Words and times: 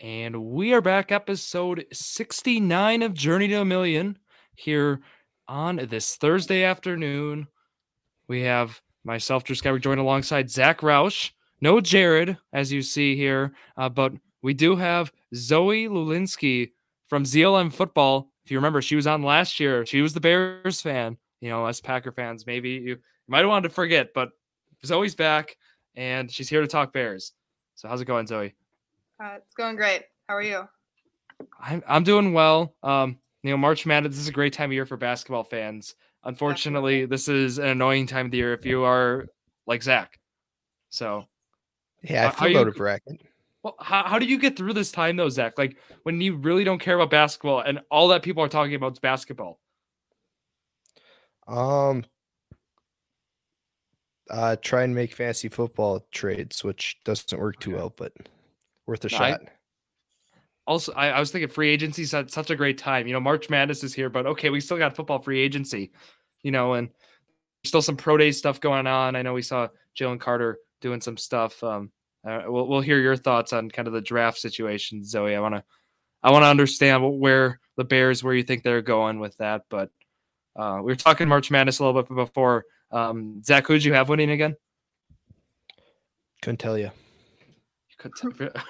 And 0.00 0.44
we 0.44 0.72
are 0.74 0.80
back, 0.80 1.10
episode 1.10 1.84
69 1.92 3.02
of 3.02 3.14
Journey 3.14 3.48
to 3.48 3.54
a 3.56 3.64
Million 3.64 4.16
here 4.54 5.00
on 5.48 5.88
this 5.90 6.14
Thursday 6.14 6.62
afternoon. 6.62 7.48
We 8.28 8.42
have 8.42 8.80
myself, 9.02 9.42
Drew 9.42 9.56
Skyberg, 9.56 9.80
joined 9.80 9.98
alongside 9.98 10.50
Zach 10.50 10.84
Rausch. 10.84 11.32
No 11.60 11.80
Jared, 11.80 12.36
as 12.52 12.70
you 12.70 12.80
see 12.80 13.16
here, 13.16 13.54
uh, 13.76 13.88
but 13.88 14.12
we 14.40 14.54
do 14.54 14.76
have 14.76 15.10
Zoe 15.34 15.88
Lulinski 15.88 16.70
from 17.08 17.24
ZLM 17.24 17.72
Football. 17.72 18.30
If 18.44 18.52
you 18.52 18.58
remember, 18.58 18.80
she 18.80 18.94
was 18.94 19.08
on 19.08 19.24
last 19.24 19.58
year. 19.58 19.84
She 19.84 20.00
was 20.00 20.14
the 20.14 20.20
Bears 20.20 20.80
fan. 20.80 21.16
You 21.40 21.48
know, 21.50 21.66
us 21.66 21.80
Packer 21.80 22.12
fans, 22.12 22.46
maybe 22.46 22.70
you, 22.70 22.80
you 22.82 22.96
might 23.26 23.40
have 23.40 23.48
wanted 23.48 23.70
to 23.70 23.74
forget, 23.74 24.14
but 24.14 24.28
Zoe's 24.86 25.16
back 25.16 25.56
and 25.96 26.30
she's 26.30 26.48
here 26.48 26.60
to 26.60 26.68
talk 26.68 26.92
Bears. 26.92 27.32
So 27.74 27.88
how's 27.88 28.00
it 28.00 28.04
going, 28.04 28.28
Zoe? 28.28 28.54
Uh, 29.22 29.34
it's 29.36 29.54
going 29.54 29.76
great. 29.76 30.04
How 30.28 30.36
are 30.36 30.42
you? 30.42 30.68
I'm 31.60 31.82
I'm 31.86 32.04
doing 32.04 32.32
well. 32.32 32.74
Um, 32.82 33.18
you 33.42 33.50
know, 33.50 33.56
March 33.56 33.86
Madness 33.86 34.14
this 34.14 34.20
is 34.20 34.28
a 34.28 34.32
great 34.32 34.52
time 34.52 34.70
of 34.70 34.74
year 34.74 34.86
for 34.86 34.96
basketball 34.96 35.44
fans. 35.44 35.94
Unfortunately, 36.24 37.00
Definitely. 37.00 37.06
this 37.06 37.28
is 37.28 37.58
an 37.58 37.68
annoying 37.68 38.06
time 38.06 38.26
of 38.26 38.32
the 38.32 38.38
year 38.38 38.52
if 38.52 38.66
you 38.66 38.84
are 38.84 39.26
like 39.66 39.82
Zach. 39.82 40.18
So, 40.90 41.24
yeah, 42.02 42.28
I 42.28 42.30
feel 42.30 42.60
about 42.60 42.74
a 42.74 42.76
bracket. 42.76 43.20
Well, 43.62 43.76
how, 43.80 44.04
how 44.04 44.18
do 44.18 44.26
you 44.26 44.38
get 44.38 44.56
through 44.56 44.72
this 44.72 44.92
time 44.92 45.16
though, 45.16 45.28
Zach? 45.28 45.58
Like 45.58 45.76
when 46.02 46.20
you 46.20 46.36
really 46.36 46.64
don't 46.64 46.80
care 46.80 46.94
about 46.94 47.10
basketball 47.10 47.60
and 47.60 47.80
all 47.90 48.08
that 48.08 48.22
people 48.22 48.42
are 48.42 48.48
talking 48.48 48.74
about 48.74 48.92
is 48.92 48.98
basketball. 48.98 49.58
Um, 51.46 52.04
uh, 54.30 54.56
try 54.60 54.82
and 54.82 54.94
make 54.94 55.14
fantasy 55.14 55.48
football 55.48 56.06
trades, 56.10 56.62
which 56.62 56.98
doesn't 57.04 57.38
work 57.38 57.58
too 57.58 57.74
well, 57.74 57.92
but 57.96 58.12
worth 58.88 59.04
a 59.04 59.08
shot. 59.08 59.42
I, 59.42 59.48
also, 60.66 60.92
I, 60.92 61.10
I, 61.10 61.20
was 61.20 61.30
thinking 61.30 61.48
free 61.48 61.70
agency 61.70 62.02
is 62.02 62.10
such 62.10 62.50
a 62.50 62.56
great 62.56 62.78
time. 62.78 63.06
You 63.06 63.12
know, 63.12 63.20
March 63.20 63.48
Madness 63.48 63.84
is 63.84 63.94
here, 63.94 64.10
but 64.10 64.26
okay, 64.26 64.50
we 64.50 64.60
still 64.60 64.78
got 64.78 64.96
football 64.96 65.20
free 65.20 65.40
agency, 65.40 65.92
you 66.42 66.50
know, 66.50 66.74
and 66.74 66.90
still 67.64 67.82
some 67.82 67.96
pro 67.96 68.16
day 68.16 68.32
stuff 68.32 68.60
going 68.60 68.86
on. 68.86 69.14
I 69.14 69.22
know 69.22 69.34
we 69.34 69.42
saw 69.42 69.68
Jalen 69.96 70.20
Carter 70.20 70.58
doing 70.80 71.00
some 71.00 71.16
stuff. 71.16 71.62
Um, 71.62 71.90
uh, 72.26 72.42
we'll, 72.46 72.66
we'll 72.66 72.80
hear 72.80 72.98
your 72.98 73.16
thoughts 73.16 73.52
on 73.52 73.70
kind 73.70 73.86
of 73.88 73.94
the 73.94 74.00
draft 74.00 74.38
situation, 74.38 75.04
Zoe. 75.04 75.34
I 75.34 75.40
want 75.40 75.54
to, 75.54 75.64
I 76.22 76.32
want 76.32 76.42
to 76.42 76.48
understand 76.48 77.18
where 77.18 77.60
the 77.76 77.84
Bears, 77.84 78.24
where 78.24 78.34
you 78.34 78.42
think 78.42 78.62
they're 78.62 78.82
going 78.82 79.20
with 79.20 79.36
that. 79.38 79.62
But 79.70 79.90
uh, 80.56 80.78
we 80.78 80.92
were 80.92 80.96
talking 80.96 81.28
March 81.28 81.50
Madness 81.50 81.78
a 81.78 81.84
little 81.84 82.02
bit 82.02 82.14
before. 82.14 82.64
Um, 82.90 83.42
Zach, 83.44 83.66
who 83.66 83.74
did 83.74 83.84
you 83.84 83.92
have 83.92 84.08
winning 84.08 84.30
again? 84.30 84.56
Couldn't 86.42 86.58
tell 86.58 86.76
you. 86.76 86.90
You 88.04 88.10
couldn't 88.10 88.38
tell. 88.38 88.62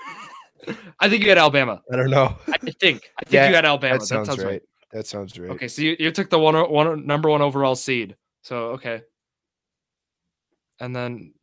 I 1.00 1.08
think 1.08 1.22
you 1.22 1.28
had 1.28 1.38
Alabama. 1.38 1.82
I 1.92 1.96
don't 1.96 2.10
know. 2.10 2.36
I 2.48 2.58
think. 2.58 2.72
I 2.72 2.72
think 2.72 3.10
yeah, 3.30 3.48
you 3.48 3.54
had 3.54 3.64
Alabama. 3.64 3.98
That 3.98 4.06
sounds, 4.06 4.28
that 4.28 4.34
sounds 4.34 4.44
right. 4.44 4.50
right. 4.50 4.62
That 4.92 5.06
sounds 5.06 5.38
right. 5.38 5.50
Okay, 5.50 5.68
so 5.68 5.82
you, 5.82 5.96
you 5.98 6.10
took 6.10 6.30
the 6.30 6.38
one, 6.38 6.54
one 6.70 7.06
number 7.06 7.28
one 7.28 7.42
overall 7.42 7.74
seed. 7.74 8.16
So 8.42 8.68
okay. 8.68 9.02
And 10.80 10.94
then 10.94 11.34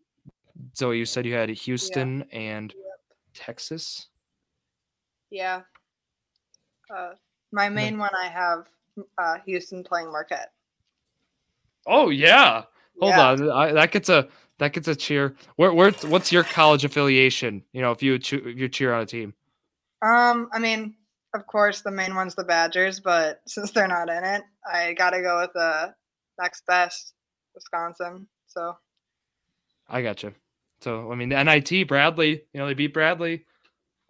Zoe, 0.76 0.98
you 0.98 1.06
said 1.06 1.26
you 1.26 1.34
had 1.34 1.50
Houston 1.50 2.26
yeah. 2.32 2.40
and 2.40 2.74
yep. 2.74 3.00
Texas. 3.34 4.08
Yeah. 5.30 5.62
Uh, 6.94 7.12
my 7.52 7.70
main 7.70 7.96
no. 7.96 8.02
one 8.02 8.12
I 8.20 8.28
have 8.28 8.68
uh, 9.18 9.38
Houston 9.46 9.84
playing 9.84 10.12
Marquette. 10.12 10.52
Oh 11.86 12.10
yeah. 12.10 12.64
Hold 13.00 13.12
yeah. 13.12 13.28
on. 13.30 13.52
I, 13.52 13.72
that 13.74 13.92
gets 13.92 14.10
a 14.10 14.28
that 14.60 14.74
gets 14.74 14.88
a 14.88 14.96
cheer. 14.96 15.36
Where, 15.58 15.74
where 15.74 15.92
what's 16.08 16.32
your 16.32 16.44
college 16.44 16.86
affiliation? 16.86 17.64
You 17.74 17.82
know, 17.82 17.92
if 17.92 18.02
you 18.02 18.16
if 18.16 18.32
you 18.32 18.70
cheer 18.70 18.94
on 18.94 19.02
a 19.02 19.06
team. 19.06 19.34
Um, 20.02 20.50
I 20.54 20.60
mean, 20.60 20.96
of 21.34 21.48
course, 21.48 21.82
the 21.82 21.92
main 21.92 22.16
one's 22.16 22.36
the 22.36 22.44
Badgers, 22.44 23.00
but 23.00 23.42
since 23.48 23.72
they're 23.72 23.88
not 23.88 24.10
in 24.10 24.24
it, 24.24 24.44
I 24.72 24.94
got 24.94 25.12
to 25.12 25.22
go 25.22 25.42
with 25.42 25.54
the 25.54 25.94
next 26.40 26.66
best, 26.66 27.14
Wisconsin. 27.54 28.28
So. 28.48 28.78
I 29.88 30.02
got 30.02 30.24
you. 30.24 30.34
So 30.82 31.12
I 31.12 31.16
mean, 31.16 31.30
the 31.30 31.44
NIT 31.44 31.88
Bradley, 31.88 32.44
you 32.54 32.60
know, 32.60 32.68
they 32.68 32.74
beat 32.74 32.94
Bradley. 32.94 33.46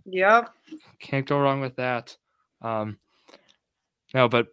Yep. 0.06 0.54
Can't 1.00 1.26
go 1.26 1.40
wrong 1.40 1.62
with 1.62 1.76
that. 1.78 2.16
Um, 2.62 2.98
no, 4.14 4.30
but 4.30 4.48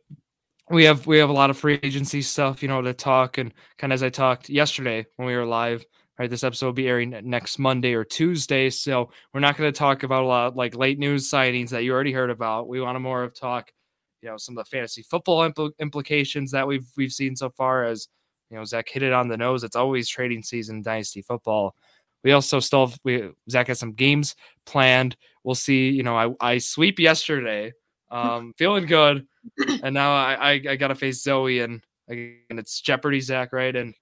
we 0.70 0.84
have 0.84 1.06
we 1.06 1.18
have 1.18 1.30
a 1.30 1.34
lot 1.34 1.50
of 1.50 1.58
free 1.58 1.78
agency 1.82 2.22
stuff, 2.22 2.62
you 2.62 2.68
know, 2.68 2.82
to 2.82 2.94
talk 2.94 3.38
and 3.38 3.52
kind 3.78 3.92
of 3.92 3.94
as 3.94 4.02
I 4.02 4.10
talked 4.10 4.48
yesterday 4.48 5.06
when 5.16 5.26
we 5.26 5.36
were 5.36 5.46
live. 5.46 5.84
Right, 6.18 6.28
this 6.28 6.44
episode 6.44 6.66
will 6.66 6.72
be 6.74 6.88
airing 6.88 7.18
next 7.24 7.58
Monday 7.58 7.94
or 7.94 8.04
Tuesday, 8.04 8.68
so 8.68 9.10
we're 9.32 9.40
not 9.40 9.56
going 9.56 9.72
to 9.72 9.76
talk 9.76 10.02
about 10.02 10.22
a 10.22 10.26
lot 10.26 10.48
of, 10.48 10.56
like 10.56 10.76
late 10.76 10.98
news 10.98 11.28
sightings 11.28 11.70
that 11.70 11.84
you 11.84 11.92
already 11.92 12.12
heard 12.12 12.28
about. 12.28 12.68
We 12.68 12.82
want 12.82 12.96
to 12.96 13.00
more 13.00 13.22
of 13.22 13.34
talk, 13.34 13.72
you 14.20 14.28
know, 14.28 14.36
some 14.36 14.56
of 14.56 14.64
the 14.64 14.68
fantasy 14.68 15.02
football 15.02 15.48
impl- 15.48 15.72
implications 15.80 16.50
that 16.50 16.66
we've 16.66 16.86
we've 16.96 17.12
seen 17.12 17.34
so 17.34 17.50
far. 17.50 17.84
As 17.84 18.08
you 18.50 18.58
know, 18.58 18.64
Zach 18.64 18.88
hit 18.90 19.02
it 19.02 19.14
on 19.14 19.28
the 19.28 19.38
nose. 19.38 19.64
It's 19.64 19.74
always 19.74 20.08
trading 20.08 20.42
season, 20.42 20.82
dynasty 20.82 21.22
football. 21.22 21.74
We 22.22 22.32
also 22.32 22.60
still 22.60 22.88
have, 22.88 22.98
we 23.04 23.30
Zach 23.50 23.68
has 23.68 23.80
some 23.80 23.94
games 23.94 24.36
planned. 24.66 25.16
We'll 25.44 25.54
see. 25.54 25.88
You 25.88 26.02
know, 26.02 26.16
I 26.16 26.34
I 26.40 26.58
sweep 26.58 26.98
yesterday, 26.98 27.72
um, 28.10 28.52
feeling 28.58 28.84
good 28.84 29.26
and 29.82 29.94
now 29.94 30.14
I, 30.14 30.34
I, 30.34 30.50
I 30.70 30.76
got 30.76 30.88
to 30.88 30.94
face 30.94 31.22
Zoe, 31.22 31.60
and 31.60 31.82
again, 32.08 32.38
it's 32.50 32.80
Jeopardy, 32.80 33.20
Zach, 33.20 33.53
right? 33.53 33.75
And 33.75 33.94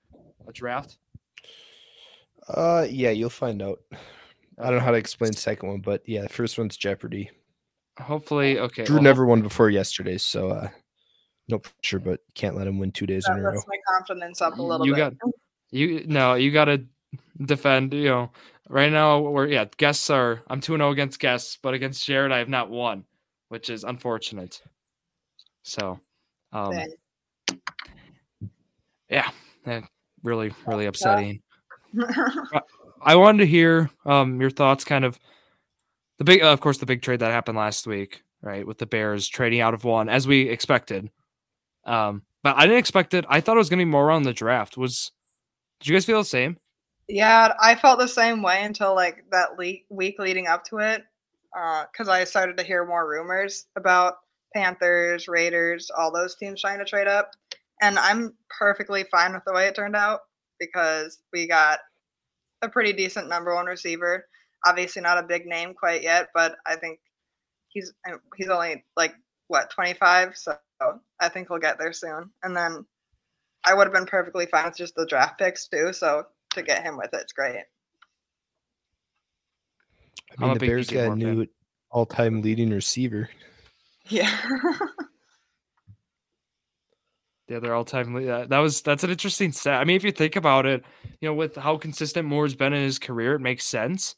a 0.47 0.53
draft. 0.53 0.99
Uh, 2.49 2.87
yeah, 2.89 3.11
you'll 3.11 3.31
find 3.31 3.63
out. 3.63 3.81
I 4.59 4.65
don't 4.65 4.79
know 4.79 4.85
how 4.85 4.91
to 4.91 4.99
explain 4.99 5.33
the 5.33 5.39
second 5.39 5.69
one, 5.69 5.81
but 5.81 6.03
yeah, 6.07 6.23
the 6.23 6.29
first 6.29 6.59
one's 6.59 6.77
Jeopardy. 6.77 7.31
Hopefully, 7.99 8.59
okay. 8.59 8.85
Drew 8.85 8.97
well, 8.97 9.03
never 9.03 9.27
won 9.27 9.43
before 9.43 9.71
yesterday, 9.71 10.19
so 10.19 10.51
uh, 10.51 10.69
no 11.49 11.59
pressure, 11.59 11.99
but 11.99 12.21
can't 12.35 12.57
let 12.57 12.67
him 12.67 12.79
win 12.79 12.93
two 12.93 13.07
days 13.07 13.25
that 13.25 13.37
in 13.37 13.41
a 13.41 13.43
row. 13.43 13.61
my 13.67 13.79
confidence 13.97 14.41
up 14.41 14.59
a 14.59 14.63
little 14.63 14.87
you 14.87 14.95
bit. 14.95 15.19
Got, 15.19 15.33
you 15.71 16.05
no, 16.07 16.35
you 16.35 16.51
got 16.51 16.67
to 16.67 16.85
defend. 17.45 17.95
You 17.95 18.09
know, 18.09 18.31
right 18.69 18.93
now 18.93 19.21
we're 19.21 19.49
yeah, 19.49 19.67
guests 19.77 20.11
are. 20.11 20.43
I'm 20.49 20.61
two 20.61 20.77
zero 20.77 20.89
oh 20.89 20.93
against 20.93 21.21
guests, 21.21 21.59
but 21.61 21.75
against 21.75 22.05
Jared, 22.07 22.33
I 22.33 22.39
have 22.39 22.49
not 22.49 22.71
won, 22.71 23.05
which 23.49 23.71
is 23.71 23.85
unfortunate. 23.85 24.63
So, 25.71 26.01
um, 26.53 26.75
yeah, 29.09 29.31
really, 30.25 30.53
really 30.67 30.87
upsetting. 30.87 31.43
I 33.01 33.15
wanted 33.15 33.39
to 33.39 33.47
hear 33.47 33.89
um, 34.05 34.41
your 34.41 34.51
thoughts, 34.51 34.85
kind 34.85 35.05
of 35.05 35.17
the 36.19 36.25
big, 36.25 36.43
uh, 36.43 36.53
of 36.53 36.61
course, 36.61 36.79
the 36.79 36.87
big 36.87 37.03
trade 37.03 37.21
that 37.21 37.31
happened 37.31 37.57
last 37.57 37.87
week, 37.87 38.25
right, 38.43 38.67
with 38.67 38.79
the 38.79 38.87
Bears 38.87 39.29
trading 39.29 39.61
out 39.61 39.73
of 39.73 39.85
one 39.85 40.09
as 40.09 40.27
we 40.27 40.49
expected. 40.49 41.09
Um, 41.85 42.23
but 42.43 42.57
I 42.57 42.63
didn't 42.63 42.79
expect 42.79 43.15
it. 43.15 43.25
I 43.29 43.41
thought 43.41 43.55
it 43.55 43.59
was 43.59 43.69
going 43.69 43.79
to 43.79 43.85
be 43.85 43.91
more 43.91 44.11
on 44.11 44.25
the 44.25 44.33
draft. 44.33 44.77
Was 44.77 45.13
did 45.79 45.89
you 45.89 45.95
guys 45.95 46.05
feel 46.05 46.19
the 46.19 46.25
same? 46.25 46.59
Yeah, 47.07 47.55
I 47.61 47.77
felt 47.77 48.01
the 48.01 48.09
same 48.09 48.43
way 48.43 48.65
until 48.65 48.97
like 48.97 49.25
that 49.31 49.57
le- 49.57 49.85
week 49.89 50.19
leading 50.19 50.49
up 50.49 50.65
to 50.65 50.79
it, 50.79 51.05
because 51.53 52.09
uh, 52.09 52.13
I 52.13 52.25
started 52.25 52.57
to 52.57 52.65
hear 52.65 52.85
more 52.85 53.09
rumors 53.09 53.67
about 53.77 54.17
Panthers, 54.55 55.29
Raiders, 55.29 55.91
all 55.97 56.13
those 56.13 56.37
teams 56.37 56.61
trying 56.61 56.79
to 56.79 56.85
trade 56.85 57.09
up. 57.09 57.33
And 57.83 57.99
I'm 57.99 58.35
perfectly 58.59 59.05
fine 59.11 59.33
with 59.33 59.43
the 59.47 59.55
way 59.55 59.67
it 59.67 59.75
turned 59.75 59.97
out 59.97 60.21
because 60.59 61.19
we 61.33 61.49
got 61.49 61.79
a 62.63 62.69
pretty 62.69 62.93
decent 62.93 63.29
number 63.29 63.55
one 63.55 63.67
receiver. 63.67 64.27
Obviously 64.67 65.03
not 65.03 65.19
a 65.19 65.27
big 65.27 65.47
name 65.47 65.73
quite 65.75 66.03
yet, 66.03 66.29
but 66.35 66.57
I 66.67 66.77
think 66.77 67.01
he's 67.69 67.93
he's 68.37 68.49
only 68.49 68.85
like 68.97 69.15
what 69.49 69.71
25, 69.71 70.37
so 70.37 70.57
I 71.21 71.29
think 71.29 71.49
he'll 71.49 71.59
get 71.59 71.79
there 71.79 71.93
soon. 71.93 72.31
And 72.43 72.55
then 72.55 72.85
I 73.65 73.75
would 73.75 73.87
have 73.87 73.95
been 73.95 74.07
perfectly 74.07 74.47
fine 74.47 74.67
with 74.67 74.77
just 74.77 74.95
the 74.95 75.07
draft 75.07 75.39
picks 75.39 75.67
too. 75.69 75.93
So 75.93 76.25
to 76.53 76.63
get 76.63 76.83
him 76.83 76.99
with 76.99 77.11
it's 77.15 77.33
great. 77.33 77.65
I 80.39 80.45
mean, 80.45 80.55
the 80.55 80.61
Bears 80.61 80.91
got 80.91 81.13
a 81.13 81.17
new 81.17 81.47
all-time 81.91 82.43
leading 82.43 82.71
receiver. 82.71 83.29
Yeah. 84.11 84.37
yeah, 87.49 87.61
they're 87.61 87.75
all 87.75 87.85
time. 87.85 88.13
That 88.25 88.59
was 88.59 88.83
that's 88.83 89.05
an 89.05 89.11
interesting 89.11 89.53
stat. 89.53 89.81
I 89.81 89.85
mean, 89.85 89.97
if 89.97 90.05
you 90.05 90.13
think 90.13 90.37
about 90.37 90.67
it, 90.67 90.85
you 91.21 91.29
know, 91.29 91.35
with 91.35 91.57
how 91.57 91.77
consistent 91.77 92.27
Moore's 92.27 92.55
been 92.55 92.73
in 92.73 92.83
his 92.83 92.99
career, 92.99 93.35
it 93.35 93.41
makes 93.41 93.65
sense. 93.65 94.17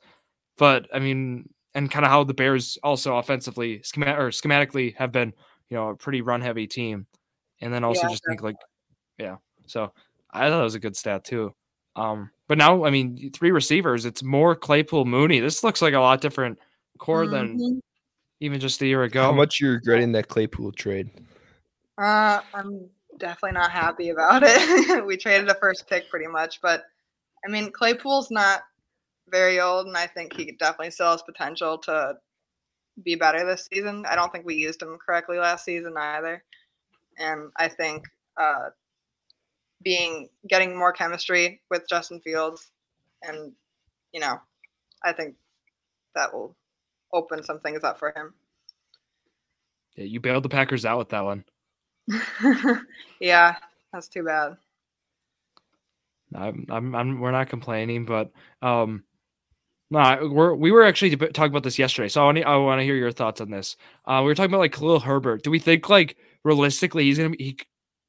But 0.56 0.88
I 0.92 0.98
mean, 0.98 1.48
and 1.74 1.90
kind 1.90 2.04
of 2.04 2.10
how 2.10 2.24
the 2.24 2.34
Bears 2.34 2.78
also 2.82 3.16
offensively 3.16 3.78
schemat 3.80 4.18
or 4.18 4.28
schematically 4.28 4.96
have 4.96 5.12
been, 5.12 5.32
you 5.68 5.76
know, 5.76 5.90
a 5.90 5.96
pretty 5.96 6.22
run 6.22 6.40
heavy 6.40 6.66
team. 6.66 7.06
And 7.60 7.72
then 7.72 7.84
also 7.84 8.02
yeah, 8.02 8.08
just 8.10 8.24
think 8.26 8.42
like, 8.42 8.56
yeah. 9.18 9.36
So 9.66 9.92
I 10.30 10.48
thought 10.48 10.60
it 10.60 10.64
was 10.64 10.74
a 10.74 10.80
good 10.80 10.96
stat 10.96 11.24
too. 11.24 11.54
Um, 11.96 12.30
but 12.48 12.58
now 12.58 12.84
I 12.84 12.90
mean, 12.90 13.30
three 13.32 13.50
receivers. 13.50 14.04
It's 14.04 14.22
more 14.22 14.54
Claypool 14.54 15.04
Mooney. 15.04 15.40
This 15.40 15.62
looks 15.62 15.82
like 15.82 15.94
a 15.94 16.00
lot 16.00 16.20
different 16.20 16.58
core 16.98 17.24
mm-hmm. 17.24 17.58
than 17.58 17.82
even 18.42 18.58
just 18.58 18.82
a 18.82 18.86
year 18.86 19.04
ago. 19.04 19.22
How 19.22 19.32
much 19.32 19.60
you're 19.60 19.74
regretting 19.74 20.12
that 20.12 20.26
Claypool 20.26 20.72
trade? 20.72 21.08
Uh, 21.96 22.40
I'm 22.52 22.88
definitely 23.18 23.52
not 23.52 23.70
happy 23.70 24.08
about 24.08 24.42
it. 24.44 25.04
we 25.06 25.16
traded 25.16 25.48
a 25.48 25.54
first 25.54 25.88
pick 25.88 26.10
pretty 26.10 26.26
much, 26.26 26.60
but 26.60 26.84
I 27.46 27.50
mean 27.50 27.70
Claypool's 27.70 28.30
not 28.32 28.62
very 29.28 29.60
old, 29.60 29.86
and 29.86 29.96
I 29.96 30.08
think 30.08 30.34
he 30.34 30.56
definitely 30.58 30.90
still 30.90 31.12
has 31.12 31.22
potential 31.22 31.78
to 31.78 32.14
be 33.04 33.14
better 33.14 33.46
this 33.46 33.68
season. 33.72 34.04
I 34.08 34.16
don't 34.16 34.32
think 34.32 34.44
we 34.44 34.56
used 34.56 34.82
him 34.82 34.98
correctly 35.04 35.38
last 35.38 35.64
season 35.64 35.94
either. 35.96 36.42
And 37.18 37.50
I 37.56 37.68
think 37.68 38.04
uh, 38.36 38.70
being 39.84 40.28
getting 40.48 40.76
more 40.76 40.92
chemistry 40.92 41.60
with 41.70 41.88
Justin 41.88 42.20
Fields 42.20 42.72
and 43.22 43.52
you 44.12 44.20
know, 44.20 44.40
I 45.04 45.12
think 45.12 45.36
that 46.16 46.34
will 46.34 46.56
open 47.12 47.42
some 47.42 47.60
things 47.60 47.84
up 47.84 47.98
for 47.98 48.12
him. 48.14 48.34
Yeah, 49.96 50.04
you 50.04 50.20
bailed 50.20 50.42
the 50.42 50.48
Packers 50.48 50.84
out 50.84 50.98
with 50.98 51.10
that 51.10 51.24
one. 51.24 51.44
yeah, 53.20 53.56
that's 53.92 54.08
too 54.08 54.24
bad. 54.24 54.56
I'm, 56.34 56.66
I'm, 56.70 56.94
I'm, 56.94 57.20
we're 57.20 57.30
not 57.30 57.48
complaining, 57.48 58.06
but 58.06 58.32
um, 58.62 59.04
no, 59.92 60.30
we're 60.32 60.54
we 60.54 60.70
were 60.70 60.84
actually 60.84 61.14
talking 61.14 61.52
about 61.52 61.64
this 61.64 61.78
yesterday, 61.78 62.08
so 62.08 62.22
I 62.22 62.24
want 62.24 62.38
to 62.38 62.44
I 62.44 62.56
want 62.56 62.80
to 62.80 62.84
hear 62.84 62.94
your 62.94 63.12
thoughts 63.12 63.42
on 63.42 63.50
this. 63.50 63.76
Uh, 64.06 64.20
we 64.22 64.28
were 64.28 64.34
talking 64.34 64.50
about 64.50 64.60
like 64.60 64.72
Khalil 64.72 65.00
Herbert. 65.00 65.42
Do 65.42 65.50
we 65.50 65.58
think 65.58 65.90
like 65.90 66.16
realistically 66.44 67.04
he's 67.04 67.18
gonna 67.18 67.36
be 67.36 67.58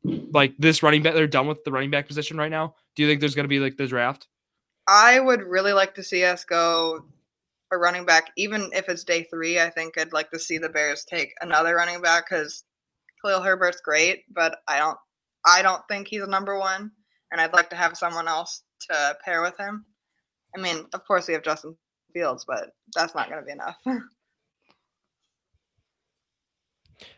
he, 0.05 0.29
like 0.31 0.53
this 0.57 0.81
running 0.81 1.03
back? 1.03 1.13
They're 1.13 1.27
done 1.27 1.47
with 1.47 1.65
the 1.65 1.73
running 1.73 1.91
back 1.91 2.07
position 2.07 2.37
right 2.37 2.49
now. 2.51 2.75
Do 2.95 3.03
you 3.03 3.09
think 3.09 3.19
there's 3.19 3.35
gonna 3.35 3.49
be 3.49 3.59
like 3.59 3.75
the 3.75 3.87
draft? 3.87 4.29
I 4.87 5.19
would 5.19 5.43
really 5.43 5.73
like 5.73 5.93
to 5.95 6.03
see 6.03 6.23
us 6.23 6.45
go 6.45 7.03
a 7.73 7.77
running 7.77 8.05
back, 8.05 8.31
even 8.37 8.69
if 8.73 8.87
it's 8.89 9.03
day 9.03 9.23
three. 9.23 9.59
I 9.59 9.69
think 9.69 9.97
I'd 9.97 10.13
like 10.13 10.31
to 10.31 10.39
see 10.39 10.57
the 10.57 10.69
Bears 10.69 11.05
take 11.05 11.33
another 11.41 11.75
running 11.75 12.01
back 12.01 12.29
because 12.29 12.63
Khalil 13.23 13.41
Herbert's 13.41 13.81
great, 13.81 14.23
but 14.33 14.59
I 14.67 14.77
don't 14.79 14.97
I 15.45 15.61
don't 15.61 15.81
think 15.87 16.07
he's 16.07 16.21
a 16.21 16.27
number 16.27 16.57
one, 16.57 16.91
and 17.31 17.41
I'd 17.41 17.53
like 17.53 17.69
to 17.71 17.75
have 17.75 17.97
someone 17.97 18.27
else 18.27 18.63
to 18.89 19.17
pair 19.23 19.41
with 19.41 19.57
him. 19.57 19.85
I 20.55 20.61
mean, 20.61 20.85
of 20.93 21.05
course 21.05 21.27
we 21.27 21.33
have 21.33 21.43
Justin 21.43 21.75
Fields, 22.13 22.45
but 22.47 22.71
that's 22.95 23.15
not 23.15 23.29
going 23.29 23.41
to 23.41 23.45
be 23.45 23.51
enough. 23.51 23.77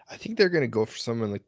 I 0.10 0.18
think 0.18 0.38
they're 0.38 0.50
going 0.50 0.64
to 0.64 0.68
go 0.68 0.86
for 0.86 0.98
someone 0.98 1.32
like 1.32 1.44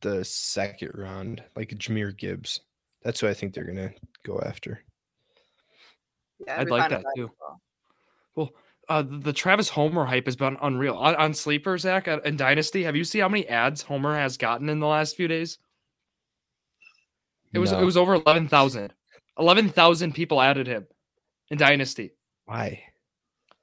the 0.00 0.24
second 0.24 0.92
round, 0.94 1.42
like 1.54 1.70
Jahmyr 1.70 2.16
Gibbs. 2.16 2.60
That's 3.02 3.20
who 3.20 3.28
I 3.28 3.34
think 3.34 3.54
they're 3.54 3.64
going 3.64 3.76
to 3.76 3.92
go 4.24 4.40
after. 4.44 4.82
Yeah, 6.46 6.60
I'd 6.60 6.70
like 6.70 6.90
that 6.90 7.04
too. 7.16 7.30
Well, 7.40 7.60
well 8.36 8.52
uh, 8.88 9.02
the 9.06 9.32
Travis 9.32 9.68
Homer 9.68 10.04
hype 10.04 10.26
has 10.26 10.36
been 10.36 10.56
unreal 10.62 10.94
on, 10.94 11.16
on 11.16 11.34
Sleeper, 11.34 11.76
Zach, 11.76 12.06
uh, 12.06 12.20
and 12.24 12.38
Dynasty. 12.38 12.84
Have 12.84 12.94
you 12.94 13.02
seen 13.02 13.22
how 13.22 13.28
many 13.28 13.48
adds 13.48 13.82
Homer 13.82 14.14
has 14.14 14.36
gotten 14.36 14.68
in 14.68 14.78
the 14.78 14.86
last 14.86 15.16
few 15.16 15.26
days? 15.26 15.58
It 17.52 17.58
was 17.58 17.72
no. 17.72 17.80
it 17.80 17.84
was 17.84 17.96
over 17.96 18.14
eleven 18.14 18.48
thousand. 18.48 18.92
Eleven 19.38 19.68
thousand 19.68 20.14
people 20.14 20.40
added 20.40 20.66
him 20.66 20.86
in 21.50 21.58
Dynasty. 21.58 22.12
Why? 22.44 22.82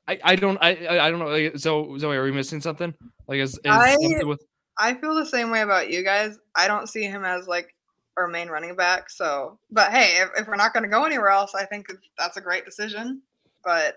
I, 0.07 0.19
I 0.23 0.35
don't 0.35 0.57
I 0.61 1.05
I 1.05 1.09
don't 1.09 1.19
know. 1.19 1.27
Like, 1.27 1.57
so 1.57 1.97
Zoe, 1.97 2.17
are 2.17 2.23
we 2.23 2.31
missing 2.31 2.59
something? 2.59 2.93
Like 3.27 3.39
is, 3.39 3.53
is 3.53 3.59
I, 3.65 3.95
with... 4.23 4.43
I 4.77 4.95
feel 4.95 5.15
the 5.15 5.25
same 5.25 5.49
way 5.51 5.61
about 5.61 5.89
you 5.89 6.03
guys. 6.03 6.37
I 6.55 6.67
don't 6.67 6.89
see 6.89 7.03
him 7.03 7.23
as 7.23 7.47
like 7.47 7.73
our 8.17 8.27
main 8.27 8.49
running 8.49 8.75
back. 8.75 9.09
So, 9.09 9.59
but 9.71 9.91
hey, 9.91 10.21
if, 10.21 10.29
if 10.41 10.47
we're 10.47 10.55
not 10.55 10.73
going 10.73 10.83
to 10.83 10.89
go 10.89 11.05
anywhere 11.05 11.29
else, 11.29 11.55
I 11.55 11.65
think 11.65 11.87
that's 12.17 12.37
a 12.37 12.41
great 12.41 12.65
decision. 12.65 13.21
But 13.63 13.95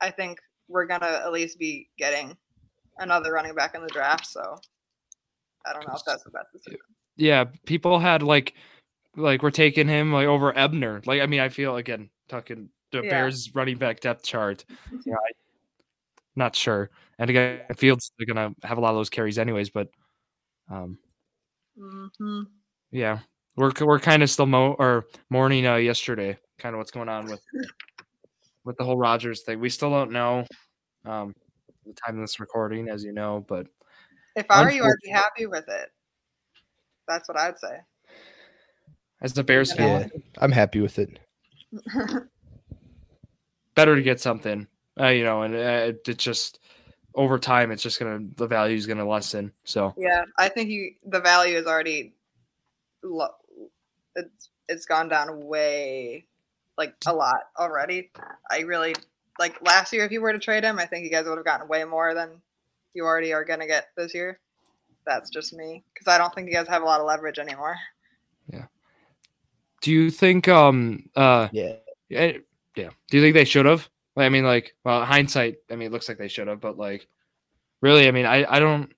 I 0.00 0.10
think 0.10 0.38
we're 0.68 0.86
going 0.86 1.00
to 1.00 1.22
at 1.24 1.32
least 1.32 1.58
be 1.58 1.88
getting 1.98 2.36
another 2.98 3.32
running 3.32 3.54
back 3.54 3.74
in 3.74 3.82
the 3.82 3.88
draft. 3.88 4.26
So 4.26 4.56
I 5.66 5.72
don't 5.72 5.86
know 5.86 5.94
if 5.94 6.04
that's 6.06 6.22
the 6.24 6.30
best 6.30 6.52
decision. 6.52 6.80
Yeah, 7.16 7.44
people 7.66 7.98
had 7.98 8.22
like 8.22 8.54
like 9.16 9.42
we're 9.42 9.50
taking 9.50 9.88
him 9.88 10.12
like 10.12 10.26
over 10.26 10.56
Ebner. 10.56 11.02
Like 11.04 11.20
I 11.20 11.26
mean, 11.26 11.40
I 11.40 11.48
feel 11.48 11.76
again 11.76 12.10
talking 12.28 12.68
the 12.92 13.02
yeah. 13.02 13.10
Bears 13.10 13.54
running 13.54 13.76
back 13.76 14.00
depth 14.00 14.24
chart. 14.24 14.64
Yeah, 15.04 15.14
I, 15.14 15.32
not 16.36 16.56
sure. 16.56 16.90
And 17.18 17.28
again, 17.28 17.60
Fields 17.76 18.12
they're 18.18 18.26
gonna 18.26 18.54
have 18.62 18.78
a 18.78 18.80
lot 18.80 18.90
of 18.90 18.96
those 18.96 19.10
carries 19.10 19.38
anyways, 19.38 19.70
but 19.70 19.88
um, 20.70 20.98
mm-hmm. 21.78 22.42
yeah, 22.90 23.18
we're 23.56 23.72
we're 23.80 23.98
kind 23.98 24.22
of 24.22 24.30
still 24.30 24.46
mo- 24.46 24.76
or 24.78 25.06
mourning 25.28 25.66
uh, 25.66 25.76
yesterday, 25.76 26.38
kind 26.58 26.74
of 26.74 26.78
what's 26.78 26.92
going 26.92 27.08
on 27.08 27.26
with 27.26 27.40
with 28.70 28.78
the 28.78 28.84
whole 28.84 28.96
Rodgers 28.96 29.42
thing. 29.42 29.58
We 29.58 29.68
still 29.68 29.90
don't 29.90 30.12
know 30.12 30.46
um, 31.04 31.34
the 31.84 31.92
time 31.92 32.14
of 32.14 32.20
this 32.20 32.38
recording, 32.38 32.88
as 32.88 33.02
you 33.02 33.12
know. 33.12 33.44
But 33.48 33.66
if 34.36 34.46
I 34.48 34.62
were 34.62 34.70
you, 34.70 34.84
I'd 34.84 34.92
be 35.02 35.10
happy 35.10 35.46
with 35.46 35.68
it. 35.68 35.90
That's 37.08 37.28
what 37.28 37.36
I'd 37.36 37.58
say. 37.58 37.80
As 39.20 39.32
the 39.32 39.42
Bears 39.42 39.72
fan, 39.72 40.08
yeah, 40.14 40.20
I'm 40.38 40.52
happy 40.52 40.80
with 40.80 41.00
it. 41.00 41.18
Better 43.74 43.96
to 43.96 44.02
get 44.02 44.20
something, 44.20 44.68
uh, 44.98 45.08
you 45.08 45.24
know, 45.24 45.42
and 45.42 45.54
uh, 45.54 45.92
it, 46.08 46.16
just 46.16 46.60
over 47.16 47.38
time, 47.38 47.72
it's 47.72 47.82
just 47.82 47.98
gonna 47.98 48.20
the 48.36 48.46
value 48.46 48.76
is 48.76 48.86
gonna 48.86 49.06
lessen. 49.06 49.52
So 49.64 49.94
yeah, 49.98 50.22
I 50.38 50.48
think 50.48 50.70
you 50.70 50.92
the 51.04 51.20
value 51.20 51.56
is 51.56 51.66
already 51.66 52.14
lo- 53.02 53.34
it's 54.14 54.50
it's 54.68 54.86
gone 54.86 55.08
down 55.08 55.44
way 55.44 56.26
like 56.80 56.94
a 57.06 57.12
lot 57.12 57.42
already. 57.58 58.10
I 58.50 58.60
really 58.60 58.94
like 59.38 59.60
last 59.62 59.92
year 59.92 60.04
if 60.04 60.10
you 60.10 60.22
were 60.22 60.32
to 60.32 60.38
trade 60.38 60.64
him, 60.64 60.78
I 60.78 60.86
think 60.86 61.04
you 61.04 61.10
guys 61.10 61.26
would 61.26 61.36
have 61.36 61.44
gotten 61.44 61.68
way 61.68 61.84
more 61.84 62.14
than 62.14 62.40
you 62.94 63.04
already 63.04 63.32
are 63.32 63.44
gonna 63.44 63.66
get 63.66 63.88
this 63.96 64.14
year. 64.14 64.40
That's 65.06 65.28
just 65.30 65.52
me 65.52 65.84
because 65.92 66.08
I 66.08 66.16
don't 66.16 66.34
think 66.34 66.48
you 66.48 66.54
guys 66.54 66.68
have 66.68 66.82
a 66.82 66.86
lot 66.86 67.00
of 67.00 67.06
leverage 67.06 67.38
anymore. 67.38 67.76
Yeah. 68.50 68.64
Do 69.82 69.92
you 69.92 70.10
think? 70.10 70.48
Um. 70.48 71.08
Uh. 71.14 71.48
Yeah. 71.52 71.74
Yeah. 72.08 72.32
Yeah. 72.76 72.90
Do 73.08 73.18
you 73.18 73.22
think 73.22 73.34
they 73.34 73.44
should 73.44 73.66
have? 73.66 73.88
I 74.16 74.28
mean, 74.28 74.44
like, 74.44 74.74
well, 74.84 75.04
hindsight. 75.04 75.56
I 75.70 75.76
mean, 75.76 75.86
it 75.86 75.92
looks 75.92 76.08
like 76.08 76.18
they 76.18 76.28
should 76.28 76.48
have, 76.48 76.60
but 76.60 76.78
like, 76.78 77.06
really, 77.80 78.08
I 78.08 78.10
mean, 78.10 78.26
I 78.26 78.44
I 78.48 78.58
don't 78.58 78.92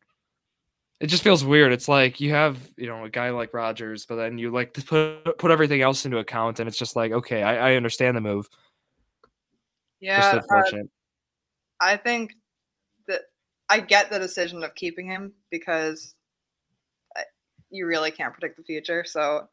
it 1.03 1.09
just 1.09 1.25
feels 1.25 1.45
weird. 1.45 1.73
It's 1.73 1.89
like 1.89 2.21
you 2.21 2.31
have, 2.31 2.59
you 2.77 2.87
know, 2.87 3.05
a 3.05 3.11
guy 3.11 3.31
like 3.31 3.53
Rodgers, 3.53 4.07
but 4.07 4.15
then 4.15 4.39
you 4.39 4.53
like 4.53 4.73
to 4.75 4.83
put 4.83 5.37
put 5.37 5.51
everything 5.51 5.83
else 5.83 6.07
into 6.07 6.19
account, 6.19 6.61
and 6.61 6.69
it's 6.69 6.79
just 6.79 6.95
like, 6.95 7.11
okay, 7.11 7.43
I, 7.43 7.73
I 7.73 7.75
understand 7.75 8.17
the 8.17 8.21
move. 8.21 8.49
Yeah, 10.01 10.41
uh, 10.49 10.63
I 11.81 11.97
think 11.97 12.35
that 13.09 13.23
I 13.69 13.81
get 13.81 14.11
the 14.11 14.21
decision 14.21 14.63
of 14.63 14.77
keeping 14.77 15.07
him 15.07 15.33
because 15.51 16.15
you 17.71 17.87
really 17.87 18.13
can't 18.13 18.33
predict 18.33 18.57
the 18.57 18.63
future. 18.63 19.05
So 19.05 19.49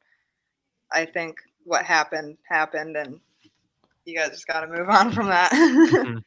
I 0.91 1.05
think 1.05 1.37
what 1.63 1.83
happened 1.83 2.37
happened, 2.47 2.95
and 2.95 3.19
you 4.05 4.15
guys 4.15 4.29
just 4.29 4.45
got 4.45 4.61
to 4.61 4.67
move 4.67 4.89
on 4.89 5.11
from 5.11 5.27
that. 5.27 5.51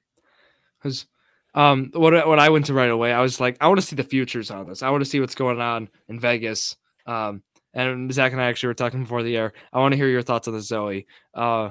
Because 0.83 1.07
um, 1.55 1.91
what 1.95 2.27
what 2.27 2.39
I 2.39 2.49
went 2.49 2.67
to 2.67 2.75
right 2.75 2.91
away, 2.91 3.13
I 3.13 3.21
was 3.21 3.41
like, 3.41 3.57
I 3.61 3.69
want 3.69 3.81
to 3.81 3.87
see 3.87 3.97
the 3.97 4.05
futures 4.05 4.51
on 4.51 4.67
this. 4.67 4.83
I 4.83 4.91
want 4.91 5.05
to 5.05 5.11
see 5.11 5.21
what's 5.21 5.35
going 5.35 5.61
on 5.61 5.89
in 6.09 6.19
Vegas. 6.19 6.77
Um, 7.07 7.43
and 7.75 8.13
Zach 8.13 8.33
and 8.33 8.41
I 8.41 8.47
actually 8.47 8.69
were 8.69 8.75
talking 8.75 9.03
before 9.03 9.23
the 9.23 9.37
air. 9.37 9.53
I 9.73 9.79
want 9.79 9.93
to 9.93 9.97
hear 9.97 10.09
your 10.09 10.23
thoughts 10.23 10.49
on 10.49 10.55
the 10.55 10.61
Zoe. 10.61 11.07
Uh, 11.35 11.71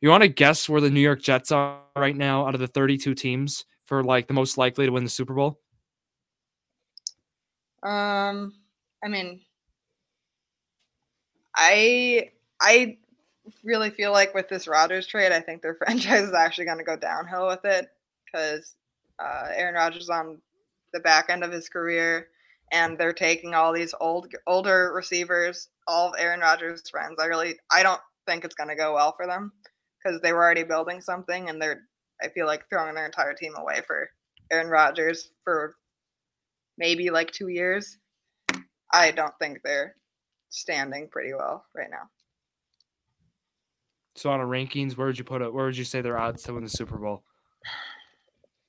you 0.00 0.08
want 0.08 0.22
to 0.22 0.28
guess 0.28 0.68
where 0.68 0.80
the 0.80 0.90
New 0.90 1.00
York 1.00 1.22
Jets 1.22 1.52
are 1.52 1.80
right 1.96 2.16
now 2.16 2.46
out 2.46 2.54
of 2.54 2.60
the 2.60 2.66
32 2.66 3.14
teams 3.14 3.64
for 3.84 4.02
like 4.02 4.26
the 4.26 4.34
most 4.34 4.58
likely 4.58 4.86
to 4.86 4.92
win 4.92 5.04
the 5.04 5.10
Super 5.10 5.34
Bowl? 5.34 5.60
Um, 7.82 8.54
I 9.04 9.08
mean, 9.08 9.40
I 11.56 12.30
I 12.60 12.98
really 13.64 13.90
feel 13.90 14.12
like 14.12 14.34
with 14.34 14.48
this 14.48 14.68
Rodgers 14.68 15.06
trade, 15.06 15.32
I 15.32 15.40
think 15.40 15.62
their 15.62 15.74
franchise 15.86 16.28
is 16.28 16.34
actually 16.34 16.66
going 16.66 16.78
to 16.78 16.84
go 16.84 16.96
downhill 16.96 17.48
with 17.48 17.64
it 17.64 17.88
because 18.24 18.74
uh, 19.18 19.48
Aaron 19.54 19.74
Rodgers 19.74 20.10
on 20.10 20.38
the 20.92 21.00
back 21.00 21.26
end 21.28 21.44
of 21.44 21.52
his 21.52 21.68
career, 21.68 22.28
and 22.70 22.98
they're 22.98 23.12
taking 23.12 23.54
all 23.54 23.72
these 23.72 23.94
old 24.00 24.32
older 24.46 24.92
receivers, 24.94 25.68
all 25.86 26.08
of 26.08 26.14
Aaron 26.18 26.40
Rodgers' 26.40 26.88
friends. 26.90 27.16
I 27.20 27.26
really 27.26 27.56
I 27.70 27.82
don't 27.82 28.00
think 28.26 28.44
it's 28.44 28.54
going 28.54 28.70
to 28.70 28.76
go 28.76 28.94
well 28.94 29.14
for 29.16 29.26
them 29.26 29.52
because 30.02 30.20
they 30.20 30.32
were 30.32 30.42
already 30.42 30.64
building 30.64 31.00
something, 31.00 31.48
and 31.48 31.60
they're 31.60 31.82
I 32.22 32.28
feel 32.28 32.46
like 32.46 32.68
throwing 32.68 32.94
their 32.94 33.06
entire 33.06 33.34
team 33.34 33.54
away 33.56 33.80
for 33.86 34.08
Aaron 34.50 34.68
Rodgers 34.68 35.30
for 35.44 35.74
maybe 36.78 37.10
like 37.10 37.30
two 37.30 37.48
years. 37.48 37.98
I 38.92 39.10
don't 39.10 39.34
think 39.40 39.58
they're 39.64 39.96
standing 40.50 41.08
pretty 41.10 41.32
well 41.34 41.64
right 41.74 41.90
now. 41.90 42.08
So 44.14 44.30
on 44.30 44.40
a 44.40 44.44
rankings, 44.44 44.96
where 44.96 45.06
would 45.06 45.18
you 45.18 45.24
put 45.24 45.42
it? 45.42 45.52
Where 45.52 45.64
would 45.64 45.76
you 45.76 45.84
say 45.84 46.02
their 46.02 46.18
odds 46.18 46.42
to 46.44 46.52
win 46.52 46.64
the 46.64 46.70
Super 46.70 46.98
Bowl? 46.98 47.24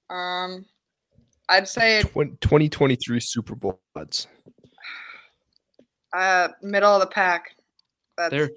Um, 0.10 0.66
I'd 1.50 1.68
say 1.68 2.02
2023 2.04 3.20
Super 3.20 3.56
Bowl 3.56 3.80
odds. 3.96 4.28
Uh, 6.14 6.50
middle 6.62 6.94
of 6.94 7.02
the 7.02 7.08
pack. 7.08 7.56
That's, 8.18 8.32
they're 8.32 8.52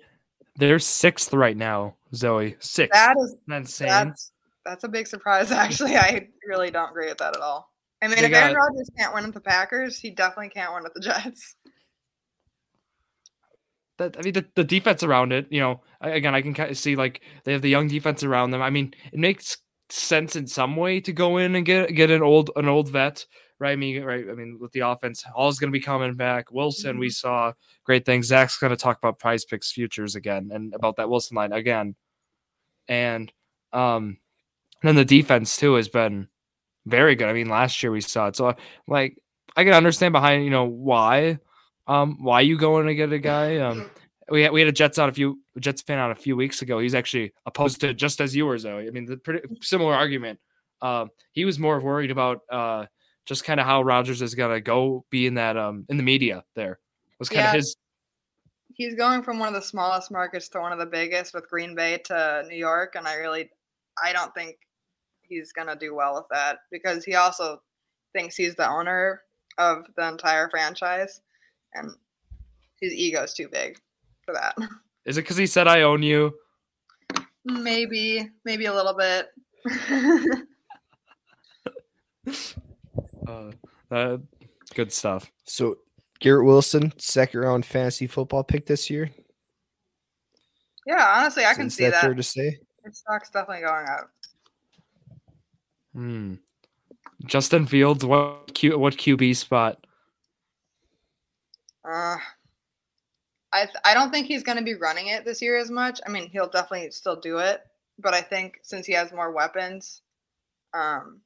they're 0.56 0.78
sixth 0.78 1.32
right 1.32 1.56
now, 1.56 1.96
Zoe. 2.14 2.56
Sixth. 2.60 2.92
That 2.92 3.16
is 3.18 3.36
insane. 3.50 3.88
That's 3.88 4.32
that's 4.64 4.84
a 4.84 4.88
big 4.88 5.06
surprise. 5.06 5.50
Actually, 5.52 5.96
I 5.96 6.28
really 6.46 6.70
don't 6.70 6.90
agree 6.90 7.08
with 7.08 7.18
that 7.18 7.36
at 7.36 7.42
all. 7.42 7.70
I 8.02 8.08
mean, 8.08 8.18
they 8.18 8.26
if 8.26 8.30
got, 8.30 8.42
Aaron 8.44 8.56
Rodgers 8.56 8.90
can't 8.98 9.14
win 9.14 9.24
with 9.24 9.34
the 9.34 9.40
Packers, 9.40 9.98
he 9.98 10.10
definitely 10.10 10.50
can't 10.50 10.74
win 10.74 10.82
with 10.82 10.94
the 10.94 11.00
Jets. 11.00 11.56
That 13.98 14.16
I 14.18 14.22
mean, 14.22 14.34
the, 14.34 14.44
the 14.54 14.64
defense 14.64 15.02
around 15.02 15.32
it, 15.32 15.46
you 15.50 15.60
know, 15.60 15.80
again, 16.02 16.34
I 16.34 16.42
can 16.42 16.52
kind 16.52 16.70
of 16.70 16.76
see 16.76 16.96
like 16.96 17.22
they 17.44 17.52
have 17.52 17.62
the 17.62 17.70
young 17.70 17.88
defense 17.88 18.22
around 18.22 18.50
them. 18.50 18.60
I 18.60 18.68
mean, 18.68 18.92
it 19.10 19.18
makes 19.18 19.56
sense 19.90 20.36
in 20.36 20.46
some 20.46 20.76
way 20.76 21.00
to 21.00 21.12
go 21.12 21.36
in 21.36 21.54
and 21.56 21.64
get 21.66 21.94
get 21.94 22.10
an 22.10 22.22
old 22.22 22.50
an 22.56 22.68
old 22.68 22.88
vet, 22.88 23.24
right? 23.58 23.72
I 23.72 23.76
mean, 23.76 24.02
right? 24.02 24.24
I 24.30 24.34
mean, 24.34 24.58
with 24.60 24.72
the 24.72 24.80
offense, 24.80 25.22
Hall's 25.22 25.58
going 25.58 25.70
to 25.70 25.78
be 25.78 25.82
coming 25.82 26.14
back. 26.14 26.50
Wilson, 26.52 26.98
we 26.98 27.10
saw 27.10 27.52
great 27.84 28.04
things. 28.04 28.26
Zach's 28.26 28.58
going 28.58 28.70
to 28.70 28.76
talk 28.76 28.98
about 28.98 29.18
PrizePicks 29.18 29.72
futures 29.72 30.14
again 30.14 30.50
and 30.52 30.74
about 30.74 30.96
that 30.96 31.08
Wilson 31.08 31.36
line 31.36 31.52
again, 31.52 31.94
and 32.88 33.32
um, 33.72 34.18
and 34.82 34.88
then 34.88 34.96
the 34.96 35.04
defense 35.04 35.56
too 35.56 35.74
has 35.74 35.88
been 35.88 36.28
very 36.86 37.14
good. 37.14 37.28
I 37.28 37.32
mean, 37.32 37.48
last 37.48 37.82
year 37.82 37.92
we 37.92 38.00
saw 38.00 38.28
it, 38.28 38.36
so 38.36 38.54
like 38.86 39.18
I 39.56 39.64
can 39.64 39.72
understand 39.72 40.12
behind 40.12 40.44
you 40.44 40.50
know 40.50 40.64
why 40.64 41.38
um 41.86 42.22
why 42.22 42.40
you 42.40 42.58
going 42.58 42.86
to 42.86 42.94
get 42.94 43.12
a 43.12 43.18
guy 43.18 43.58
um 43.58 43.90
we 44.30 44.42
had, 44.42 44.52
we 44.52 44.60
had 44.60 44.68
a 44.68 44.72
Jets 44.72 44.98
on 44.98 45.08
a 45.08 45.12
few 45.12 45.40
Jets 45.60 45.82
fan 45.82 45.98
on 45.98 46.10
a 46.10 46.14
few 46.14 46.36
weeks 46.36 46.62
ago. 46.62 46.78
He's 46.78 46.94
actually 46.94 47.32
opposed 47.46 47.80
to 47.82 47.94
just 47.94 48.20
as 48.20 48.34
you 48.34 48.46
were, 48.46 48.58
Zoe. 48.58 48.86
I 48.86 48.90
mean, 48.90 49.06
the 49.06 49.16
pretty 49.16 49.46
similar 49.62 49.94
argument. 49.94 50.38
Um, 50.82 51.10
he 51.32 51.44
was 51.44 51.58
more 51.58 51.80
worried 51.80 52.10
about 52.10 52.40
uh, 52.50 52.86
just 53.24 53.44
kind 53.44 53.60
of 53.60 53.66
how 53.66 53.82
Rodgers 53.82 54.22
is 54.22 54.34
gonna 54.34 54.60
go 54.60 55.04
be 55.10 55.26
in 55.26 55.34
that 55.34 55.56
um 55.56 55.86
in 55.88 55.96
the 55.96 56.02
media. 56.02 56.44
There 56.54 56.78
was 57.18 57.28
kind 57.28 57.46
of 57.46 57.52
Yeah. 57.52 57.56
his. 57.56 57.76
He's 58.74 58.94
going 58.94 59.22
from 59.22 59.38
one 59.38 59.48
of 59.48 59.54
the 59.54 59.66
smallest 59.66 60.10
markets 60.10 60.48
to 60.50 60.60
one 60.60 60.72
of 60.72 60.78
the 60.78 60.86
biggest 60.86 61.32
with 61.32 61.48
Green 61.48 61.74
Bay 61.74 61.98
to 62.04 62.44
New 62.48 62.56
York, 62.56 62.94
and 62.94 63.08
I 63.08 63.14
really, 63.14 63.50
I 64.02 64.12
don't 64.12 64.34
think 64.34 64.56
he's 65.22 65.52
gonna 65.52 65.76
do 65.76 65.94
well 65.94 66.14
with 66.14 66.26
that 66.30 66.58
because 66.70 67.04
he 67.04 67.14
also 67.14 67.62
thinks 68.12 68.36
he's 68.36 68.54
the 68.54 68.68
owner 68.68 69.22
of 69.56 69.86
the 69.96 70.06
entire 70.08 70.50
franchise, 70.50 71.20
and 71.74 71.90
his 72.80 72.92
ego's 72.92 73.32
too 73.32 73.48
big 73.48 73.78
for 74.26 74.34
that. 74.34 74.54
Is 75.06 75.16
it 75.16 75.22
because 75.22 75.36
he 75.36 75.46
said 75.46 75.68
I 75.68 75.82
own 75.82 76.02
you? 76.02 76.34
Maybe, 77.44 78.28
maybe 78.44 78.66
a 78.66 78.74
little 78.74 78.94
bit. 78.94 79.28
Uh, 83.26 83.50
uh, 83.90 84.18
good 84.74 84.92
stuff. 84.92 85.30
So 85.44 85.76
Garrett 86.20 86.46
Wilson, 86.46 86.92
second 86.96 87.40
round 87.40 87.66
fantasy 87.66 88.06
football 88.06 88.44
pick 88.44 88.66
this 88.66 88.88
year. 88.88 89.10
yeah, 90.86 91.14
honestly, 91.16 91.44
I 91.44 91.54
can 91.54 91.70
see 91.70 91.84
that 91.84 91.92
that. 91.92 92.02
fair 92.02 92.14
to 92.14 92.22
say? 92.22 92.58
His 92.84 92.98
stock's 92.98 93.30
definitely 93.30 93.64
going 93.64 93.86
up. 93.88 94.10
Hmm. 95.92 96.34
Justin 97.24 97.66
Fields, 97.66 98.04
what 98.04 98.54
Q, 98.54 98.78
what 98.78 98.96
QB 98.96 99.34
spot? 99.36 99.84
Uh, 101.84 102.16
I 103.52 103.64
th- 103.64 103.76
I 103.84 103.94
don't 103.94 104.10
think 104.10 104.26
he's 104.26 104.42
going 104.42 104.58
to 104.58 104.64
be 104.64 104.74
running 104.74 105.08
it 105.08 105.24
this 105.24 105.40
year 105.40 105.56
as 105.56 105.70
much. 105.70 106.00
I 106.06 106.10
mean, 106.10 106.28
he'll 106.28 106.48
definitely 106.48 106.90
still 106.90 107.16
do 107.16 107.38
it, 107.38 107.62
but 107.98 108.14
I 108.14 108.20
think 108.20 108.58
since 108.62 108.86
he 108.86 108.92
has 108.94 109.12
more 109.12 109.32
weapons, 109.32 110.02
um, 110.74 111.20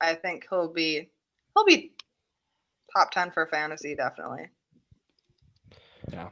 I 0.00 0.14
think 0.14 0.46
he'll 0.48 0.72
be 0.72 1.10
he'll 1.54 1.64
be 1.64 1.92
top 2.96 3.10
ten 3.10 3.30
for 3.30 3.46
fantasy 3.46 3.94
definitely. 3.94 4.48
Yeah, 6.10 6.30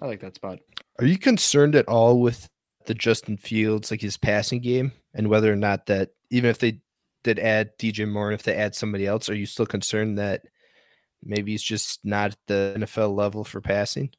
I 0.00 0.06
like 0.06 0.20
that 0.20 0.36
spot. 0.36 0.60
Are 0.98 1.06
you 1.06 1.18
concerned 1.18 1.74
at 1.74 1.88
all 1.88 2.20
with 2.20 2.48
the 2.86 2.94
Justin 2.94 3.36
Fields, 3.36 3.90
like 3.90 4.00
his 4.00 4.16
passing 4.16 4.60
game, 4.60 4.92
and 5.14 5.28
whether 5.28 5.52
or 5.52 5.56
not 5.56 5.86
that 5.86 6.10
even 6.30 6.50
if 6.50 6.58
they 6.58 6.80
did 7.24 7.38
add 7.38 7.76
DJ 7.78 8.08
Moore, 8.08 8.30
and 8.30 8.38
if 8.38 8.44
they 8.44 8.54
add 8.54 8.74
somebody 8.74 9.06
else, 9.06 9.28
are 9.28 9.34
you 9.34 9.46
still 9.46 9.66
concerned 9.66 10.18
that 10.18 10.42
maybe 11.22 11.52
he's 11.52 11.62
just 11.62 12.00
not 12.04 12.32
at 12.32 12.38
the 12.46 12.74
NFL 12.78 13.16
level 13.16 13.44
for 13.44 13.60
passing? 13.60 14.10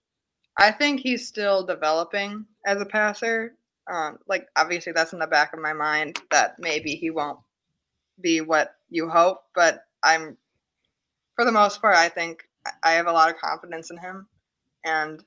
I 0.57 0.71
think 0.71 0.99
he's 0.99 1.27
still 1.27 1.65
developing 1.65 2.45
as 2.65 2.81
a 2.81 2.85
passer. 2.85 3.55
Um, 3.91 4.19
like 4.27 4.47
obviously 4.55 4.91
that's 4.91 5.13
in 5.13 5.19
the 5.19 5.27
back 5.27 5.53
of 5.53 5.59
my 5.59 5.73
mind 5.73 6.19
that 6.31 6.55
maybe 6.59 6.95
he 6.95 7.09
won't 7.09 7.39
be 8.21 8.41
what 8.41 8.75
you 8.89 9.09
hope, 9.09 9.43
but 9.55 9.83
I'm 10.03 10.37
for 11.35 11.45
the 11.45 11.51
most 11.51 11.81
part 11.81 11.95
I 11.95 12.09
think 12.09 12.43
I 12.83 12.91
have 12.91 13.07
a 13.07 13.13
lot 13.13 13.31
of 13.31 13.39
confidence 13.39 13.89
in 13.89 13.97
him 13.97 14.27
and 14.85 15.23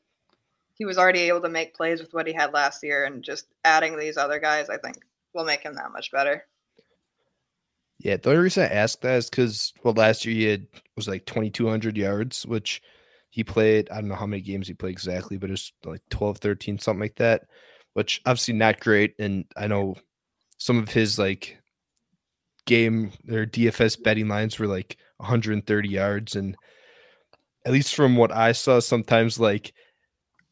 he 0.74 0.84
was 0.84 0.98
already 0.98 1.20
able 1.20 1.40
to 1.40 1.48
make 1.48 1.74
plays 1.74 2.00
with 2.00 2.12
what 2.12 2.26
he 2.26 2.32
had 2.32 2.52
last 2.52 2.84
year 2.84 3.04
and 3.04 3.24
just 3.24 3.46
adding 3.64 3.98
these 3.98 4.16
other 4.16 4.38
guys 4.38 4.68
I 4.68 4.76
think 4.76 4.98
will 5.34 5.44
make 5.44 5.62
him 5.62 5.74
that 5.74 5.92
much 5.92 6.12
better. 6.12 6.44
Yeah, 8.02 8.16
the 8.16 8.30
only 8.30 8.42
reason 8.42 8.64
I 8.64 8.74
asked 8.74 9.02
that 9.02 9.14
is 9.14 9.30
because 9.30 9.72
well, 9.84 9.94
last 9.94 10.24
year 10.24 10.34
he 10.34 10.44
had 10.44 10.66
was 10.96 11.06
like 11.06 11.24
twenty 11.24 11.50
two 11.50 11.68
hundred 11.68 11.96
yards, 11.96 12.44
which 12.44 12.82
he 13.30 13.44
played. 13.44 13.88
I 13.90 14.00
don't 14.00 14.08
know 14.08 14.16
how 14.16 14.26
many 14.26 14.42
games 14.42 14.66
he 14.66 14.74
played 14.74 14.90
exactly, 14.90 15.38
but 15.38 15.50
it's 15.50 15.72
like 15.84 16.02
12, 16.10 16.36
13, 16.36 16.78
something 16.78 17.00
like 17.00 17.16
that. 17.16 17.44
Which 17.94 18.20
obviously 18.26 18.52
not 18.54 18.78
great. 18.78 19.14
And 19.18 19.46
I 19.56 19.68
know 19.68 19.94
some 20.58 20.78
of 20.78 20.90
his 20.90 21.18
like 21.18 21.58
game 22.66 23.12
or 23.30 23.46
DFS 23.46 24.02
betting 24.02 24.28
lines 24.28 24.58
were 24.58 24.66
like 24.66 24.96
130 25.18 25.88
yards, 25.88 26.34
and 26.34 26.56
at 27.64 27.72
least 27.72 27.94
from 27.94 28.16
what 28.16 28.32
I 28.32 28.50
saw, 28.50 28.80
sometimes 28.80 29.38
like 29.38 29.72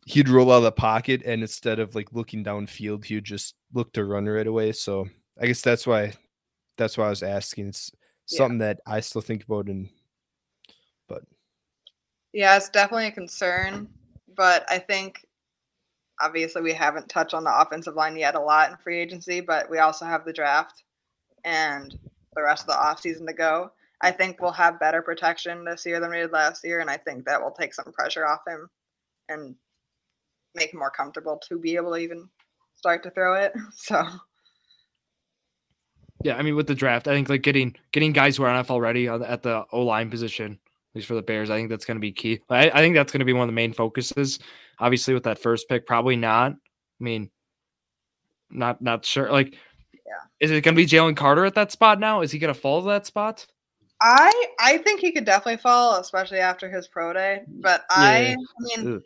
he'd 0.06 0.28
roll 0.28 0.52
out 0.52 0.58
of 0.58 0.62
the 0.62 0.72
pocket, 0.72 1.22
and 1.26 1.42
instead 1.42 1.80
of 1.80 1.96
like 1.96 2.12
looking 2.12 2.44
downfield, 2.44 3.06
he 3.06 3.16
would 3.16 3.24
just 3.24 3.56
look 3.74 3.92
to 3.94 4.04
run 4.04 4.26
right 4.26 4.46
away. 4.46 4.70
So 4.70 5.08
I 5.40 5.46
guess 5.46 5.62
that's 5.62 5.86
why 5.86 6.14
that's 6.80 6.96
why 6.98 7.06
I 7.06 7.10
was 7.10 7.22
asking. 7.22 7.68
It's 7.68 7.92
Yeah. 8.28 8.38
something 8.38 8.58
that 8.58 8.80
I 8.86 9.00
still 9.00 9.20
think 9.20 9.44
about, 9.44 9.66
and 9.68 9.90
but 11.06 11.22
Yeah, 12.32 12.56
it's 12.56 12.68
definitely 12.70 13.06
a 13.08 13.12
concern, 13.12 13.88
but 14.36 14.64
I 14.70 14.78
think 14.78 15.26
obviously 16.20 16.62
we 16.62 16.72
haven't 16.72 17.08
touched 17.08 17.34
on 17.34 17.44
the 17.44 17.60
offensive 17.60 17.94
line 17.94 18.16
yet 18.16 18.34
a 18.34 18.40
lot 18.40 18.70
in 18.70 18.76
free 18.78 18.98
agency, 18.98 19.40
but 19.40 19.68
we 19.70 19.78
also 19.78 20.04
have 20.06 20.24
the 20.24 20.32
draft 20.32 20.84
and 21.44 21.98
the 22.34 22.42
rest 22.42 22.62
of 22.62 22.68
the 22.68 22.72
offseason 22.74 23.26
to 23.26 23.32
go. 23.32 23.72
I 24.00 24.10
think 24.12 24.40
we'll 24.40 24.52
have 24.52 24.80
better 24.80 25.02
protection 25.02 25.64
this 25.64 25.84
year 25.84 26.00
than 26.00 26.10
we 26.10 26.16
did 26.18 26.32
last 26.32 26.64
year, 26.64 26.80
and 26.80 26.88
I 26.88 26.96
think 26.96 27.24
that 27.26 27.42
will 27.42 27.50
take 27.50 27.74
some 27.74 27.92
pressure 27.92 28.26
off 28.26 28.40
him 28.46 28.70
and 29.28 29.54
make 30.54 30.72
him 30.72 30.78
more 30.78 30.90
comfortable 30.90 31.38
to 31.48 31.58
be 31.58 31.76
able 31.76 31.90
to 31.92 31.98
even 31.98 32.28
start 32.76 33.02
to 33.02 33.10
throw 33.10 33.34
it. 33.34 33.52
So 33.72 34.06
Yeah, 36.22 36.36
I 36.36 36.42
mean 36.42 36.56
with 36.56 36.66
the 36.66 36.74
draft, 36.74 37.08
I 37.08 37.12
think 37.14 37.28
like 37.28 37.42
getting 37.42 37.74
getting 37.92 38.12
guys 38.12 38.36
who 38.36 38.42
are 38.44 38.62
NFL 38.62 38.80
ready 38.80 39.08
on, 39.08 39.22
at 39.22 39.42
the 39.42 39.64
O 39.72 39.82
line 39.82 40.10
position, 40.10 40.52
at 40.52 40.96
least 40.96 41.08
for 41.08 41.14
the 41.14 41.22
Bears, 41.22 41.50
I 41.50 41.56
think 41.56 41.70
that's 41.70 41.84
going 41.84 41.96
to 41.96 42.00
be 42.00 42.12
key. 42.12 42.40
I, 42.50 42.70
I 42.70 42.78
think 42.78 42.94
that's 42.94 43.12
going 43.12 43.20
to 43.20 43.24
be 43.24 43.32
one 43.32 43.42
of 43.42 43.48
the 43.48 43.52
main 43.52 43.72
focuses. 43.72 44.38
Obviously, 44.78 45.14
with 45.14 45.24
that 45.24 45.38
first 45.38 45.68
pick, 45.68 45.86
probably 45.86 46.16
not. 46.16 46.52
I 46.52 46.56
mean, 47.04 47.30
not 48.50 48.82
not 48.82 49.04
sure. 49.04 49.30
Like, 49.30 49.54
Yeah. 49.94 50.12
is 50.40 50.50
it 50.50 50.62
going 50.62 50.74
to 50.74 50.80
be 50.82 50.86
Jalen 50.86 51.16
Carter 51.16 51.44
at 51.44 51.54
that 51.54 51.72
spot 51.72 52.00
now? 52.00 52.20
Is 52.20 52.32
he 52.32 52.38
going 52.38 52.52
to 52.52 52.60
fall 52.60 52.82
to 52.82 52.88
that 52.88 53.06
spot? 53.06 53.46
I 54.02 54.32
I 54.58 54.78
think 54.78 55.00
he 55.00 55.12
could 55.12 55.24
definitely 55.24 55.58
fall, 55.58 55.96
especially 56.00 56.38
after 56.38 56.70
his 56.70 56.88
pro 56.88 57.12
day. 57.12 57.42
But 57.48 57.84
I, 57.90 58.20
Yeah. 58.20 58.34
I 58.34 58.82
mean, 58.82 58.94
Ugh. 58.96 59.02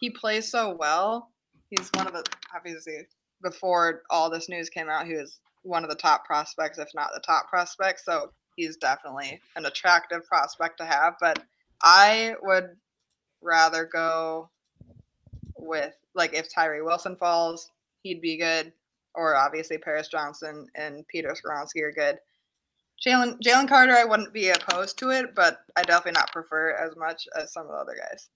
he 0.00 0.10
plays 0.10 0.50
so 0.50 0.76
well. 0.78 1.30
He's 1.70 1.90
one 1.94 2.06
of 2.06 2.12
the 2.12 2.24
obviously 2.54 3.06
before 3.42 4.02
all 4.10 4.30
this 4.30 4.48
news 4.48 4.68
came 4.70 4.88
out, 4.88 5.06
he 5.06 5.14
was 5.14 5.40
one 5.68 5.84
of 5.84 5.90
the 5.90 5.96
top 5.96 6.24
prospects, 6.24 6.78
if 6.78 6.88
not 6.94 7.10
the 7.14 7.20
top 7.20 7.48
prospect. 7.48 8.00
So 8.04 8.32
he's 8.56 8.76
definitely 8.76 9.40
an 9.54 9.66
attractive 9.66 10.24
prospect 10.26 10.78
to 10.78 10.86
have. 10.86 11.14
But 11.20 11.42
I 11.82 12.34
would 12.42 12.76
rather 13.42 13.84
go 13.84 14.50
with 15.56 15.94
like 16.14 16.34
if 16.34 16.52
Tyree 16.52 16.82
Wilson 16.82 17.16
falls, 17.16 17.70
he'd 18.02 18.20
be 18.20 18.36
good. 18.36 18.72
Or 19.14 19.34
obviously 19.36 19.78
Paris 19.78 20.08
Johnson 20.08 20.66
and 20.74 21.06
Peter 21.08 21.34
Skoronski 21.34 21.82
are 21.82 21.92
good. 21.92 22.18
Jalen 23.04 23.38
Jalen 23.44 23.68
Carter, 23.68 23.92
I 23.92 24.04
wouldn't 24.04 24.32
be 24.32 24.48
opposed 24.50 24.98
to 24.98 25.10
it, 25.10 25.34
but 25.34 25.60
I 25.76 25.82
definitely 25.82 26.12
not 26.12 26.32
prefer 26.32 26.72
as 26.72 26.96
much 26.96 27.28
as 27.36 27.52
some 27.52 27.66
of 27.66 27.72
the 27.72 27.78
other 27.78 27.96
guys. 27.96 28.28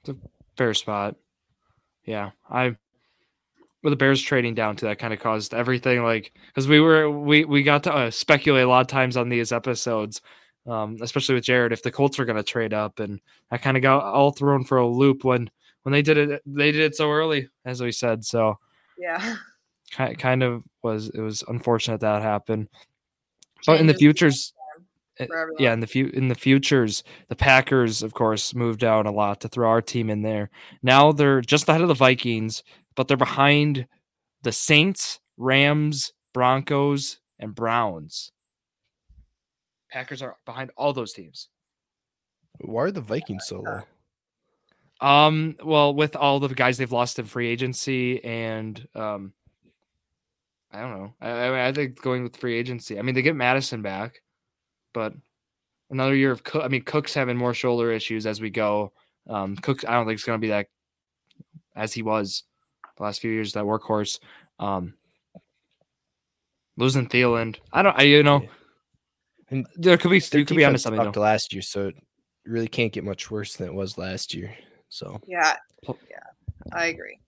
It's 0.00 0.08
a 0.10 0.16
fair 0.56 0.74
spot. 0.74 1.16
Yeah, 2.04 2.32
I 2.50 2.76
with 3.84 3.92
the 3.92 3.96
Bears 3.96 4.20
trading 4.20 4.54
down 4.54 4.74
to 4.76 4.86
that 4.86 4.98
kind 4.98 5.12
of 5.14 5.20
caused 5.20 5.54
everything 5.54 6.02
like 6.02 6.32
because 6.48 6.66
we 6.66 6.80
were 6.80 7.08
we 7.10 7.44
we 7.44 7.62
got 7.62 7.84
to 7.84 7.92
uh, 7.94 8.10
speculate 8.10 8.64
a 8.64 8.68
lot 8.68 8.80
of 8.80 8.86
times 8.88 9.16
on 9.16 9.28
these 9.28 9.52
episodes, 9.52 10.20
um, 10.66 10.96
especially 11.02 11.36
with 11.36 11.44
Jared 11.44 11.72
if 11.72 11.82
the 11.82 11.92
Colts 11.92 12.18
were 12.18 12.24
going 12.24 12.36
to 12.36 12.42
trade 12.42 12.74
up, 12.74 12.98
and 12.98 13.20
I 13.52 13.58
kind 13.58 13.76
of 13.76 13.82
got 13.82 14.02
all 14.02 14.32
thrown 14.32 14.64
for 14.64 14.78
a 14.78 14.86
loop 14.86 15.22
when 15.22 15.48
when 15.82 15.92
they 15.92 16.02
did 16.02 16.16
it 16.18 16.42
they 16.46 16.72
did 16.72 16.80
it 16.82 16.96
so 16.96 17.10
early 17.12 17.48
as 17.64 17.80
we 17.82 17.92
said 17.92 18.24
so 18.24 18.58
Yeah. 18.98 19.36
ki- 19.90 20.14
kind 20.16 20.42
of 20.42 20.64
was 20.82 21.10
it 21.10 21.20
was 21.20 21.44
unfortunate 21.46 22.00
that 22.00 22.22
happened, 22.22 22.68
but 23.66 23.80
in 23.80 23.86
the 23.86 23.94
futures. 23.94 24.52
Yeah, 25.58 25.72
in 25.72 25.80
the 25.80 25.86
few 25.86 26.06
in 26.08 26.28
the 26.28 26.34
futures, 26.34 27.04
the 27.28 27.36
Packers, 27.36 28.02
of 28.02 28.14
course, 28.14 28.54
moved 28.54 28.80
down 28.80 29.06
a 29.06 29.12
lot 29.12 29.40
to 29.40 29.48
throw 29.48 29.68
our 29.68 29.82
team 29.82 30.10
in 30.10 30.22
there. 30.22 30.50
Now 30.82 31.12
they're 31.12 31.40
just 31.40 31.68
ahead 31.68 31.82
of 31.82 31.88
the 31.88 31.94
Vikings, 31.94 32.62
but 32.96 33.08
they're 33.08 33.16
behind 33.16 33.86
the 34.42 34.52
Saints, 34.52 35.20
Rams, 35.36 36.12
Broncos, 36.32 37.20
and 37.38 37.54
Browns. 37.54 38.32
Packers 39.90 40.22
are 40.22 40.36
behind 40.44 40.70
all 40.76 40.92
those 40.92 41.12
teams. 41.12 41.48
why 42.60 42.82
are 42.82 42.90
the 42.90 43.00
Vikings 43.00 43.46
so 43.46 43.60
low? 43.60 43.82
Um, 45.00 45.56
well, 45.62 45.94
with 45.94 46.16
all 46.16 46.40
the 46.40 46.48
guys 46.48 46.78
they've 46.78 46.90
lost 46.90 47.18
in 47.18 47.26
free 47.26 47.48
agency, 47.48 48.24
and 48.24 48.86
um, 48.94 49.32
I 50.72 50.80
don't 50.80 50.98
know. 50.98 51.14
I, 51.20 51.30
I, 51.30 51.68
I 51.68 51.72
think 51.72 52.00
going 52.00 52.22
with 52.24 52.36
free 52.36 52.58
agency. 52.58 52.98
I 52.98 53.02
mean, 53.02 53.14
they 53.14 53.22
get 53.22 53.36
Madison 53.36 53.82
back, 53.82 54.22
but 54.94 55.12
another 55.90 56.14
year 56.14 56.30
of 56.30 56.42
Cook. 56.44 56.64
I 56.64 56.68
mean, 56.68 56.82
Cook's 56.82 57.12
having 57.12 57.36
more 57.36 57.52
shoulder 57.52 57.92
issues 57.92 58.24
as 58.24 58.40
we 58.40 58.48
go. 58.48 58.92
Um, 59.28 59.56
Cook, 59.56 59.86
I 59.86 59.92
don't 59.92 60.06
think 60.06 60.16
it's 60.16 60.24
going 60.24 60.40
to 60.40 60.44
be 60.44 60.48
that 60.48 60.68
as 61.76 61.92
he 61.92 62.02
was 62.02 62.44
the 62.96 63.02
last 63.02 63.20
few 63.20 63.30
years. 63.30 63.52
That 63.52 63.64
workhorse. 63.64 64.18
Um, 64.58 64.94
losing 66.76 67.08
Thielen, 67.08 67.56
I 67.72 67.82
don't. 67.82 67.98
I 67.98 68.02
you 68.02 68.22
know, 68.22 68.42
Yeah. 68.42 68.48
And 69.50 69.66
there 69.76 69.96
could 69.98 70.10
be 70.10 70.20
their 70.20 70.40
you 70.40 70.46
could 70.46 70.56
be 70.56 70.64
onto 70.64 70.72
defense 70.72 70.82
something. 70.82 71.02
sucked 71.02 71.14
Though. 71.14 71.20
last 71.20 71.52
year, 71.52 71.62
so 71.62 71.88
it 71.88 71.94
really 72.46 72.68
can't 72.68 72.92
get 72.92 73.04
much 73.04 73.30
worse 73.30 73.54
than 73.56 73.68
it 73.68 73.74
was 73.74 73.98
last 73.98 74.34
year. 74.34 74.54
So 74.88 75.20
Yeah, 75.26 75.56
yeah, 75.86 75.92
I 76.72 76.86
agree. 76.86 77.18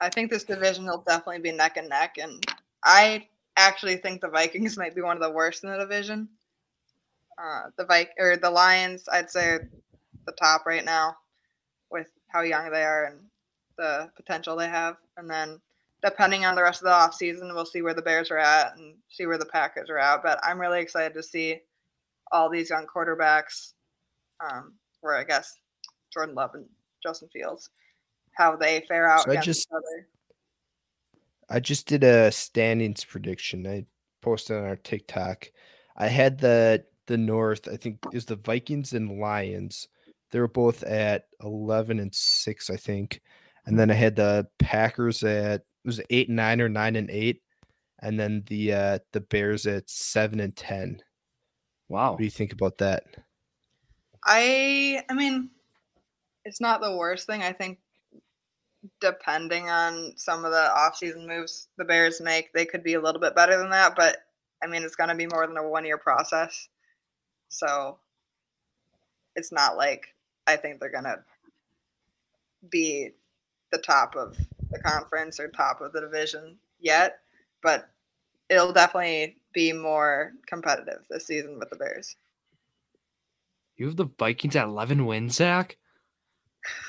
I 0.00 0.08
think 0.08 0.30
this 0.30 0.44
division 0.44 0.86
will 0.86 1.04
definitely 1.06 1.40
be 1.40 1.52
neck 1.52 1.76
and 1.76 1.88
neck, 1.88 2.16
and 2.18 2.44
I 2.84 3.28
actually 3.56 3.96
think 3.96 4.20
the 4.20 4.28
Vikings 4.28 4.76
might 4.76 4.94
be 4.94 5.02
one 5.02 5.16
of 5.16 5.22
the 5.22 5.30
worst 5.30 5.64
in 5.64 5.70
the 5.70 5.78
division. 5.78 6.28
Uh, 7.38 7.64
the 7.76 7.84
Vik 7.84 8.10
or 8.18 8.36
the 8.36 8.50
Lions, 8.50 9.04
I'd 9.10 9.30
say, 9.30 9.46
are 9.48 9.70
the 10.26 10.32
top 10.32 10.64
right 10.66 10.84
now, 10.84 11.16
with 11.90 12.08
how 12.28 12.40
young 12.40 12.70
they 12.70 12.82
are 12.82 13.04
and 13.04 13.20
the 13.76 14.10
potential 14.16 14.56
they 14.56 14.68
have. 14.68 14.96
And 15.16 15.28
then, 15.28 15.60
depending 16.02 16.46
on 16.46 16.54
the 16.54 16.62
rest 16.62 16.82
of 16.82 16.86
the 16.86 16.90
offseason, 16.90 17.54
we'll 17.54 17.66
see 17.66 17.82
where 17.82 17.94
the 17.94 18.02
Bears 18.02 18.30
are 18.30 18.38
at 18.38 18.76
and 18.76 18.94
see 19.10 19.26
where 19.26 19.38
the 19.38 19.46
Packers 19.46 19.90
are 19.90 19.98
at. 19.98 20.22
But 20.22 20.40
I'm 20.42 20.60
really 20.60 20.80
excited 20.80 21.14
to 21.14 21.22
see 21.22 21.60
all 22.32 22.48
these 22.48 22.70
young 22.70 22.86
quarterbacks, 22.86 23.72
um, 24.40 24.74
where 25.00 25.16
I 25.16 25.24
guess 25.24 25.56
Jordan 26.12 26.34
Love 26.34 26.54
and 26.54 26.66
Justin 27.02 27.28
Fields, 27.32 27.70
how 28.32 28.56
they 28.56 28.84
fare 28.88 29.08
out 29.08 29.24
So 29.24 29.32
I 29.32 29.36
just- 29.36 29.68
each 29.68 29.72
other. 29.72 30.08
I 31.48 31.60
just 31.60 31.86
did 31.86 32.02
a 32.02 32.32
standings 32.32 33.04
prediction. 33.04 33.66
I 33.66 33.86
posted 34.20 34.56
on 34.56 34.64
our 34.64 34.74
TikTok. 34.76 35.52
I 35.96 36.08
had 36.08 36.38
the 36.38 36.84
the 37.06 37.16
North. 37.16 37.68
I 37.68 37.76
think 37.76 37.98
is 38.12 38.24
the 38.24 38.36
Vikings 38.36 38.92
and 38.92 39.18
Lions. 39.18 39.88
They 40.30 40.40
were 40.40 40.48
both 40.48 40.82
at 40.82 41.24
eleven 41.42 42.00
and 42.00 42.14
six, 42.14 42.70
I 42.70 42.76
think. 42.76 43.20
And 43.66 43.78
then 43.78 43.90
I 43.90 43.94
had 43.94 44.16
the 44.16 44.46
Packers 44.58 45.22
at 45.22 45.62
was 45.84 46.00
eight 46.10 46.28
and 46.28 46.36
nine 46.36 46.60
or 46.60 46.68
nine 46.68 46.96
and 46.96 47.10
eight, 47.10 47.42
and 48.00 48.18
then 48.18 48.44
the 48.46 48.72
uh 48.72 48.98
the 49.12 49.20
Bears 49.20 49.66
at 49.66 49.88
seven 49.88 50.40
and 50.40 50.54
ten. 50.54 51.00
Wow. 51.88 52.12
What 52.12 52.18
do 52.18 52.24
you 52.24 52.30
think 52.30 52.52
about 52.52 52.78
that? 52.78 53.04
I 54.24 55.02
I 55.08 55.14
mean, 55.14 55.50
it's 56.44 56.60
not 56.60 56.80
the 56.80 56.96
worst 56.96 57.26
thing. 57.26 57.42
I 57.42 57.52
think 57.52 57.78
depending 59.00 59.68
on 59.70 60.12
some 60.16 60.44
of 60.44 60.52
the 60.52 60.70
offseason 60.76 61.26
moves 61.26 61.68
the 61.76 61.84
Bears 61.84 62.20
make, 62.20 62.52
they 62.52 62.64
could 62.64 62.82
be 62.82 62.94
a 62.94 63.00
little 63.00 63.20
bit 63.20 63.34
better 63.34 63.56
than 63.58 63.70
that. 63.70 63.94
But 63.96 64.18
I 64.62 64.66
mean, 64.66 64.82
it's 64.82 64.96
going 64.96 65.10
to 65.10 65.14
be 65.14 65.26
more 65.26 65.46
than 65.46 65.56
a 65.56 65.68
one 65.68 65.84
year 65.84 65.98
process. 65.98 66.68
So 67.48 67.98
it's 69.34 69.52
not 69.52 69.76
like 69.76 70.14
I 70.46 70.56
think 70.56 70.80
they're 70.80 70.90
going 70.90 71.04
to 71.04 71.20
be 72.70 73.10
the 73.72 73.78
top 73.78 74.16
of 74.16 74.36
the 74.70 74.78
conference 74.80 75.38
or 75.40 75.48
top 75.48 75.80
of 75.80 75.92
the 75.92 76.00
division 76.00 76.56
yet. 76.80 77.18
But 77.62 77.88
it'll 78.48 78.72
definitely 78.72 79.36
be 79.52 79.72
more 79.72 80.32
competitive 80.46 81.04
this 81.10 81.26
season 81.26 81.58
with 81.58 81.70
the 81.70 81.76
Bears. 81.76 82.16
You 83.76 83.86
have 83.86 83.96
the 83.96 84.08
Vikings 84.18 84.56
at 84.56 84.66
11 84.66 85.04
wins, 85.04 85.36
Zach. 85.36 85.76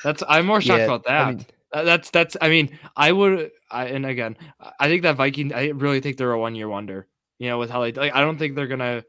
That's 0.02 0.22
I'm 0.28 0.46
more 0.46 0.60
shocked 0.60 0.80
Yeah, 0.80 0.84
about 0.86 1.04
that. 1.04 1.20
I 1.20 1.30
mean, 1.30 1.46
that's 1.72 2.10
that's. 2.10 2.36
I 2.40 2.48
mean, 2.48 2.78
I 2.96 3.12
would. 3.12 3.50
I 3.70 3.86
and 3.86 4.06
again, 4.06 4.36
I- 4.60 4.72
I 4.80 4.88
think 4.88 5.02
that 5.02 5.16
Viking. 5.16 5.52
I 5.54 5.68
really 5.68 6.00
think 6.00 6.16
they're 6.16 6.32
a 6.32 6.38
one 6.38 6.54
year 6.54 6.68
wonder. 6.68 7.06
You 7.38 7.48
know, 7.48 7.58
with 7.58 7.70
how 7.70 7.82
they. 7.82 7.92
Like, 7.92 8.14
I 8.14 8.20
don't 8.20 8.38
think 8.38 8.56
they're 8.56 8.66
gonna. 8.66 9.04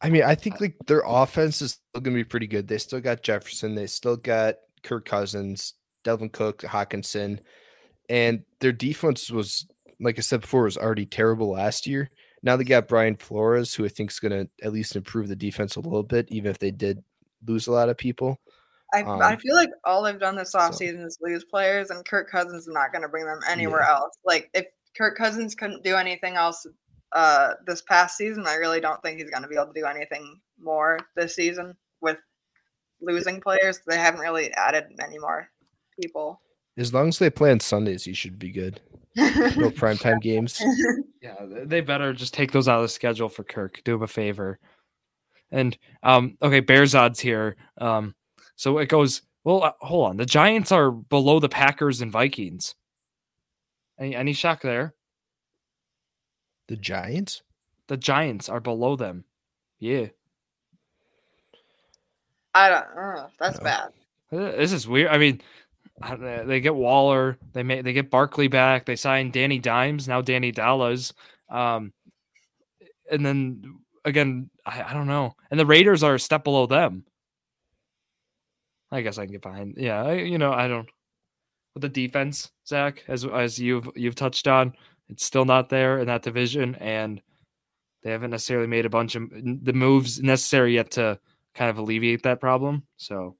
I 0.00 0.10
mean, 0.10 0.22
I 0.22 0.34
think 0.34 0.60
like 0.60 0.76
their 0.86 1.02
offense 1.06 1.60
is 1.62 1.72
still 1.90 2.00
gonna 2.00 2.14
be 2.14 2.24
pretty 2.24 2.46
good. 2.46 2.68
They 2.68 2.78
still 2.78 3.00
got 3.00 3.22
Jefferson. 3.22 3.74
They 3.74 3.86
still 3.86 4.16
got 4.16 4.56
Kirk 4.82 5.04
Cousins, 5.04 5.74
Dalvin 6.04 6.32
Cook, 6.32 6.62
Hockenson, 6.62 7.40
and 8.08 8.44
their 8.60 8.72
defense 8.72 9.30
was, 9.30 9.66
like 10.00 10.18
I 10.18 10.22
said 10.22 10.42
before, 10.42 10.64
was 10.64 10.78
already 10.78 11.06
terrible 11.06 11.50
last 11.50 11.86
year. 11.86 12.10
Now 12.42 12.56
they 12.56 12.64
got 12.64 12.86
Brian 12.88 13.16
Flores, 13.16 13.74
who 13.74 13.84
I 13.84 13.88
think 13.88 14.10
is 14.12 14.20
gonna 14.20 14.46
at 14.62 14.72
least 14.72 14.94
improve 14.94 15.28
the 15.28 15.36
defense 15.36 15.76
a 15.76 15.80
little 15.80 16.04
bit, 16.04 16.26
even 16.30 16.50
if 16.50 16.58
they 16.58 16.70
did 16.70 17.02
lose 17.46 17.66
a 17.66 17.72
lot 17.72 17.88
of 17.88 17.96
people. 17.96 18.38
I, 18.94 19.02
I 19.02 19.32
Um, 19.34 19.38
feel 19.38 19.54
like 19.54 19.70
all 19.84 20.02
they've 20.02 20.18
done 20.18 20.36
this 20.36 20.54
offseason 20.54 21.04
is 21.04 21.18
lose 21.20 21.44
players, 21.44 21.90
and 21.90 22.04
Kirk 22.06 22.30
Cousins 22.30 22.62
is 22.66 22.72
not 22.72 22.90
going 22.90 23.02
to 23.02 23.08
bring 23.08 23.26
them 23.26 23.40
anywhere 23.46 23.82
Yeah. 23.82 23.96
else. 23.96 24.16
Like, 24.24 24.48
if 24.54 24.66
Kirk 24.96 25.16
Cousins 25.16 25.54
couldn't 25.54 25.84
do 25.84 25.94
anything 25.94 26.36
else 26.36 26.66
uh, 27.12 27.54
this 27.66 27.82
past 27.82 28.16
season, 28.16 28.46
I 28.46 28.54
really 28.54 28.80
don't 28.80 29.02
think 29.02 29.18
he's 29.18 29.30
going 29.30 29.42
to 29.42 29.48
be 29.48 29.56
able 29.56 29.72
to 29.72 29.80
do 29.80 29.86
anything 29.86 30.40
more 30.60 30.98
this 31.16 31.34
season 31.34 31.76
with 32.00 32.18
losing 33.00 33.40
players. 33.40 33.80
They 33.86 33.96
haven't 33.96 34.20
really 34.20 34.52
added 34.54 34.86
many 34.96 35.18
more 35.18 35.48
people. 36.00 36.40
As 36.76 36.94
long 36.94 37.08
as 37.08 37.18
they 37.18 37.30
play 37.30 37.50
on 37.50 37.60
Sundays, 37.60 38.04
he 38.04 38.12
should 38.12 38.38
be 38.38 38.50
good. 38.50 38.80
No 39.16 39.24
primetime 39.70 40.20
games. 40.20 40.62
Yeah, 41.20 41.34
they 41.64 41.80
better 41.80 42.12
just 42.12 42.32
take 42.32 42.52
those 42.52 42.68
out 42.68 42.76
of 42.76 42.82
the 42.82 42.88
schedule 42.88 43.28
for 43.28 43.42
Kirk. 43.42 43.82
Do 43.84 43.96
him 43.96 44.02
a 44.02 44.06
favor. 44.06 44.60
And 45.50 45.76
um, 46.04 46.38
okay, 46.40 46.60
Bears 46.60 46.94
odds 46.94 47.18
here. 47.18 47.56
Um, 47.78 48.14
so 48.54 48.78
it 48.78 48.88
goes. 48.88 49.22
Well, 49.42 49.64
uh, 49.64 49.72
hold 49.80 50.10
on. 50.10 50.16
The 50.16 50.24
Giants 50.24 50.70
are 50.70 50.92
below 50.92 51.40
the 51.40 51.48
Packers 51.48 52.02
and 52.02 52.12
Vikings. 52.12 52.76
Any 53.98 54.14
any 54.14 54.32
shock 54.32 54.62
there? 54.62 54.94
The 56.68 56.76
Giants. 56.76 57.42
The 57.88 57.96
Giants 57.96 58.48
are 58.48 58.60
below 58.60 58.96
them. 58.96 59.24
Yeah, 59.80 60.06
I 62.54 62.68
don't. 62.68 62.84
Uh, 62.96 63.28
that's 63.38 63.58
No. 63.58 63.64
bad. 63.64 63.92
Uh, 64.32 64.56
this 64.56 64.72
is 64.72 64.86
weird. 64.88 65.10
I 65.10 65.18
mean, 65.18 65.40
I 66.02 66.10
don't 66.10 66.20
know, 66.20 66.46
they 66.46 66.60
get 66.60 66.74
Waller. 66.74 67.38
They 67.52 67.62
may 67.62 67.80
they 67.82 67.92
get 67.92 68.10
Barkley 68.10 68.48
back. 68.48 68.84
They 68.84 68.96
sign 68.96 69.30
Danny 69.30 69.58
Dimes 69.58 70.08
now. 70.08 70.20
Danny 70.20 70.52
Dallas. 70.52 71.12
Um, 71.48 71.92
and 73.10 73.24
then 73.24 73.78
again, 74.04 74.50
I, 74.66 74.82
I 74.82 74.92
don't 74.92 75.06
know. 75.06 75.34
And 75.50 75.58
the 75.58 75.66
Raiders 75.66 76.02
are 76.02 76.14
a 76.16 76.20
step 76.20 76.44
below 76.44 76.66
them. 76.66 77.04
I 78.90 79.02
guess 79.02 79.18
I 79.18 79.24
can 79.24 79.32
get 79.32 79.42
behind. 79.42 79.74
Yeah, 79.76 80.02
I, 80.02 80.12
you 80.14 80.38
know, 80.38 80.52
I 80.52 80.68
don't. 80.68 80.88
With 81.74 81.82
the 81.82 81.88
defense, 81.88 82.50
Zach, 82.66 83.04
as 83.06 83.24
as 83.24 83.58
you've 83.58 83.88
you've 83.94 84.14
touched 84.16 84.48
on, 84.48 84.74
it's 85.08 85.24
still 85.24 85.44
not 85.44 85.68
there 85.68 85.98
in 85.98 86.06
that 86.06 86.22
division, 86.22 86.74
and 86.76 87.20
they 88.02 88.10
haven't 88.10 88.30
necessarily 88.30 88.66
made 88.66 88.86
a 88.86 88.90
bunch 88.90 89.14
of 89.14 89.30
the 89.30 89.72
moves 89.72 90.20
necessary 90.22 90.74
yet 90.74 90.92
to 90.92 91.18
kind 91.54 91.70
of 91.70 91.78
alleviate 91.78 92.22
that 92.22 92.40
problem. 92.40 92.84
So, 92.96 93.36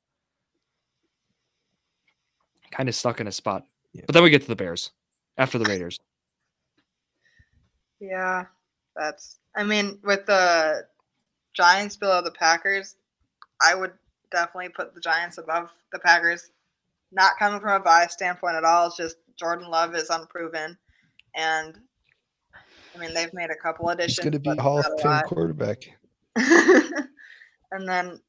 kind 2.70 2.88
of 2.88 2.94
stuck 2.94 3.20
in 3.20 3.26
a 3.26 3.32
spot. 3.32 3.64
Yeah. 3.92 4.02
But 4.06 4.14
then 4.14 4.22
we 4.22 4.30
get 4.30 4.42
to 4.42 4.48
the 4.48 4.56
Bears 4.56 4.90
after 5.36 5.58
the 5.58 5.64
Raiders. 5.64 5.98
Yeah, 8.00 8.44
that's. 8.94 9.40
I 9.56 9.64
mean, 9.64 9.98
with 10.04 10.24
the 10.24 10.86
Giants 11.52 11.96
below 11.96 12.22
the 12.22 12.30
Packers, 12.30 12.94
I 13.60 13.74
would 13.74 13.90
definitely 14.30 14.68
put 14.68 14.94
the 14.94 15.00
Giants 15.00 15.38
above 15.38 15.70
the 15.92 15.98
Packers. 15.98 16.50
Not 17.10 17.38
coming 17.38 17.58
from 17.58 17.70
a 17.70 17.80
bias 17.80 18.12
standpoint 18.12 18.54
at 18.54 18.62
all. 18.62 18.86
It's 18.86 18.96
just 18.96 19.16
Jordan 19.36 19.68
Love 19.68 19.96
is 19.96 20.10
unproven, 20.10 20.78
and 21.34 21.78
I 22.94 22.98
mean 22.98 23.14
they've 23.14 23.32
made 23.32 23.50
a 23.50 23.56
couple 23.56 23.88
additions. 23.88 24.18
He's 24.18 24.24
going 24.24 24.32
to 24.32 24.56
be 24.56 24.56
Hall 24.56 24.80
of 24.80 25.00
Fame 25.00 25.22
quarterback. 25.26 25.88
and 26.36 27.88
then 27.88 28.20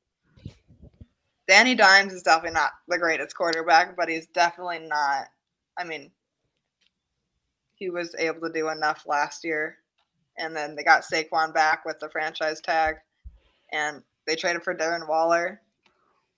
Danny 1.47 1.75
Dimes 1.75 2.13
is 2.13 2.23
definitely 2.23 2.53
not 2.53 2.71
the 2.87 2.99
greatest 2.99 3.35
quarterback, 3.35 3.95
but 3.95 4.07
he's 4.07 4.27
definitely 4.27 4.79
not. 4.79 5.25
I 5.77 5.83
mean, 5.83 6.11
he 7.73 7.89
was 7.89 8.15
able 8.19 8.41
to 8.41 8.53
do 8.53 8.69
enough 8.69 9.05
last 9.07 9.43
year, 9.43 9.77
and 10.37 10.55
then 10.55 10.75
they 10.75 10.83
got 10.83 11.03
Saquon 11.03 11.53
back 11.53 11.85
with 11.85 11.99
the 11.99 12.09
franchise 12.09 12.61
tag, 12.61 12.97
and 13.71 14.03
they 14.27 14.35
traded 14.35 14.61
for 14.61 14.75
Darren 14.75 15.07
Waller. 15.07 15.61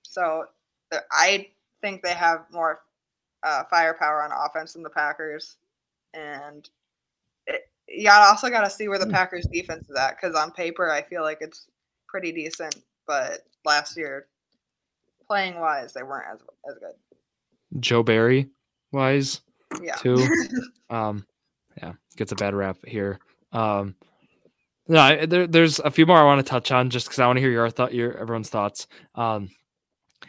So 0.03 0.45
I 1.11 1.47
think 1.81 2.03
they 2.03 2.13
have 2.13 2.45
more 2.51 2.81
uh, 3.43 3.63
firepower 3.69 4.23
on 4.23 4.31
offense 4.31 4.73
than 4.73 4.83
the 4.83 4.89
Packers, 4.89 5.57
and 6.13 6.69
it, 7.47 7.61
you 7.87 8.05
got 8.05 8.27
also 8.29 8.49
got 8.49 8.63
to 8.63 8.69
see 8.69 8.87
where 8.87 8.99
the 8.99 9.05
Hmm. 9.05 9.11
Packers 9.11 9.47
defense 9.51 9.89
is 9.89 9.95
at 9.95 10.17
because 10.19 10.35
on 10.35 10.51
paper 10.51 10.91
I 10.91 11.01
feel 11.01 11.21
like 11.23 11.39
it's 11.41 11.67
pretty 12.07 12.31
decent, 12.31 12.75
but 13.07 13.39
last 13.65 13.97
year, 13.97 14.27
playing 15.27 15.59
wise, 15.59 15.93
they 15.93 16.03
weren't 16.03 16.27
as 16.33 16.39
as 16.69 16.77
good. 16.79 16.95
Joe 17.79 18.03
Barry 18.03 18.49
wise, 18.91 19.41
Yeah. 19.81 19.95
too. 19.95 20.27
um, 20.89 21.25
yeah, 21.77 21.93
gets 22.17 22.31
a 22.33 22.35
bad 22.35 22.53
rap 22.53 22.77
here. 22.85 23.19
Um, 23.53 23.95
no, 24.87 24.99
I- 24.99 25.25
there, 25.25 25.47
there's 25.47 25.79
a 25.79 25.89
few 25.91 26.05
more 26.05 26.17
I 26.17 26.23
want 26.23 26.45
to 26.45 26.49
touch 26.49 26.71
on 26.71 26.89
just 26.89 27.07
because 27.07 27.19
I 27.19 27.27
want 27.27 27.37
to 27.37 27.41
hear 27.41 27.51
your 27.51 27.69
thought, 27.69 27.93
your 27.93 28.17
everyone's 28.17 28.49
thoughts. 28.49 28.87
Um, 29.15 29.49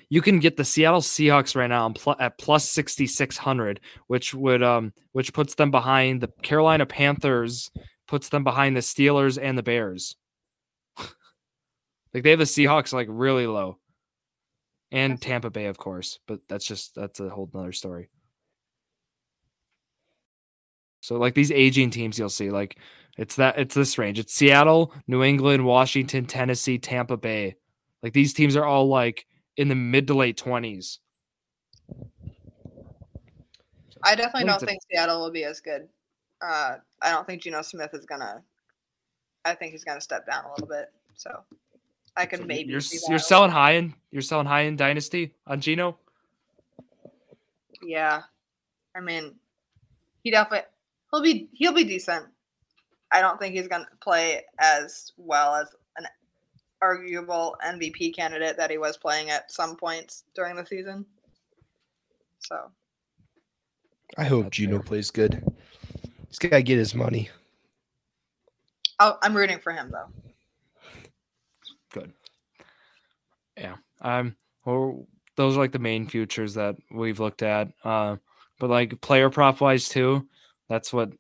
you 0.09 0.23
can 0.23 0.39
get 0.39 0.57
the 0.57 0.65
Seattle 0.65 1.01
Seahawks 1.01 1.57
right 1.57 1.69
now 1.69 1.93
at 2.19 2.39
plus 2.39 2.69
6600 2.71 3.81
which 4.07 4.35
would 4.35 4.63
um 4.63 4.93
which 5.13 5.33
puts 5.33 5.55
them 5.55 5.71
behind 5.71 6.21
the 6.21 6.29
Carolina 6.43 6.87
Panthers 6.87 7.71
puts 8.07 8.29
them 8.29 8.45
behind 8.45 8.77
the 8.77 8.81
Steelers 8.81 9.39
and 9.41 9.57
the 9.57 9.63
Bears. 9.63 10.17
like 10.99 12.23
they 12.23 12.31
have 12.31 12.39
the 12.39 12.45
Seahawks 12.45 12.93
like 12.93 13.09
really 13.11 13.47
low. 13.47 13.79
And 14.91 15.21
Tampa 15.21 15.49
Bay 15.49 15.67
of 15.67 15.79
course, 15.79 16.19
but 16.27 16.41
that's 16.49 16.67
just 16.67 16.95
that's 16.95 17.21
a 17.21 17.31
whole 17.31 17.51
nother 17.55 17.73
story. 17.73 18.11
So 21.01 21.17
like 21.17 21.35
these 21.35 21.51
aging 21.51 21.91
teams 21.91 22.19
you'll 22.19 22.29
see 22.29 22.51
like 22.51 22.79
it's 23.17 23.37
that 23.37 23.59
it's 23.59 23.75
this 23.75 23.99
range. 23.99 24.19
It's 24.19 24.35
Seattle, 24.35 24.93
New 25.07 25.23
England, 25.23 25.65
Washington, 25.65 26.27
Tennessee, 26.27 26.79
Tampa 26.79 27.17
Bay. 27.17 27.57
Like 28.03 28.13
these 28.13 28.35
teams 28.35 28.57
are 28.57 28.65
all 28.65 28.89
like 28.89 29.27
in 29.57 29.69
the 29.69 29.75
mid 29.75 30.07
to 30.09 30.15
late 30.15 30.37
twenties. 30.37 30.99
I 34.03 34.15
definitely 34.15 34.45
don't 34.45 34.61
think 34.61 34.81
Seattle 34.91 35.21
will 35.21 35.31
be 35.31 35.45
as 35.45 35.61
good. 35.61 35.89
Uh, 36.41 36.77
I 37.01 37.11
don't 37.11 37.27
think 37.27 37.43
Geno 37.43 37.63
Smith 37.63 37.91
is 37.95 38.05
gonna. 38.05 38.43
I 39.45 39.55
think 39.55 39.73
he's 39.73 39.85
gonna 39.85 40.01
step 40.01 40.27
down 40.27 40.45
a 40.45 40.51
little 40.51 40.67
bit. 40.67 40.91
So 41.15 41.45
I 42.17 42.27
can 42.27 42.41
So 42.41 42.47
maybe. 42.47 42.71
you're 42.71 42.81
you're 43.09 43.19
selling 43.19 43.51
high 43.51 43.73
in 43.73 43.95
you're 44.11 44.23
selling 44.23 44.47
high 44.47 44.63
in 44.63 44.77
dynasty 44.77 45.35
on 45.47 45.61
Geno. 45.61 45.99
Yeah, 47.83 48.23
I 48.97 49.01
mean, 49.01 49.35
he 50.23 50.31
definitely 50.31 50.69
he'll 51.11 51.23
be 51.23 51.49
he'll 51.53 51.73
be 51.73 51.85
decent. 51.85 52.27
I 53.13 53.21
don't 53.21 53.39
think 53.39 53.55
he's 53.55 53.69
gonna 53.69 53.87
play 54.01 54.43
as 54.59 55.13
well 55.17 55.55
as 55.55 55.69
arguable 56.83 57.57
MVP 57.65 58.15
candidate 58.15 58.57
that 58.57 58.71
he 58.71 58.77
was 58.77 58.97
playing 58.99 59.31
at 59.31 59.51
some 59.51 59.77
points 59.77 60.25
during 60.35 60.57
the 60.57 60.67
season. 60.67 61.07
So 62.41 62.71
I 64.19 64.25
hope 64.25 64.45
That's 64.47 64.57
Geno 64.57 64.77
fair. 64.79 64.83
plays 64.83 65.11
good. 65.11 65.43
He's 66.29 66.39
got 66.39 66.51
to 66.51 66.63
get 66.63 66.79
his 66.79 66.95
money. 66.95 67.31
I'll, 68.99 69.19
I'm 69.23 69.35
rooting 69.37 69.59
for 69.59 69.73
him 69.73 69.91
though. 69.91 70.09
Good. 71.93 72.13
Yeah. 73.57 73.77
Um. 74.01 74.37
Well, 74.65 75.07
those 75.37 75.57
are 75.57 75.61
like 75.61 75.73
the 75.73 75.79
main 75.79 76.07
futures 76.07 76.55
that 76.55 76.77
we've 76.91 77.21
looked 77.21 77.43
at. 77.43 77.69
Uh, 77.85 78.17
but 78.59 78.71
like 78.71 79.01
player 79.01 79.31
prop 79.31 79.61
wise 79.61 79.89
too, 79.89 80.27
that's 80.69 80.93
what 80.93 81.13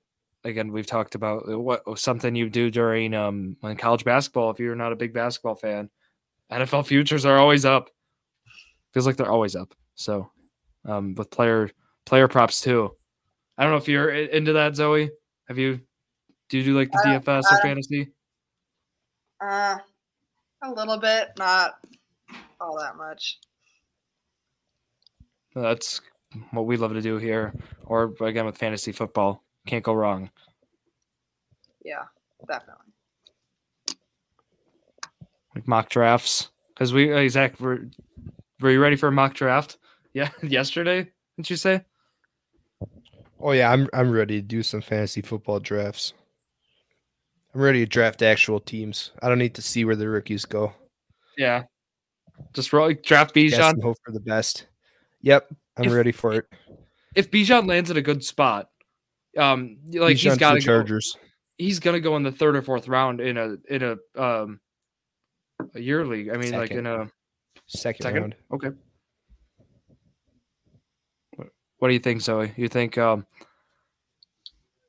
again 0.44 0.72
we've 0.72 0.86
talked 0.86 1.14
about. 1.14 1.48
uh, 1.48 1.58
What 1.58 1.82
something 1.98 2.34
you 2.34 2.48
do 2.50 2.70
during 2.70 3.14
um 3.14 3.56
when 3.60 3.76
college 3.76 4.04
basketball 4.04 4.50
if 4.50 4.58
you're 4.58 4.74
not 4.76 4.92
a 4.92 4.96
big 4.96 5.12
basketball 5.12 5.54
fan. 5.54 5.90
NFL 6.50 6.86
futures 6.86 7.24
are 7.24 7.38
always 7.38 7.64
up. 7.64 7.88
Feels 8.92 9.06
like 9.06 9.16
they're 9.16 9.30
always 9.30 9.56
up. 9.56 9.74
So, 9.94 10.30
um, 10.84 11.14
with 11.14 11.30
player 11.30 11.70
player 12.04 12.28
props 12.28 12.60
too. 12.60 12.94
I 13.56 13.62
don't 13.62 13.72
know 13.72 13.78
if 13.78 13.88
you're 13.88 14.10
into 14.10 14.52
that, 14.54 14.74
Zoe. 14.76 15.10
Have 15.48 15.58
you? 15.58 15.80
Do 16.48 16.58
you 16.58 16.64
do 16.64 16.76
like 16.76 16.90
the 16.90 17.00
don't- 17.04 17.24
DFS 17.24 17.44
or 17.52 17.62
fantasy? 17.62 18.12
Uh, 19.40 19.78
a 20.62 20.70
little 20.70 20.98
bit, 20.98 21.30
not 21.38 21.74
all 22.60 22.78
that 22.78 22.96
much. 22.96 23.38
That's 25.54 26.00
what 26.52 26.66
we 26.66 26.76
love 26.76 26.92
to 26.92 27.00
do 27.02 27.18
here. 27.18 27.54
Or 27.84 28.14
again 28.20 28.46
with 28.46 28.56
fantasy 28.58 28.92
football. 28.92 29.42
Can't 29.66 29.84
go 29.84 29.92
wrong. 29.94 30.30
Yeah, 31.84 32.04
definitely. 32.46 32.84
Like 35.54 35.68
mock 35.68 35.88
drafts. 35.88 36.48
Because 36.68 36.92
we 36.92 37.12
uh, 37.12 37.28
Zach, 37.28 37.60
were 37.60 37.86
were 38.60 38.70
you 38.70 38.80
ready 38.80 38.96
for 38.96 39.08
a 39.08 39.12
mock 39.12 39.34
draft? 39.34 39.78
Yeah, 40.14 40.28
yesterday, 40.42 41.10
didn't 41.38 41.48
you 41.48 41.56
say? 41.56 41.86
Oh 43.40 43.52
yeah, 43.52 43.70
I'm 43.72 43.88
I'm 43.94 44.10
ready 44.10 44.42
to 44.42 44.46
do 44.46 44.62
some 44.62 44.82
fantasy 44.82 45.22
football 45.22 45.58
drafts. 45.58 46.12
I'm 47.54 47.62
ready 47.62 47.78
to 47.80 47.86
draft 47.86 48.20
actual 48.20 48.60
teams. 48.60 49.12
I 49.22 49.30
don't 49.30 49.38
need 49.38 49.54
to 49.54 49.62
see 49.62 49.86
where 49.86 49.96
the 49.96 50.10
rookies 50.10 50.44
go. 50.44 50.74
Yeah. 51.38 51.62
Just 52.52 52.74
roll 52.74 52.92
draft 52.92 53.32
Guess 53.34 53.54
Bijan. 53.54 53.82
hope 53.82 53.96
for 54.04 54.12
the 54.12 54.20
best. 54.20 54.66
Yep, 55.22 55.48
I'm 55.78 55.84
If- 55.86 55.92
ready 55.92 56.12
for 56.12 56.34
it. 56.34 56.46
If 57.14 57.30
Bijan 57.30 57.66
lands 57.66 57.90
at 57.90 57.96
a 57.96 58.02
good 58.02 58.22
spot, 58.22 58.68
um 59.38 59.78
like 59.92 60.16
Bijan 60.16 60.20
he's 60.20 60.32
to 60.34 60.38
got 60.38 60.54
the 60.54 60.60
to 60.60 60.66
go, 60.66 60.72
Chargers. 60.72 61.16
he's 61.58 61.78
gonna 61.80 62.00
go 62.00 62.16
in 62.16 62.22
the 62.22 62.32
third 62.32 62.56
or 62.56 62.62
fourth 62.62 62.88
round 62.88 63.20
in 63.20 63.36
a 63.38 63.56
in 63.68 63.82
a 63.82 64.22
um 64.22 64.60
a 65.74 65.80
year 65.80 66.04
league. 66.06 66.30
I 66.30 66.36
mean 66.36 66.52
like 66.52 66.70
in 66.70 66.86
a 66.86 67.10
Second, 67.66 68.02
second. 68.04 68.20
round. 68.20 68.34
Okay. 68.52 68.70
What, 71.36 71.48
what 71.78 71.88
do 71.88 71.94
you 71.94 72.00
think, 72.00 72.20
Zoe? 72.20 72.52
You 72.56 72.68
think 72.68 72.98
um 72.98 73.26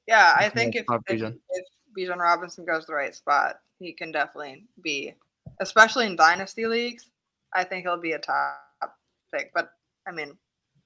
Yeah, 0.07 0.33
I 0.37 0.49
think 0.49 0.75
if, 0.75 0.85
Bob 0.85 1.03
if, 1.07 1.19
Bijan. 1.19 1.39
if 1.49 1.65
Bijan 1.97 2.17
Robinson 2.17 2.65
goes 2.65 2.81
to 2.83 2.87
the 2.87 2.95
right 2.95 3.15
spot, 3.15 3.57
he 3.79 3.93
can 3.93 4.11
definitely 4.11 4.65
be, 4.83 5.13
especially 5.61 6.07
in 6.07 6.15
dynasty 6.15 6.65
leagues. 6.65 7.09
I 7.53 7.63
think 7.63 7.85
he'll 7.85 8.01
be 8.01 8.13
a 8.13 8.19
top 8.19 8.59
pick. 9.33 9.51
But 9.53 9.69
I 10.07 10.11
mean, 10.11 10.37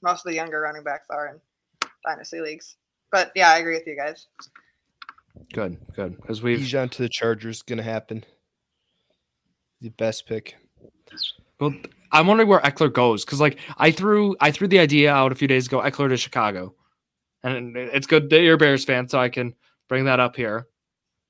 most 0.03 0.25
of 0.25 0.29
the 0.31 0.35
younger 0.35 0.59
running 0.61 0.83
backs 0.83 1.07
are 1.09 1.27
in 1.29 1.89
dynasty 2.05 2.41
leagues. 2.41 2.75
But 3.11 3.31
yeah, 3.35 3.51
I 3.51 3.57
agree 3.59 3.75
with 3.75 3.87
you 3.87 3.95
guys. 3.95 4.27
good, 5.53 5.77
good. 5.95 6.17
Because 6.17 6.41
we've 6.41 6.59
Bijan 6.59 6.91
to 6.91 7.01
the 7.01 7.09
Chargers 7.09 7.61
gonna 7.61 7.83
happen. 7.83 8.23
The 9.81 9.89
best 9.89 10.25
pick. 10.25 10.55
Well, 11.59 11.73
I'm 12.11 12.27
wondering 12.27 12.49
where 12.49 12.59
Ekeler 12.59 12.91
goes 12.91 13.25
because, 13.25 13.39
like, 13.39 13.59
I 13.77 13.91
threw 13.91 14.35
I 14.39 14.51
threw 14.51 14.67
the 14.67 14.79
idea 14.79 15.11
out 15.11 15.31
a 15.31 15.35
few 15.35 15.47
days 15.47 15.67
ago. 15.67 15.81
Ekeler 15.81 16.09
to 16.09 16.17
Chicago, 16.17 16.75
and 17.43 17.75
it's 17.75 18.07
good 18.07 18.29
that 18.29 18.41
you're 18.41 18.55
a 18.55 18.57
Bears 18.57 18.85
fan, 18.85 19.07
so 19.07 19.19
I 19.19 19.29
can 19.29 19.53
bring 19.87 20.05
that 20.05 20.19
up 20.19 20.35
here. 20.35 20.67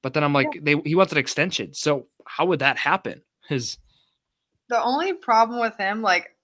But 0.03 0.13
then 0.13 0.23
I'm 0.23 0.33
like, 0.33 0.59
they 0.61 0.75
he 0.85 0.95
wants 0.95 1.11
an 1.11 1.17
extension, 1.17 1.73
so 1.73 2.07
how 2.25 2.45
would 2.45 2.59
that 2.59 2.77
happen? 2.77 3.21
His 3.47 3.77
The 4.69 4.81
only 4.81 5.13
problem 5.13 5.59
with 5.59 5.77
him, 5.77 6.01
like, 6.01 6.35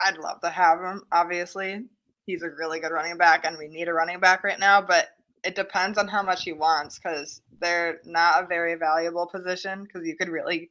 I'd 0.00 0.18
love 0.18 0.40
to 0.40 0.50
have 0.50 0.80
him. 0.80 1.02
Obviously, 1.12 1.84
he's 2.26 2.42
a 2.42 2.50
really 2.50 2.80
good 2.80 2.92
running 2.92 3.16
back, 3.16 3.44
and 3.44 3.56
we 3.58 3.68
need 3.68 3.88
a 3.88 3.94
running 3.94 4.20
back 4.20 4.44
right 4.44 4.58
now. 4.58 4.80
But 4.80 5.08
it 5.44 5.54
depends 5.54 5.98
on 5.98 6.08
how 6.08 6.22
much 6.22 6.44
he 6.44 6.52
wants, 6.52 6.98
because 6.98 7.42
they're 7.60 8.00
not 8.04 8.44
a 8.44 8.46
very 8.46 8.74
valuable 8.74 9.26
position. 9.26 9.84
Because 9.84 10.06
you 10.06 10.16
could 10.16 10.28
really 10.28 10.70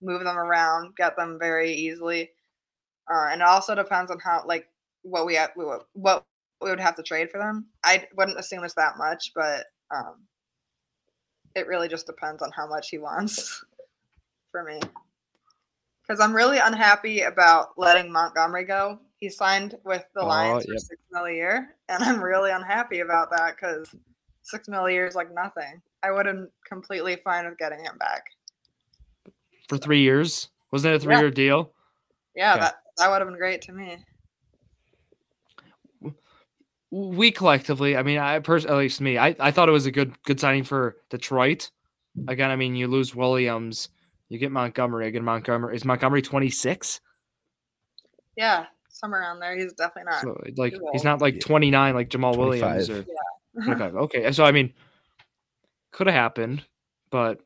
move 0.00 0.24
them 0.24 0.38
around, 0.38 0.96
get 0.96 1.16
them 1.16 1.38
very 1.38 1.72
easily, 1.72 2.30
uh, 3.12 3.28
and 3.30 3.40
it 3.40 3.46
also 3.46 3.74
depends 3.74 4.10
on 4.10 4.18
how, 4.18 4.42
like, 4.46 4.68
what 5.02 5.26
we 5.26 5.34
have, 5.34 5.50
what 5.54 6.24
we 6.60 6.70
would 6.70 6.80
have 6.80 6.96
to 6.96 7.02
trade 7.02 7.30
for 7.30 7.38
them. 7.38 7.66
I 7.84 8.06
wouldn't 8.16 8.38
assume 8.38 8.64
it's 8.64 8.74
that 8.74 8.98
much, 8.98 9.32
but 9.34 9.66
um, 9.94 10.16
it 11.54 11.66
really 11.66 11.88
just 11.88 12.06
depends 12.06 12.42
on 12.42 12.50
how 12.50 12.68
much 12.68 12.88
he 12.90 12.98
wants 12.98 13.64
for 14.50 14.64
me 14.64 14.80
because 16.02 16.20
I'm 16.20 16.34
really 16.34 16.58
unhappy 16.58 17.22
about 17.22 17.70
letting 17.78 18.12
Montgomery 18.12 18.64
go. 18.64 18.98
He 19.22 19.30
signed 19.30 19.76
with 19.84 20.04
the 20.16 20.22
Oh, 20.22 20.26
Lions 20.26 20.64
for 20.64 20.72
yep. 20.72 20.80
six 20.80 21.00
mil 21.12 21.26
a 21.26 21.32
year, 21.32 21.76
and 21.88 22.02
I'm 22.02 22.20
really 22.20 22.50
unhappy 22.50 22.98
about 22.98 23.30
that 23.30 23.54
because 23.54 23.94
six 24.42 24.66
mil 24.66 24.86
a 24.86 24.90
year 24.90 25.06
is 25.06 25.14
like 25.14 25.32
nothing. 25.32 25.80
I 26.02 26.10
would 26.10 26.26
have 26.26 26.48
completely 26.68 27.14
fine 27.22 27.48
with 27.48 27.56
getting 27.56 27.78
him 27.84 27.96
back. 27.98 28.24
for 29.68 29.78
three 29.78 30.00
years 30.00 30.50
wasn't 30.72 30.92
it 30.92 30.96
a 30.96 30.98
three 30.98 31.16
year 31.16 31.30
deal? 31.30 31.72
Yeah, 32.34 32.54
Okay. 32.54 32.62
that 32.62 32.74
that 32.96 33.10
would 33.10 33.20
have 33.20 33.28
been 33.28 33.38
great 33.38 33.62
to 33.62 33.72
me. 33.72 34.04
We 36.90 37.30
collectively, 37.30 37.96
I 37.96 38.02
mean, 38.02 38.18
I 38.18 38.40
personally, 38.40 38.74
at 38.74 38.78
least 38.80 39.00
me, 39.00 39.18
I, 39.18 39.36
I 39.38 39.52
thought 39.52 39.68
it 39.68 39.72
was 39.72 39.86
a 39.86 39.92
good 39.92 40.20
good 40.24 40.40
signing 40.40 40.64
for 40.64 40.96
Detroit. 41.10 41.70
Again, 42.26 42.50
I 42.50 42.56
mean, 42.56 42.74
you 42.74 42.88
lose 42.88 43.14
Williams, 43.14 43.88
you 44.28 44.40
get 44.40 44.50
Montgomery. 44.50 45.06
Again, 45.06 45.22
Montgomery 45.22 45.76
is 45.76 45.84
Montgomery 45.84 46.22
26. 46.22 47.00
Yeah, 48.36 48.66
somewhere 49.02 49.20
around 49.20 49.40
there. 49.40 49.56
He's 49.56 49.72
definitely 49.72 50.10
not. 50.12 50.22
So 50.22 50.40
like 50.56 50.74
too 50.74 50.88
he's 50.92 51.04
not 51.04 51.20
like 51.20 51.34
Yeah. 51.34 51.40
29 51.40 51.94
like 51.94 52.08
Jamaal 52.08 52.36
Williams 52.36 52.88
or 52.88 53.04
25. 53.54 53.96
Okay, 53.96 54.32
so 54.32 54.44
I 54.44 54.52
mean, 54.52 54.72
could 55.90 56.06
have 56.06 56.14
happened, 56.14 56.64
but 57.10 57.40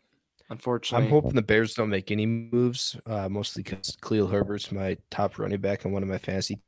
unfortunately, 0.51 1.07
I'm 1.07 1.13
hoping 1.13 1.35
the 1.35 1.43
Bears 1.43 1.75
don't 1.75 1.89
make 1.89 2.11
any 2.11 2.27
moves, 2.27 2.97
uh, 3.07 3.29
mostly 3.29 3.63
because 3.63 3.97
Khalil 4.01 4.29
Herbert's 4.29 4.71
my 4.71 4.97
top 5.11 5.39
running 5.39 5.61
back 5.61 5.85
and 5.85 5.93
one 5.93 6.03
of 6.03 6.09
my 6.09 6.19
fantasy. 6.19 6.61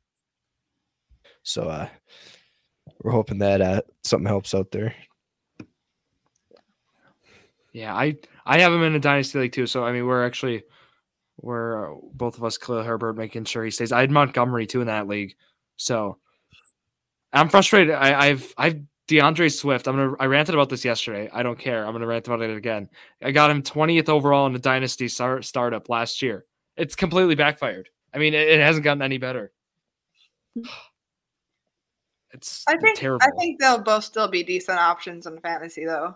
So 1.43 1.69
uh, 1.69 1.87
we're 3.01 3.11
hoping 3.11 3.39
that 3.39 3.61
uh, 3.61 3.81
something 4.03 4.27
helps 4.27 4.53
out 4.53 4.71
there. 4.71 4.93
yeah, 7.71 7.95
I 7.95 8.17
I 8.45 8.59
have 8.59 8.73
him 8.73 8.83
in 8.83 8.95
a 8.95 8.99
dynasty 8.99 9.39
league 9.39 9.53
too. 9.53 9.67
So 9.67 9.85
I 9.85 9.93
mean, 9.93 10.05
we're 10.05 10.25
actually 10.25 10.63
we're 11.41 11.93
uh, 11.93 11.97
both 12.13 12.37
of 12.37 12.43
us 12.43 12.57
Khalil 12.57 12.83
Herbert 12.83 13.17
making 13.17 13.45
sure 13.45 13.63
he 13.63 13.71
stays. 13.71 13.91
I 13.91 14.01
had 14.01 14.11
Montgomery 14.11 14.67
too 14.67 14.81
in 14.81 14.87
that 14.87 15.07
league, 15.07 15.35
so 15.77 16.17
I'm 17.33 17.49
frustrated. 17.49 17.95
I, 17.95 18.27
I've 18.27 18.53
I've 18.57 18.81
D'Andre 19.07 19.49
Swift. 19.49 19.87
I'm 19.87 19.95
gonna 19.95 20.15
I 20.19 20.25
ranted 20.25 20.55
about 20.55 20.69
this 20.69 20.85
yesterday. 20.85 21.29
I 21.33 21.41
don't 21.43 21.57
care. 21.57 21.85
I'm 21.85 21.93
gonna 21.93 22.07
rant 22.07 22.27
about 22.27 22.41
it 22.41 22.55
again. 22.55 22.89
I 23.23 23.31
got 23.31 23.49
him 23.49 23.63
20th 23.63 24.09
overall 24.09 24.45
in 24.47 24.53
the 24.53 24.59
dynasty 24.59 25.07
start, 25.07 25.45
startup 25.45 25.89
last 25.89 26.21
year. 26.21 26.45
It's 26.77 26.95
completely 26.95 27.35
backfired. 27.35 27.89
I 28.13 28.19
mean, 28.19 28.33
it, 28.33 28.47
it 28.47 28.59
hasn't 28.59 28.83
gotten 28.83 29.01
any 29.01 29.17
better. 29.17 29.51
It's 32.31 32.63
I 32.67 32.77
think 32.77 32.99
terrible. 32.99 33.25
I 33.25 33.31
think 33.39 33.59
they'll 33.59 33.81
both 33.81 34.03
still 34.03 34.27
be 34.27 34.43
decent 34.43 34.77
options 34.77 35.25
in 35.25 35.39
fantasy 35.39 35.83
though. 35.83 36.15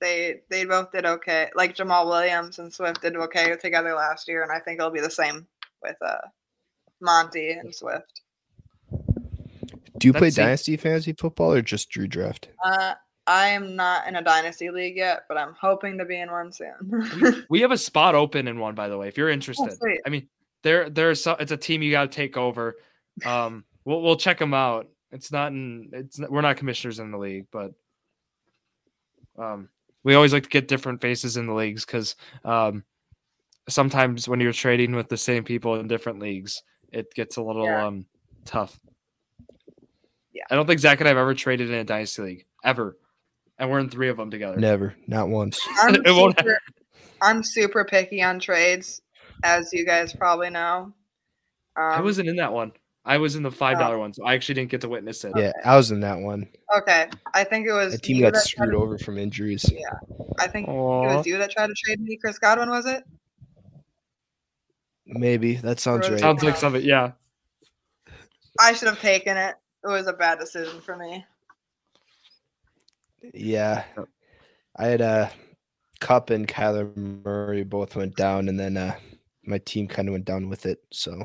They 0.00 0.40
they 0.48 0.64
both 0.64 0.92
did 0.92 1.04
okay. 1.04 1.50
Like 1.54 1.74
Jamaal 1.76 2.06
Williams 2.06 2.58
and 2.58 2.72
Swift 2.72 3.02
did 3.02 3.16
okay 3.16 3.54
together 3.56 3.94
last 3.94 4.28
year, 4.28 4.42
and 4.42 4.52
I 4.52 4.60
think 4.60 4.78
it'll 4.78 4.90
be 4.90 5.00
the 5.00 5.10
same 5.10 5.46
with 5.82 5.96
uh 6.00 6.18
Monty 7.00 7.50
and 7.50 7.74
Swift. 7.74 8.22
Do 9.98 10.06
you 10.06 10.12
play 10.12 10.22
Let's 10.22 10.36
see. 10.36 10.42
dynasty 10.42 10.76
fantasy 10.76 11.12
football 11.12 11.52
or 11.52 11.62
just 11.62 11.90
Drew 11.90 12.06
draft? 12.06 12.48
Uh 12.64 12.94
I 13.28 13.48
am 13.48 13.76
not 13.76 14.08
in 14.08 14.16
a 14.16 14.22
dynasty 14.22 14.70
league 14.70 14.96
yet, 14.96 15.24
but 15.28 15.36
I'm 15.36 15.54
hoping 15.60 15.98
to 15.98 16.06
be 16.06 16.18
in 16.18 16.30
one 16.30 16.50
soon. 16.50 17.44
we 17.50 17.60
have 17.60 17.72
a 17.72 17.78
spot 17.78 18.14
open 18.14 18.48
in 18.48 18.58
one, 18.58 18.74
by 18.74 18.88
the 18.88 18.96
way. 18.96 19.06
If 19.06 19.18
you're 19.18 19.28
interested, 19.28 19.76
sweet. 19.76 20.00
I 20.06 20.08
mean, 20.08 20.28
there 20.62 20.88
there's 20.88 21.22
so, 21.22 21.32
it's 21.38 21.52
a 21.52 21.56
team 21.56 21.82
you 21.82 21.90
got 21.90 22.10
to 22.10 22.16
take 22.16 22.38
over. 22.38 22.76
Um, 23.26 23.64
we'll 23.84 24.00
we'll 24.00 24.16
check 24.16 24.38
them 24.38 24.54
out. 24.54 24.88
It's 25.12 25.30
not 25.30 25.52
in 25.52 25.90
it's 25.92 26.18
not, 26.18 26.30
we're 26.30 26.40
not 26.40 26.56
commissioners 26.56 27.00
in 27.00 27.10
the 27.10 27.18
league, 27.18 27.46
but 27.52 27.72
um, 29.38 29.68
we 30.08 30.14
always 30.14 30.32
like 30.32 30.44
to 30.44 30.48
get 30.48 30.68
different 30.68 31.02
faces 31.02 31.36
in 31.36 31.46
the 31.46 31.52
leagues 31.52 31.84
because 31.84 32.16
um, 32.42 32.82
sometimes 33.68 34.26
when 34.26 34.40
you're 34.40 34.54
trading 34.54 34.96
with 34.96 35.10
the 35.10 35.18
same 35.18 35.44
people 35.44 35.74
in 35.74 35.86
different 35.86 36.18
leagues, 36.18 36.62
it 36.90 37.12
gets 37.12 37.36
a 37.36 37.42
little 37.42 37.66
Yeah. 37.66 37.86
um 37.88 38.06
tough. 38.46 38.80
Yeah. 40.32 40.44
I 40.50 40.54
don't 40.54 40.66
think 40.66 40.80
Zach 40.80 41.00
and 41.00 41.08
I 41.08 41.10
have 41.10 41.18
ever 41.18 41.34
traded 41.34 41.68
in 41.68 41.74
a 41.74 41.84
dynasty 41.84 42.22
league 42.22 42.46
ever, 42.64 42.96
and 43.58 43.70
we're 43.70 43.80
in 43.80 43.90
three 43.90 44.08
of 44.08 44.16
them 44.16 44.30
together. 44.30 44.56
Never, 44.56 44.96
not 45.06 45.28
once. 45.28 45.60
I'm 45.82 45.94
It 46.06 46.06
won't 46.06 46.38
super, 46.38 46.58
I'm 47.20 47.42
super 47.42 47.84
picky 47.84 48.22
on 48.22 48.40
trades, 48.40 49.02
as 49.44 49.74
you 49.74 49.84
guys 49.84 50.14
probably 50.14 50.48
know. 50.48 50.94
Um, 51.76 51.92
I 51.92 52.00
wasn't 52.00 52.30
in 52.30 52.36
that 52.36 52.54
one. 52.54 52.72
I 53.08 53.16
was 53.18 53.34
in 53.36 53.42
the 53.42 53.50
five 53.50 53.78
dollar 53.78 53.98
one, 53.98 54.12
so 54.12 54.24
I 54.24 54.34
actually 54.34 54.56
didn't 54.56 54.70
get 54.70 54.82
to 54.82 54.88
witness 54.88 55.24
it. 55.24 55.32
Yeah, 55.34 55.52
I 55.64 55.76
was 55.76 55.90
in 55.90 56.00
that 56.00 56.18
one. 56.18 56.46
okay. 56.76 57.08
I 57.34 57.42
think 57.42 57.66
it 57.66 57.72
was 57.72 57.92
The 57.92 57.98
team 57.98 58.20
got 58.20 58.34
that 58.34 58.40
tried 58.46 58.66
screwed 58.66 58.70
to- 58.72 58.76
over 58.76 58.98
from 58.98 59.16
injuries. 59.18 59.64
Yeah, 59.72 59.88
I 60.38 60.46
think 60.46 60.68
it 60.68 60.72
was 60.72 61.26
you 61.26 61.38
that 61.38 61.50
tried 61.50 61.68
to 61.68 61.74
trade 61.74 62.00
me, 62.00 62.16
Chris 62.18 62.38
Godwin, 62.38 62.68
was 62.70 62.86
it? 62.86 63.02
Maybe 65.06 65.54
that 65.56 65.80
sounds 65.80 66.08
right. 66.10 66.20
Sounds 66.20 66.42
like 66.44 66.56
something. 66.56 66.82
Yeah. 66.82 67.12
I 68.60 68.74
should 68.74 68.88
have 68.88 69.00
taken 69.00 69.36
it. 69.36 69.54
It 69.84 69.88
was 69.88 70.06
a 70.06 70.12
bad 70.12 70.38
decision 70.38 70.80
for 70.82 70.96
me. 70.96 71.24
Yeah, 73.34 73.84
I 74.76 74.86
had 74.86 75.00
uh, 75.00 75.28
Kupp 76.00 76.30
and 76.30 76.46
Kyler 76.46 76.94
Murray 76.96 77.64
both 77.64 77.96
went 77.96 78.16
down, 78.16 78.48
and 78.48 78.58
then 78.60 78.76
uh, 78.76 78.94
my 79.44 79.58
team 79.58 79.88
kind 79.88 80.08
of 80.08 80.12
went 80.12 80.24
down 80.24 80.48
with 80.48 80.66
it. 80.66 80.82
So 80.92 81.24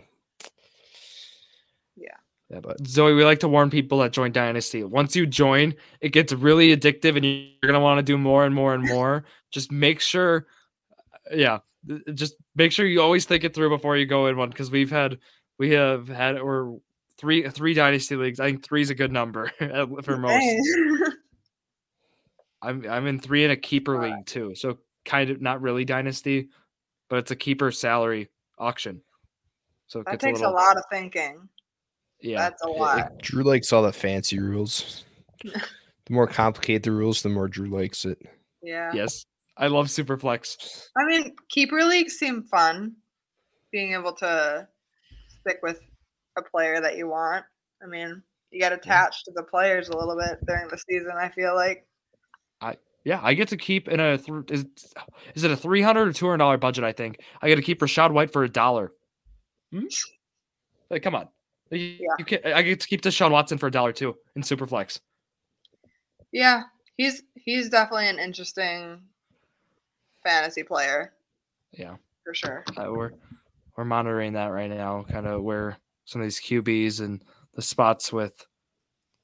Yeah, 2.53 2.59
but 2.59 2.85
Zoe, 2.85 3.13
we 3.13 3.25
like 3.25 3.39
to 3.39 3.47
warn 3.47 3.71
people 3.71 3.97
that 3.99 4.11
join 4.11 4.31
Dynasty. 4.31 4.83
Once 4.83 5.15
you 5.15 5.25
join, 5.25 5.73
it 6.01 6.09
gets 6.09 6.31
really 6.31 6.75
addictive, 6.75 7.15
and 7.15 7.25
you're 7.25 7.71
gonna 7.71 7.79
want 7.79 7.97
to 7.97 8.03
do 8.03 8.15
more 8.15 8.45
and 8.45 8.53
more 8.53 8.75
and 8.75 8.83
more. 8.87 9.25
just 9.49 9.71
make 9.71 9.99
sure, 9.99 10.45
yeah, 11.33 11.59
just 12.13 12.35
make 12.55 12.71
sure 12.71 12.85
you 12.85 13.01
always 13.01 13.25
think 13.25 13.43
it 13.43 13.55
through 13.55 13.69
before 13.69 13.97
you 13.97 14.05
go 14.05 14.27
in 14.27 14.37
one, 14.37 14.49
because 14.49 14.69
we've 14.69 14.91
had, 14.91 15.17
we 15.57 15.71
have 15.71 16.07
had, 16.07 16.37
or 16.37 16.79
three 17.17 17.49
three 17.49 17.73
Dynasty 17.73 18.15
leagues. 18.15 18.39
I 18.39 18.45
think 18.45 18.63
three 18.63 18.83
is 18.83 18.91
a 18.91 18.95
good 18.95 19.11
number 19.11 19.51
for 20.03 20.17
most. 20.17 20.45
I'm 22.61 22.85
I'm 22.87 23.07
in 23.07 23.19
three 23.19 23.43
in 23.45 23.49
a 23.51 23.57
keeper 23.57 23.99
league 23.99 24.27
too, 24.27 24.53
so 24.53 24.77
kind 25.05 25.31
of 25.31 25.41
not 25.41 25.61
really 25.61 25.85
Dynasty, 25.85 26.49
but 27.09 27.17
it's 27.17 27.31
a 27.31 27.35
keeper 27.35 27.71
salary 27.71 28.29
auction. 28.59 29.01
So 29.87 30.01
it 30.01 30.05
that 30.05 30.19
takes 30.19 30.41
a 30.41 30.47
a 30.47 30.49
lot 30.49 30.77
of 30.77 30.83
thinking. 30.91 31.49
Yeah. 32.23 32.37
That's 32.37 32.63
a 32.65 32.69
Yeah, 32.71 32.79
lot. 32.79 32.97
like, 32.97 33.17
Drew 33.21 33.43
likes 33.43 33.71
all 33.73 33.83
the 33.83 33.91
fancy 33.93 34.39
rules. 34.39 35.03
the 35.43 35.61
more 36.09 36.25
complicated 36.27 36.83
the 36.83 36.91
rules, 36.91 37.21
the 37.21 37.29
more 37.29 37.47
Drew 37.47 37.67
likes 37.67 38.05
it. 38.05 38.17
Yeah. 38.61 38.91
Yes, 38.93 39.25
I 39.57 39.67
love 39.67 39.87
Superflex. 39.87 40.87
I 40.97 41.05
mean, 41.05 41.35
keeper 41.49 41.83
leagues 41.83 42.13
seem 42.17 42.43
fun. 42.43 42.95
Being 43.71 43.93
able 43.93 44.13
to 44.15 44.67
stick 45.41 45.59
with 45.61 45.79
a 46.37 46.41
player 46.41 46.79
that 46.79 46.95
you 46.97 47.07
want. 47.09 47.43
I 47.83 47.87
mean, 47.87 48.21
you 48.51 48.59
get 48.59 48.71
attached 48.71 49.25
to 49.25 49.31
the 49.35 49.43
players 49.43 49.89
a 49.89 49.97
little 49.97 50.15
bit 50.15 50.37
during 50.47 50.67
the 50.69 50.77
season. 50.77 51.11
I 51.19 51.29
feel 51.29 51.55
like. 51.55 51.85
I 52.61 52.77
yeah, 53.03 53.19
I 53.21 53.33
get 53.33 53.49
to 53.49 53.57
keep 53.57 53.89
in 53.89 53.99
a 53.99 54.17
th- 54.17 54.49
is 54.49 54.65
is 55.35 55.43
it 55.43 55.51
a 55.51 55.57
three 55.57 55.81
hundred 55.81 56.07
or 56.07 56.13
two 56.13 56.25
hundred 56.27 56.37
dollar 56.37 56.57
budget? 56.57 56.85
I 56.85 56.93
think 56.93 57.17
I 57.41 57.49
get 57.49 57.55
to 57.57 57.61
keep 57.61 57.81
Rachaad 57.81 58.11
White 58.11 58.31
for 58.31 58.43
a 58.43 58.49
dollar. 58.49 58.93
Hmm? 59.73 59.87
Like, 60.89 61.01
come 61.03 61.15
on, 61.15 61.27
you, 61.77 61.97
Yeah. 61.99 62.15
you 62.19 62.25
can 62.25 62.39
I 62.53 62.61
get 62.61 62.79
to 62.79 62.87
keep 62.87 63.01
Deshaun 63.01 63.31
Watson 63.31 63.57
for 63.57 63.67
a 63.67 63.71
dollar 63.71 63.91
too 63.93 64.15
in 64.35 64.41
Superflex. 64.41 64.99
Yeah, 66.31 66.63
he's 66.97 67.23
he's 67.35 67.69
definitely 67.69 68.07
an 68.09 68.19
interesting 68.19 69.01
fantasy 70.23 70.63
player 70.63 71.13
Yeah, 71.71 71.95
for 72.23 72.33
sure. 72.33 72.63
uh, 72.77 72.91
we're 72.91 73.11
we're 73.77 73.85
monitoring 73.85 74.33
that 74.33 74.47
right 74.47 74.69
now, 74.69 75.03
kind 75.09 75.27
of 75.27 75.41
where 75.43 75.77
some 76.05 76.21
of 76.21 76.25
these 76.25 76.39
QBs 76.41 76.99
and 77.01 77.23
the 77.53 77.61
spots 77.61 78.11
with 78.11 78.45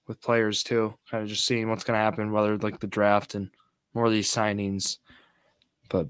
with 0.07 0.21
players 0.21 0.63
too, 0.63 0.93
kind 1.09 1.23
of 1.23 1.29
just 1.29 1.45
seeing 1.45 1.69
what's 1.69 1.83
going 1.83 1.95
to 1.97 2.03
happen, 2.03 2.31
whether 2.31 2.57
like 2.57 2.79
the 2.79 2.87
draft 2.87 3.35
and 3.35 3.49
more 3.93 4.05
of 4.05 4.11
these 4.11 4.31
signings. 4.31 4.97
But 5.89 6.07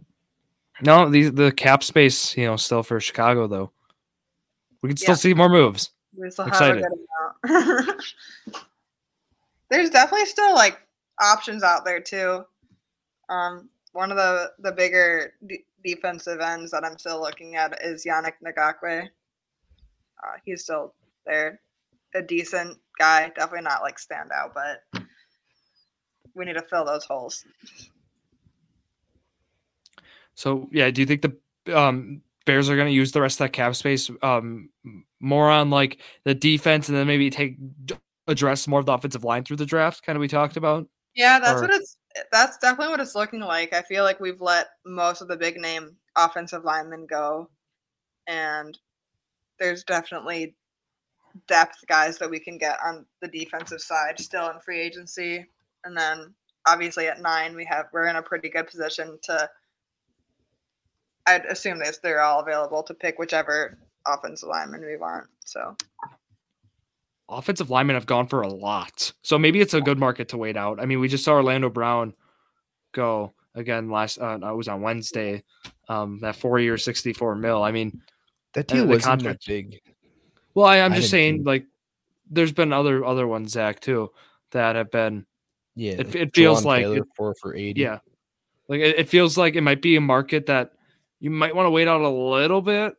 no, 0.82 1.10
the 1.10 1.30
the 1.30 1.52
cap 1.52 1.84
space, 1.84 2.36
you 2.38 2.46
know, 2.46 2.56
still 2.58 2.84
for 2.84 3.00
Chicago 3.00 3.48
though. 3.48 3.72
We 4.82 4.90
can 4.90 4.98
still 4.98 5.12
Yeah. 5.14 5.18
see 5.18 5.34
more 5.34 5.50
moves. 5.50 5.92
We 6.16 6.30
still 6.32 6.48
Excited. 6.48 6.84
have 6.84 6.92
a 6.92 7.48
good 7.48 7.66
amount. 7.84 8.04
There's 9.70 9.90
definitely 9.90 10.26
still 10.26 10.54
like 10.56 10.80
options 11.22 11.64
out 11.64 11.86
there 11.86 12.00
too. 12.00 12.44
Um, 13.30 13.70
one 13.92 14.12
of 14.12 14.18
the 14.18 14.52
the 14.60 14.72
bigger 14.72 15.34
d- 15.46 15.66
defensive 15.84 16.40
ends 16.40 16.72
that 16.72 16.84
I'm 16.84 16.98
still 16.98 17.22
looking 17.22 17.56
at 17.56 17.78
is 17.84 18.06
Yannick 18.06 18.34
Ngakoue. 18.44 19.04
Uh, 19.04 20.38
he's 20.44 20.64
still 20.64 20.94
there, 21.26 21.62
a 22.16 22.22
decent 22.22 22.78
guy. 22.98 23.30
Definitely 23.36 23.62
not 23.62 23.82
like 23.82 23.98
standout, 23.98 24.54
but 24.54 25.04
we 26.34 26.46
need 26.46 26.54
to 26.54 26.62
fill 26.64 26.86
those 26.86 27.06
holes. 27.06 27.46
So 30.34 30.70
yeah, 30.72 30.90
do 30.90 31.02
you 31.02 31.08
think 31.08 31.22
the 31.22 31.78
um, 31.78 32.22
Bears 32.50 32.68
are 32.68 32.76
going 32.76 32.88
to 32.88 32.94
use 32.94 33.12
the 33.12 33.22
rest 33.22 33.36
of 33.40 33.46
that 33.46 33.54
cap 33.54 33.76
space 33.76 34.10
um, 34.24 34.70
more 35.20 35.52
on 35.52 35.70
like 35.70 36.02
the 36.24 36.34
defense, 36.34 36.90
and 36.90 36.98
then 36.98 37.06
maybe 37.06 37.30
take 37.30 37.58
address 38.28 38.68
more 38.68 38.80
of 38.80 38.88
the 38.88 38.92
offensive 38.92 39.24
line 39.24 39.44
through 39.44 39.58
the 39.58 39.68
draft? 39.68 40.04
Kind 40.04 40.16
of 40.18 40.22
we 40.22 40.28
talked 40.28 40.58
about. 40.58 40.88
Yeah, 41.14 41.38
that's 41.40 41.60
Or- 41.60 41.66
what 41.68 41.72
it's. 41.76 41.98
That's 42.32 42.58
definitely 42.58 42.90
what 42.90 43.02
it's 43.02 43.14
looking 43.14 43.40
like. 43.40 43.72
I 43.72 43.84
feel 43.84 44.04
like 44.04 44.20
we've 44.20 44.42
let 44.42 44.70
most 44.84 45.22
of 45.22 45.28
the 45.28 45.38
big 45.38 45.58
name 45.58 45.96
offensive 46.16 46.64
linemen 46.64 47.06
go, 47.06 47.52
and 48.26 48.76
there's 49.60 49.84
definitely 49.84 50.56
depth 51.48 51.78
guys 51.88 52.18
that 52.18 52.32
we 52.32 52.40
can 52.40 52.58
get 52.58 52.80
on 52.84 53.06
the 53.22 53.28
defensive 53.28 53.80
side 53.80 54.20
still 54.20 54.50
in 54.50 54.60
free 54.60 54.80
agency, 54.82 55.46
and 55.84 55.96
then 55.96 56.34
obviously 56.68 57.08
at 57.08 57.22
nine 57.22 57.56
we 57.56 57.64
have 57.66 57.86
we're 57.94 58.08
in 58.08 58.16
a 58.16 58.24
pretty 58.24 58.50
good 58.50 58.66
position 58.66 59.20
to. 59.22 59.48
I'd 61.28 61.46
assume 61.46 61.80
this 61.80 61.98
they're 62.00 62.22
all 62.22 62.40
available 62.40 62.84
to 62.84 62.94
pick 62.94 63.20
whichever 63.20 63.78
offensive 64.08 64.50
lineman 64.50 64.82
we 64.86 64.98
want. 64.98 65.26
So 65.46 65.76
Offensive 67.32 67.70
linemen 67.70 67.96
have 67.96 68.08
gone 68.08 68.26
for 68.28 68.42
a 68.42 68.48
lot, 68.48 69.14
so 69.22 69.38
maybe 69.38 69.62
it's 69.62 69.76
a 69.76 69.82
good 69.82 70.00
market 70.00 70.30
to 70.30 70.38
wait 70.38 70.58
out. 70.58 70.80
I 70.82 70.88
mean, 70.88 71.00
we 71.00 71.08
just 71.08 71.24
saw 71.24 71.34
Orlando 71.34 71.70
Brown 71.70 72.16
go 72.92 73.34
again 73.54 73.92
last. 73.92 74.18
Uh, 74.20 74.40
it 74.42 74.56
was 74.56 74.68
on 74.68 74.82
Wednesday. 74.82 75.44
Um, 75.90 76.18
that 76.22 76.36
four-year, 76.38 76.76
sixty-four 76.80 77.36
mil. 77.36 77.62
I 77.62 77.72
mean, 77.72 78.02
That 78.56 78.72
Uh, 78.72 78.76
deal 78.78 78.88
wasn't 78.88 79.04
that 79.04 79.10
contract. 79.26 79.46
big. 79.46 79.80
Well, 80.56 80.66
I, 80.66 80.80
I'm 80.80 80.94
I 80.94 80.96
just 80.96 81.12
saying, 81.12 81.36
think- 81.36 81.46
like, 81.48 81.66
there's 82.32 82.52
been 82.52 82.74
other 82.74 83.06
other 83.06 83.28
ones, 83.28 83.52
Zach, 83.52 83.80
too, 83.80 84.12
that 84.50 84.76
have 84.76 84.90
been. 84.90 85.28
Yeah, 85.76 85.94
It- 86.00 86.16
it 86.16 86.36
feels 86.36 86.64
Jawaan 86.64 86.66
like 86.66 86.86
it- 86.86 87.04
four 87.16 87.36
for 87.36 87.56
eighty. 87.56 87.82
Yeah, 87.82 88.00
like 88.68 88.80
it, 88.82 88.98
it 88.98 89.08
feels 89.08 89.38
like 89.38 89.54
it 89.56 89.62
might 89.62 89.84
be 89.84 89.96
a 89.98 90.02
market 90.02 90.48
that 90.48 90.72
you 91.20 91.30
might 91.30 91.56
want 91.56 91.66
to 91.66 91.72
wait 91.72 91.88
out 91.88 92.02
a 92.02 92.10
little 92.10 92.62
bit 92.62 92.96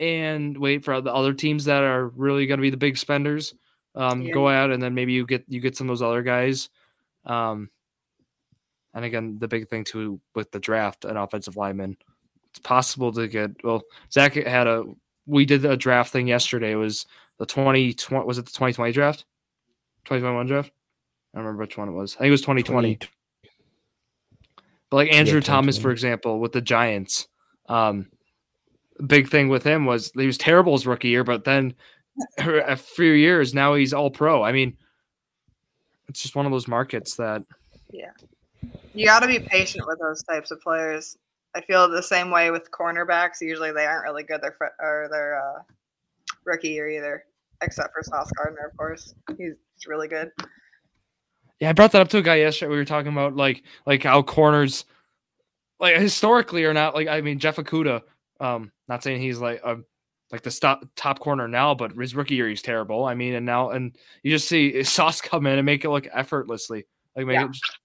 and 0.00 0.56
wait 0.56 0.84
for 0.84 1.00
the 1.00 1.12
other 1.12 1.32
teams 1.32 1.64
that 1.64 1.82
are 1.82 2.08
really 2.08 2.46
going 2.46 2.58
to 2.58 2.62
be 2.62 2.70
the 2.70 2.76
big 2.76 2.96
spenders. 2.96 3.54
Um, 3.94 4.28
go 4.30 4.48
out 4.48 4.72
and 4.72 4.82
then 4.82 4.94
maybe 4.94 5.12
you 5.12 5.24
get 5.24 5.44
you 5.48 5.60
get 5.60 5.76
some 5.76 5.88
of 5.88 5.92
those 5.92 6.02
other 6.02 6.22
guys. 6.22 6.68
Um, 7.24 7.70
and 8.92 9.04
again, 9.04 9.38
the 9.38 9.48
big 9.48 9.68
thing 9.68 9.84
too 9.84 10.20
with 10.34 10.50
the 10.50 10.58
draft, 10.58 11.04
an 11.04 11.16
offensive 11.16 11.56
lineman, 11.56 11.96
it's 12.50 12.58
possible 12.58 13.12
to 13.12 13.28
get. 13.28 13.50
Well, 13.62 13.82
Zach 14.10 14.34
had 14.34 14.66
a. 14.66 14.84
We 15.26 15.46
did 15.46 15.64
a 15.64 15.76
draft 15.76 16.12
thing 16.12 16.26
yesterday. 16.28 16.72
It 16.72 16.76
was 16.76 17.06
the 17.38 17.46
twenty 17.46 17.92
twenty. 17.92 18.26
Was 18.26 18.38
it 18.38 18.46
the 18.46 18.52
twenty 18.52 18.72
twenty 18.72 18.92
draft? 18.92 19.24
Twenty 20.04 20.20
twenty 20.20 20.36
one 20.36 20.46
draft. 20.46 20.70
I 21.32 21.38
don't 21.38 21.46
remember 21.46 21.62
which 21.62 21.78
one 21.78 21.88
it 21.88 21.92
was. 21.92 22.16
I 22.16 22.18
think 22.18 22.28
it 22.28 22.32
was 22.32 22.42
twenty 22.42 22.62
twenty. 22.62 22.98
But 24.90 24.96
like 24.96 25.12
Andrew 25.12 25.40
Thomas, 25.40 25.78
for 25.78 25.90
example, 25.90 26.38
with 26.38 26.52
the 26.52 26.60
Giants, 26.60 27.26
um, 27.68 28.06
big 29.06 29.28
thing 29.28 29.48
with 29.48 29.64
him 29.64 29.84
was 29.84 30.12
he 30.16 30.26
was 30.26 30.38
terrible 30.38 30.72
his 30.72 30.86
rookie 30.86 31.08
year, 31.08 31.24
but 31.24 31.44
then 31.44 31.74
a 32.38 32.76
few 32.76 33.12
years 33.12 33.54
now 33.54 33.74
he's 33.74 33.92
all 33.92 34.10
pro. 34.10 34.42
I 34.42 34.52
mean, 34.52 34.76
it's 36.08 36.22
just 36.22 36.36
one 36.36 36.46
of 36.46 36.52
those 36.52 36.68
markets 36.68 37.16
that 37.16 37.42
Yeah, 37.90 38.10
You 38.94 39.06
got 39.06 39.20
to 39.20 39.26
be 39.26 39.38
patient 39.38 39.86
with 39.86 39.98
those 39.98 40.22
types 40.22 40.50
of 40.50 40.60
players. 40.60 41.16
I 41.54 41.60
feel 41.60 41.88
the 41.88 42.02
same 42.02 42.30
way 42.30 42.50
with 42.50 42.70
cornerbacks. 42.70 43.40
Usually 43.40 43.72
they 43.72 43.86
aren't 43.86 44.04
really 44.04 44.24
good 44.24 44.42
their 44.42 44.56
or 44.80 45.08
their 45.10 45.40
uh, 45.40 45.62
rookie 46.44 46.70
year 46.70 46.88
either, 46.88 47.24
except 47.62 47.92
for 47.94 48.02
Sauce 48.02 48.30
Gardner, 48.32 48.66
of 48.70 48.76
course. 48.76 49.14
He's 49.38 49.54
really 49.86 50.08
good. 50.08 50.32
Yeah, 51.60 51.70
I 51.70 51.72
brought 51.72 51.92
that 51.92 52.02
up 52.02 52.08
to 52.08 52.18
a 52.18 52.22
guy 52.22 52.36
yesterday. 52.36 52.70
We 52.70 52.76
were 52.76 52.84
talking 52.84 53.12
about 53.12 53.36
like 53.36 53.62
like 53.86 54.02
how 54.02 54.22
corners, 54.22 54.84
like 55.80 55.96
historically, 55.96 56.64
are 56.64 56.74
not 56.74 56.94
like 56.94 57.08
I 57.08 57.20
mean 57.20 57.38
Jeff 57.38 57.56
Okudah. 57.56 58.02
Um, 58.40 58.72
not 58.88 59.02
saying 59.02 59.20
he's 59.20 59.38
like 59.38 59.60
a 59.64 59.78
like 60.32 60.42
the 60.42 60.50
stop, 60.50 60.84
top 60.96 61.20
corner 61.20 61.46
now, 61.46 61.74
but 61.74 61.92
his 61.92 62.14
rookie 62.14 62.34
year 62.34 62.48
he's 62.48 62.62
terrible. 62.62 63.04
I 63.04 63.14
mean, 63.14 63.34
and 63.34 63.46
now 63.46 63.70
and 63.70 63.96
you 64.22 64.30
just 64.30 64.48
see 64.48 64.82
Sauce 64.84 65.20
come 65.20 65.46
in 65.46 65.58
and 65.58 65.66
make 65.66 65.84
it 65.84 65.90
look 65.90 66.08
effortlessly. 66.12 66.86
Like 67.16 67.26
make 67.26 67.34
Yeah. 67.34 67.44
it. 67.44 67.52
Just, 67.52 67.78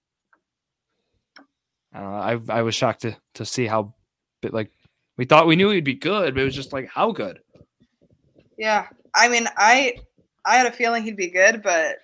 I 1.92 2.00
don't 2.00 2.10
know. 2.10 2.52
I 2.52 2.58
I 2.58 2.62
was 2.62 2.74
shocked 2.74 3.02
to 3.02 3.16
to 3.34 3.44
see 3.44 3.66
how, 3.66 3.94
bit 4.42 4.54
like 4.54 4.70
we 5.16 5.24
thought 5.24 5.46
we 5.46 5.56
knew 5.56 5.70
he'd 5.70 5.84
be 5.84 5.94
good, 5.94 6.34
but 6.34 6.40
it 6.40 6.44
was 6.44 6.54
just 6.54 6.72
like 6.72 6.88
how 6.88 7.12
good. 7.12 7.40
Yeah, 8.56 8.86
I 9.14 9.28
mean, 9.28 9.46
I 9.56 9.96
I 10.44 10.56
had 10.56 10.66
a 10.66 10.72
feeling 10.72 11.02
he'd 11.02 11.16
be 11.16 11.30
good, 11.30 11.62
but 11.62 11.96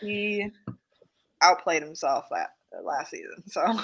he 0.00 0.50
outplayed 1.42 1.82
himself 1.82 2.26
that 2.30 2.50
last 2.82 3.10
season. 3.10 3.42
So 3.46 3.80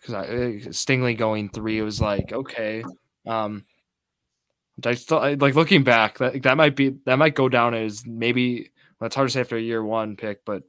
because 0.00 0.14
I 0.14 0.20
uh, 0.20 0.70
Stingley 0.70 1.16
going 1.16 1.48
three, 1.48 1.78
it 1.78 1.82
was 1.82 2.00
like 2.00 2.32
okay. 2.32 2.82
Um, 3.26 3.64
I 4.84 4.94
still 4.94 5.18
I, 5.18 5.34
like 5.34 5.54
looking 5.54 5.84
back 5.84 6.18
that 6.18 6.42
that 6.42 6.56
might 6.56 6.76
be 6.76 6.96
that 7.04 7.18
might 7.18 7.34
go 7.34 7.48
down 7.48 7.74
as 7.74 8.06
maybe 8.06 8.70
well, 8.98 9.06
it's 9.06 9.16
hard 9.16 9.28
to 9.28 9.32
say 9.32 9.40
after 9.40 9.56
a 9.56 9.60
year 9.60 9.84
one 9.84 10.16
pick, 10.16 10.44
but 10.44 10.62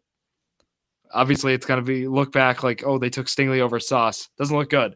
obviously 1.13 1.53
it's 1.53 1.65
gonna 1.65 1.81
be 1.81 2.07
look 2.07 2.31
back 2.31 2.63
like 2.63 2.83
oh 2.85 2.97
they 2.97 3.09
took 3.09 3.27
Stingley 3.27 3.59
over 3.59 3.79
Sauce 3.79 4.29
doesn't 4.37 4.55
look 4.55 4.69
good. 4.69 4.95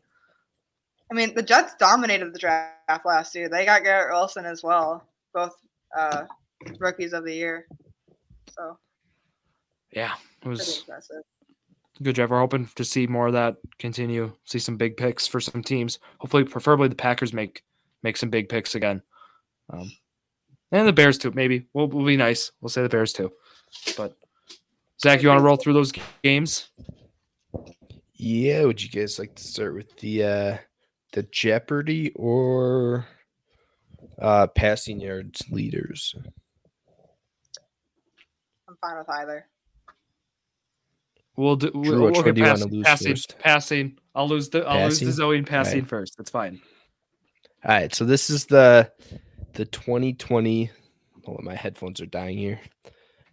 I 1.11 1.13
mean, 1.13 1.35
the 1.35 1.43
Jets 1.43 1.75
dominated 1.75 2.33
the 2.33 2.39
draft 2.39 3.05
last 3.05 3.35
year. 3.35 3.47
They 3.47 3.63
got 3.63 3.83
Garrett 3.83 4.11
Wilson 4.11 4.45
as 4.45 4.63
well, 4.63 5.03
both 5.33 5.55
uh, 5.95 6.23
rookies 6.79 7.13
of 7.13 7.25
the 7.25 7.33
year. 7.33 7.67
So 8.49 8.77
Yeah, 9.91 10.13
it 10.41 10.47
was 10.47 10.79
impressive. 10.79 11.21
Good 12.03 12.15
job. 12.15 12.29
We're 12.29 12.39
hoping 12.39 12.69
to 12.75 12.83
see 12.83 13.07
more 13.07 13.27
of 13.27 13.33
that 13.33 13.57
continue. 13.79 14.33
See 14.45 14.59
some 14.59 14.77
big 14.77 14.97
picks 14.97 15.27
for 15.27 15.39
some 15.39 15.63
teams. 15.63 15.99
Hopefully, 16.19 16.43
preferably 16.43 16.87
the 16.87 16.95
Packers 16.95 17.33
make 17.33 17.63
make 18.03 18.17
some 18.17 18.29
big 18.29 18.49
picks 18.49 18.75
again. 18.75 19.01
Um, 19.69 19.91
and 20.71 20.87
the 20.87 20.93
Bears 20.93 21.17
too. 21.17 21.31
Maybe 21.31 21.67
we'll, 21.73 21.87
we'll 21.87 22.05
be 22.05 22.17
nice. 22.17 22.51
We'll 22.61 22.69
say 22.69 22.81
the 22.81 22.89
Bears 22.89 23.13
too. 23.13 23.31
But 23.97 24.15
Zach, 25.01 25.21
you 25.21 25.29
want 25.29 25.39
to 25.39 25.43
roll 25.43 25.57
through 25.57 25.73
those 25.73 25.93
games? 26.23 26.69
Yeah, 28.13 28.63
would 28.63 28.81
you 28.81 28.89
guys 28.89 29.19
like 29.19 29.35
to 29.35 29.43
start 29.43 29.75
with 29.75 29.95
the 29.97 30.23
uh 30.23 30.57
the 31.13 31.23
Jeopardy 31.23 32.11
or 32.15 33.05
uh 34.21 34.47
passing 34.47 34.99
yards 34.99 35.43
leaders? 35.49 36.15
I'm 38.67 38.77
fine 38.81 38.97
with 38.97 39.09
either. 39.09 39.47
We'll 41.37 41.55
do. 41.55 41.69
Drew, 41.71 41.81
We'll, 41.81 42.05
which 42.05 42.13
we'll 42.15 42.23
get 42.23 42.35
do 42.35 42.41
you 42.41 42.47
wanna 42.47 42.57
passing, 42.59 42.71
lose 42.73 42.85
passing, 42.85 43.11
first? 43.11 43.39
passing. 43.39 43.97
I'll 44.13 44.27
lose 44.27 44.49
the. 44.49 44.65
I'll 44.65 44.85
lose 44.85 44.99
the 44.99 45.05
Passing? 45.07 45.15
Zoe 45.15 45.37
and 45.37 45.47
passing 45.47 45.73
Alright. 45.79 45.89
first. 45.89 46.17
That's 46.17 46.29
fine. 46.29 46.61
All 47.65 47.71
right, 47.75 47.93
so 47.93 48.05
this 48.05 48.29
is 48.29 48.45
the 48.45 48.91
the 49.53 49.65
2020. 49.65 50.69
Hold 51.25 51.39
on, 51.39 51.45
my 51.45 51.55
headphones 51.55 51.99
are 51.99 52.05
dying 52.05 52.37
here. 52.37 52.59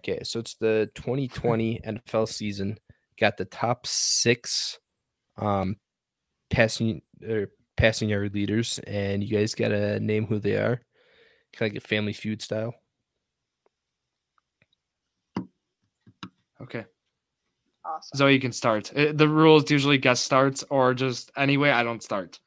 Okay, 0.00 0.20
so 0.24 0.40
it's 0.40 0.54
the 0.54 0.90
2020 0.94 1.80
NFL 1.86 2.28
season. 2.32 2.78
Got 3.20 3.36
the 3.36 3.44
top 3.44 3.86
six 3.86 4.78
um 5.36 5.76
passing 6.50 7.02
or 7.26 7.48
passing 7.76 8.08
yard 8.08 8.34
leaders, 8.34 8.80
and 8.86 9.22
you 9.22 9.36
guys 9.36 9.54
gotta 9.54 10.00
name 10.00 10.26
who 10.26 10.38
they 10.38 10.56
are. 10.56 10.80
Kind 11.54 11.70
of 11.70 11.74
like 11.74 11.84
a 11.84 11.86
Family 11.86 12.12
Feud 12.14 12.40
style. 12.42 12.74
Okay. 16.60 16.84
Awesome. 17.84 18.16
Zoe, 18.16 18.32
you 18.34 18.40
can 18.40 18.52
start. 18.52 18.92
Uh, 18.96 19.12
The 19.12 19.28
rules 19.28 19.70
usually 19.70 19.98
guest 19.98 20.24
starts 20.24 20.64
or 20.70 20.94
just 20.94 21.32
anyway. 21.36 21.70
I 21.70 21.82
don't 21.82 22.02
start. 22.02 22.38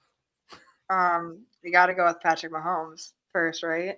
Um, 0.89 1.39
you 1.63 1.71
got 1.71 1.87
to 1.87 1.93
go 1.93 2.05
with 2.05 2.19
Patrick 2.21 2.53
Mahomes 2.53 3.11
first, 3.33 3.63
right? 3.63 3.97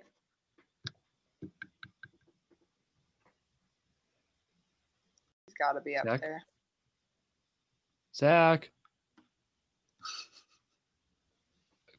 He's 5.46 5.54
got 5.58 5.72
to 5.72 5.80
be 5.80 5.96
up 5.96 6.04
Zach? 6.06 6.20
there. 6.20 6.42
Zach. 8.14 8.70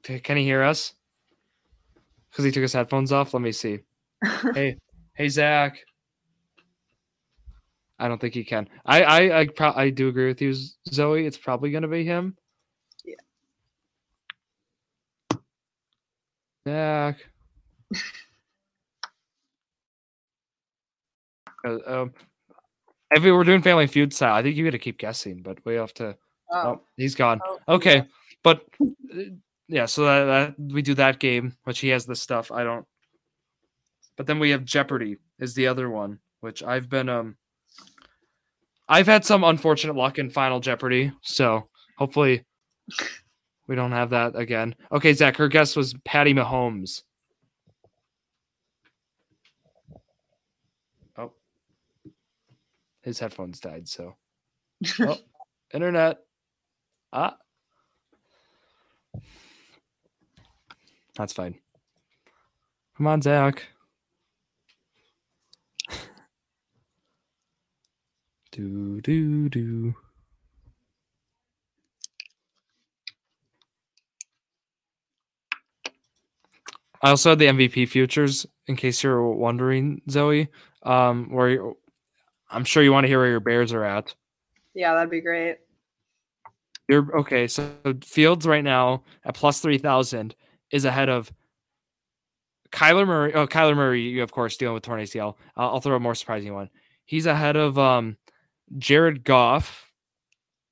Can 0.04 0.38
he 0.38 0.44
hear 0.44 0.64
us? 0.64 0.94
Because 2.32 2.46
he 2.46 2.52
took 2.52 2.64
his 2.64 2.74
headphones 2.74 3.12
off. 3.12 3.34
Let 3.34 3.42
me 3.42 3.52
see. 3.52 3.80
Hey, 4.54 4.78
hey, 5.14 5.30
Zach. 5.30 5.78
I 8.00 8.08
don't 8.08 8.20
think 8.20 8.34
he 8.34 8.44
can. 8.44 8.68
I 8.86 9.04
I 9.04 9.40
I, 9.42 9.48
pro- 9.48 9.74
I 9.76 9.90
do 9.90 10.08
agree 10.08 10.28
with 10.28 10.42
you, 10.42 10.54
Zoe. 10.90 11.26
It's 11.26 11.38
probably 11.38 11.72
gonna 11.72 11.88
be 11.88 12.06
him. 12.06 12.38
Yeah. 13.06 13.16
Zach. 16.68 17.18
Uh, 21.66 21.78
um, 21.86 22.14
if 23.12 23.22
we 23.22 23.32
were 23.32 23.44
doing 23.44 23.62
Family 23.62 23.86
Feud 23.86 24.14
style, 24.14 24.34
I 24.34 24.42
think 24.42 24.56
you 24.56 24.64
got 24.64 24.72
to 24.72 24.80
keep 24.80 24.98
guessing, 24.98 25.42
but 25.42 25.58
we 25.66 25.76
have 25.76 25.94
to. 25.96 26.16
oh, 26.52 26.68
Oh, 26.70 26.82
he's 26.96 27.16
gone. 27.16 27.42
oh, 27.46 27.60
Okay, 27.76 28.04
but 28.44 28.62
uh, 28.82 29.24
yeah, 29.68 29.86
so 29.86 30.06
that, 30.06 30.24
that 30.58 30.74
we 30.74 30.82
do 30.82 30.94
that 30.96 31.20
game, 31.20 31.58
which 31.66 31.80
he 31.80 31.90
has 31.90 32.06
the 32.06 32.16
stuff. 32.16 32.50
I 32.50 32.64
don't. 32.64 32.86
But 34.16 34.26
then 34.26 34.40
we 34.40 34.52
have 34.52 34.64
Jeopardy 34.64 35.18
is 35.38 35.54
the 35.54 35.68
other 35.68 35.90
one, 35.90 36.20
which 36.40 36.64
I've 36.64 36.90
been 36.90 37.10
um. 37.10 37.36
I've 38.90 39.06
had 39.06 39.24
some 39.24 39.44
unfortunate 39.44 39.96
luck 39.96 40.18
in 40.18 40.32
Final 40.32 40.60
Jeopardy, 40.60 41.12
so 41.22 41.70
hopefully 41.96 42.44
we 43.68 43.76
don't 43.76 43.92
have 43.92 44.10
that 44.10 44.36
again. 44.36 44.76
Okay, 44.92 45.14
Zach, 45.14 45.38
her 45.38 45.48
guess 45.48 45.76
was 45.76 45.94
Patty 46.06 46.34
Mahomes. 46.34 47.04
Oh, 51.16 51.34
his 53.04 53.20
headphones 53.20 53.60
died, 53.60 53.88
so 53.88 54.16
oh, 55.02 55.18
internet. 55.72 56.18
Ah. 57.14 57.38
That's 61.16 61.34
fine. 61.34 61.60
Come 62.98 63.06
on, 63.06 63.22
Zach. 63.22 63.68
Do 68.52 69.02
do 69.02 69.50
do. 69.50 69.96
I 77.02 77.10
also 77.12 77.30
had 77.30 77.40
the 77.40 77.46
MVP 77.46 77.88
futures 77.88 78.46
in 78.68 78.76
case 78.76 79.04
you're 79.04 79.26
wondering, 79.32 80.02
Zoe. 80.10 80.50
Um, 80.84 81.30
where 81.32 81.74
I'm 82.50 82.64
sure 82.66 82.84
you 82.84 82.92
want 82.92 83.06
to 83.06 83.08
hear 83.08 83.20
where 83.20 83.30
your 83.30 83.40
Bears 83.40 83.74
are 83.74 83.84
at. 83.84 84.14
yeah, 84.74 84.94
that'd 84.94 85.10
be 85.10 85.22
great. 85.22 85.58
You're 86.88 87.20
okay. 87.20 87.48
So 87.48 87.70
Fields 88.04 88.48
right 88.48 88.64
now 88.64 89.04
at 89.24 89.36
plus 89.36 89.60
three 89.62 89.78
thousand 89.78 90.36
is 90.72 90.86
ahead 90.86 91.10
of 91.10 91.32
Kyler 92.72 93.06
Murray. 93.06 93.34
Oh, 93.34 93.48
Kyler 93.48 93.76
Murray, 93.76 94.02
you 94.02 94.24
of 94.24 94.32
course 94.32 94.58
dealing 94.58 94.76
with 94.76 94.84
torn 94.84 95.02
ACL. 95.02 95.36
I'll, 95.56 95.70
I'll 95.70 95.82
throw 95.82 95.96
a 95.96 96.00
more 96.00 96.16
surprising 96.16 96.54
one. 96.54 96.70
He's 97.06 97.26
ahead 97.26 97.56
of 97.56 97.78
um 97.78 98.18
Jared 98.78 99.24
Goff. 99.24 99.92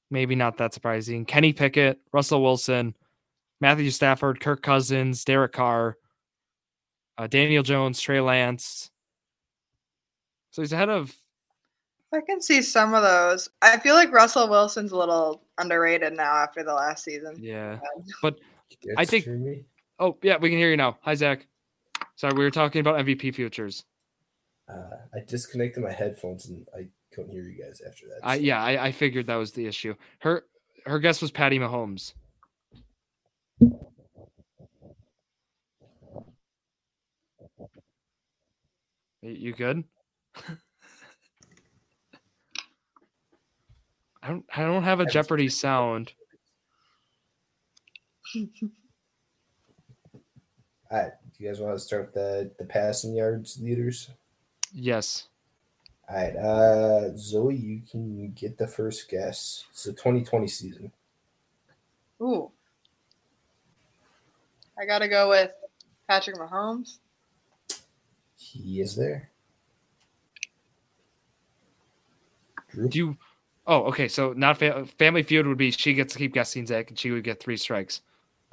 Maybe 0.10 0.36
not 0.36 0.58
that 0.58 0.74
surprising. 0.74 1.26
Kenny 1.26 1.52
Pickett, 1.52 2.00
Russell 2.14 2.42
Wilson, 2.42 2.96
Matthew 3.60 3.92
Stafford, 3.92 4.40
Kirk 4.40 4.62
Cousins, 4.62 5.26
Derek 5.26 5.52
Carr, 5.52 5.98
uh, 7.18 7.28
Daniel 7.28 7.64
Jones, 7.64 8.00
Trey 8.00 8.22
Lance. 8.22 8.90
So 10.52 10.62
he's 10.62 10.74
ahead 10.74 10.90
of 10.90 11.14
I 12.14 12.22
can 12.22 12.42
see 12.42 12.62
some 12.62 12.94
of 12.94 13.04
those. 13.04 13.50
I 13.62 13.78
feel 13.80 13.96
like 13.96 14.12
Russell 14.14 14.50
Wilson's 14.50 14.92
a 14.92 14.98
little 14.98 15.44
underrated 15.58 16.14
now 16.14 16.36
after 16.36 16.64
the 16.64 16.74
last 16.74 17.04
season. 17.04 17.36
yeah. 17.40 17.80
but 18.22 18.40
I 18.98 19.06
think- 19.06 19.26
hear? 19.26 19.58
Oh 20.00 20.18
yeah, 20.22 20.38
we 20.38 20.50
can 20.50 20.58
hear 20.58 20.70
you 20.70 20.78
now. 20.78 20.98
Hi 21.02 21.16
Zach. 21.16 21.48
Sorry, 22.16 22.34
we 22.34 22.44
were 22.44 22.52
talking 22.52 22.80
about 22.80 23.04
MVP 23.04 23.34
futures. 23.36 23.84
Uh, 24.70 24.98
I 25.14 25.20
disconnected 25.28 25.84
my 25.84 25.92
headphones 25.92 26.48
and 26.48 26.66
I 26.76 26.88
couldn't 27.18 27.32
hear 27.32 27.44
you 27.44 27.64
guys 27.64 27.82
after 27.86 28.06
that. 28.08 28.20
I, 28.22 28.36
yeah, 28.36 28.64
I, 28.64 28.86
I 28.86 28.92
figured 28.92 29.26
that 29.26 29.36
was 29.38 29.52
the 29.52 29.66
issue. 29.66 29.96
Her 30.20 30.44
her 30.86 31.00
guess 31.00 31.20
was 31.22 31.32
Patty 31.32 31.58
Mahomes. 31.58 32.14
You 39.24 39.54
good? 39.54 39.84
I 44.22 44.28
don't 44.28 44.46
I 44.56 44.62
don't 44.62 44.84
have 44.84 45.00
a 45.00 45.08
Jeopardy 45.08 45.50
sound. 45.50 46.14
All 48.36 48.42
right. 50.92 51.12
Do 51.36 51.44
you 51.44 51.50
guys 51.50 51.60
want 51.60 51.76
to 51.78 51.84
start 51.84 52.14
the 52.14 52.52
the 52.60 52.66
passing 52.66 53.16
yards 53.16 53.60
leaders? 53.60 54.12
Yes. 54.72 55.30
All 56.10 56.16
right. 56.16 56.36
Uh, 56.36 57.18
Zoe, 57.18 57.56
you 57.56 57.82
can 57.90 58.32
get 58.32 58.58
the 58.58 58.68
first 58.68 59.10
guess. 59.10 59.66
It's 59.72 59.84
the 59.84 59.92
2020 59.92 60.48
season. 60.48 60.92
Ooh. 62.22 62.52
I 64.80 64.86
gotta 64.86 65.08
go 65.08 65.30
with 65.30 65.52
Patrick 66.08 66.38
Mahomes. 66.38 67.00
He 68.36 68.80
is 68.80 68.96
there. 68.96 69.30
Drew? 72.70 72.88
Do 72.88 72.98
you? 73.00 73.18
Oh, 73.66 73.84
okay. 73.86 74.08
So 74.08 74.34
not 74.34 74.58
fa- 74.58 74.86
Family 74.98 75.24
Feud 75.24 75.48
would 75.48 75.58
be 75.58 75.72
she 75.72 75.94
gets 75.94 76.14
to 76.14 76.20
keep 76.20 76.34
guessing 76.34 76.66
Zach, 76.66 76.90
and 76.90 76.98
she 76.98 77.12
would 77.12 77.24
get 77.24 77.42
three 77.42 77.58
strikes. 77.58 78.02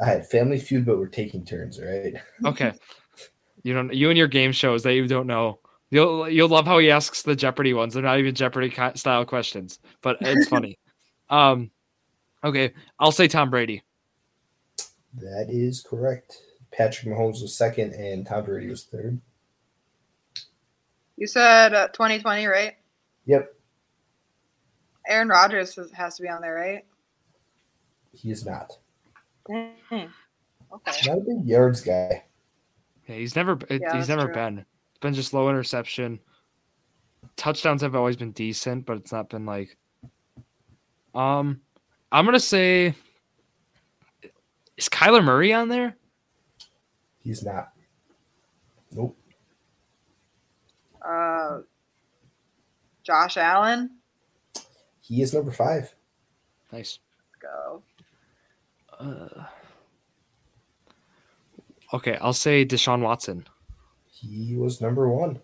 I 0.01 0.07
had 0.07 0.29
Family 0.29 0.59
Feud, 0.59 0.87
but 0.87 0.99
we're 0.99 1.07
taking 1.07 1.45
turns, 1.45 1.81
right? 1.81 2.15
Okay. 2.45 2.73
you 3.63 3.75
don't. 3.75 3.93
You 3.93 4.09
and 4.09 4.19
your 4.19 4.29
game 4.29 4.53
shows 4.53 4.83
that 4.83 4.95
you 4.95 5.07
don't 5.07 5.27
know. 5.27 5.61
You'll 5.95 6.29
you'll 6.29 6.49
love 6.49 6.67
how 6.67 6.79
he 6.79 6.91
asks 6.91 7.23
the 7.23 7.37
Jeopardy 7.37 7.73
ones. 7.73 7.95
They're 7.95 8.03
not 8.03 8.19
even 8.19 8.35
Jeopardy 8.35 8.75
style 8.97 9.25
questions, 9.25 9.79
but 10.03 10.17
it's 10.23 10.49
funny. 10.49 10.77
um, 11.31 11.71
okay. 12.43 12.73
I'll 12.99 13.13
say 13.13 13.29
Tom 13.29 13.49
Brady. 13.49 13.81
That 15.15 15.47
is 15.49 15.87
correct. 15.89 16.37
Patrick 16.73 17.15
Mahomes 17.15 17.41
was 17.41 17.55
second, 17.57 17.93
and 17.93 18.27
Tom 18.27 18.45
Brady 18.45 18.69
was 18.69 18.83
third. 18.83 19.21
You 21.17 21.29
said 21.29 21.73
uh, 21.73 21.87
2020, 21.87 22.47
right? 22.47 22.73
Yep, 23.27 23.55
Aaron 25.07 25.29
Rodgers 25.29 25.77
has- 25.77 25.93
has 25.93 26.17
to 26.17 26.23
be 26.23 26.29
on 26.29 26.43
there, 26.43 26.55
right? 26.55 26.85
he 28.11 28.33
is 28.33 28.45
not. 28.45 28.73
Dang. 29.49 29.77
Okay. 29.93 30.11
Not 31.07 31.19
a 31.19 31.21
big 31.21 31.45
yards 31.47 31.83
guy. 31.83 32.25
Yeah, 33.07 33.15
he's 33.15 33.37
never. 33.37 33.57
Yeah, 33.71 33.97
he's 33.97 34.09
never 34.09 34.25
true. 34.25 34.35
been. 34.35 34.67
It's 35.05 35.11
been 35.11 35.23
just 35.23 35.35
low 35.35 35.51
interception. 35.51 36.19
Touchdowns 37.37 37.83
have 37.83 37.95
always 37.95 38.17
been 38.17 38.31
decent, 38.31 38.87
but 38.87 38.97
it's 38.97 39.13
not 39.13 39.29
been 39.29 39.45
like. 39.45 39.77
Um, 41.15 41.61
I'm 42.11 42.25
gonna 42.25 42.41
say. 42.41 42.95
Is 44.79 44.89
Kyler 44.89 45.23
Murray 45.23 45.53
on 45.53 45.69
there? 45.69 45.95
He's 47.19 47.45
not. 47.45 47.69
Nope. 48.93 49.15
Uh, 51.07 51.59
Josh 53.03 53.37
Allen. 53.37 53.91
He 55.03 55.21
is 55.21 55.35
number 55.35 55.51
five. 55.51 55.95
Nice. 56.73 56.99
Let's 57.43 57.53
go. 57.53 57.83
Uh, 58.99 59.45
okay, 61.93 62.17
I'll 62.23 62.33
say 62.33 62.65
Deshaun 62.65 63.03
Watson. 63.03 63.47
He 64.31 64.57
was 64.57 64.81
number 64.81 65.09
one. 65.09 65.41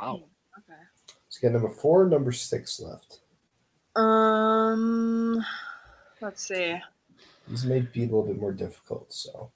Wow. 0.00 0.24
Okay. 0.58 0.80
He's 1.28 1.38
got 1.38 1.52
number 1.52 1.68
four, 1.68 2.08
number 2.08 2.32
six 2.32 2.80
left. 2.80 3.20
Um, 3.96 5.44
let's 6.20 6.46
see. 6.46 6.76
These 7.48 7.64
may 7.64 7.80
be 7.80 8.02
a 8.02 8.06
little 8.06 8.24
bit 8.24 8.40
more 8.40 8.52
difficult. 8.52 9.12
So 9.12 9.50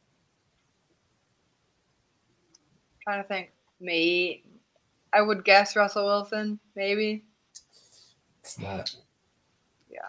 trying 3.02 3.22
to 3.22 3.28
think. 3.28 3.50
Me, 3.80 4.42
I 5.12 5.22
would 5.22 5.44
guess 5.44 5.76
Russell 5.76 6.04
Wilson, 6.04 6.58
maybe. 6.74 7.24
it's 8.40 8.58
not. 8.58 8.94
Yeah. 9.88 10.00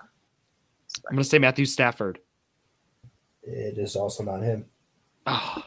I'm 1.08 1.16
gonna 1.16 1.24
say 1.24 1.38
Matthew 1.38 1.66
Stafford. 1.66 2.20
It 3.44 3.78
is 3.78 3.96
also 3.96 4.24
not 4.24 4.42
him. 4.42 4.66
Oh, 5.28 5.64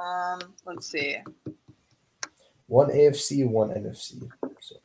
Um, 0.00 0.54
let's 0.64 0.86
see. 0.86 1.16
One 2.68 2.88
AFC, 2.90 3.46
one 3.48 3.70
NFC. 3.70 4.28
So 4.60 4.76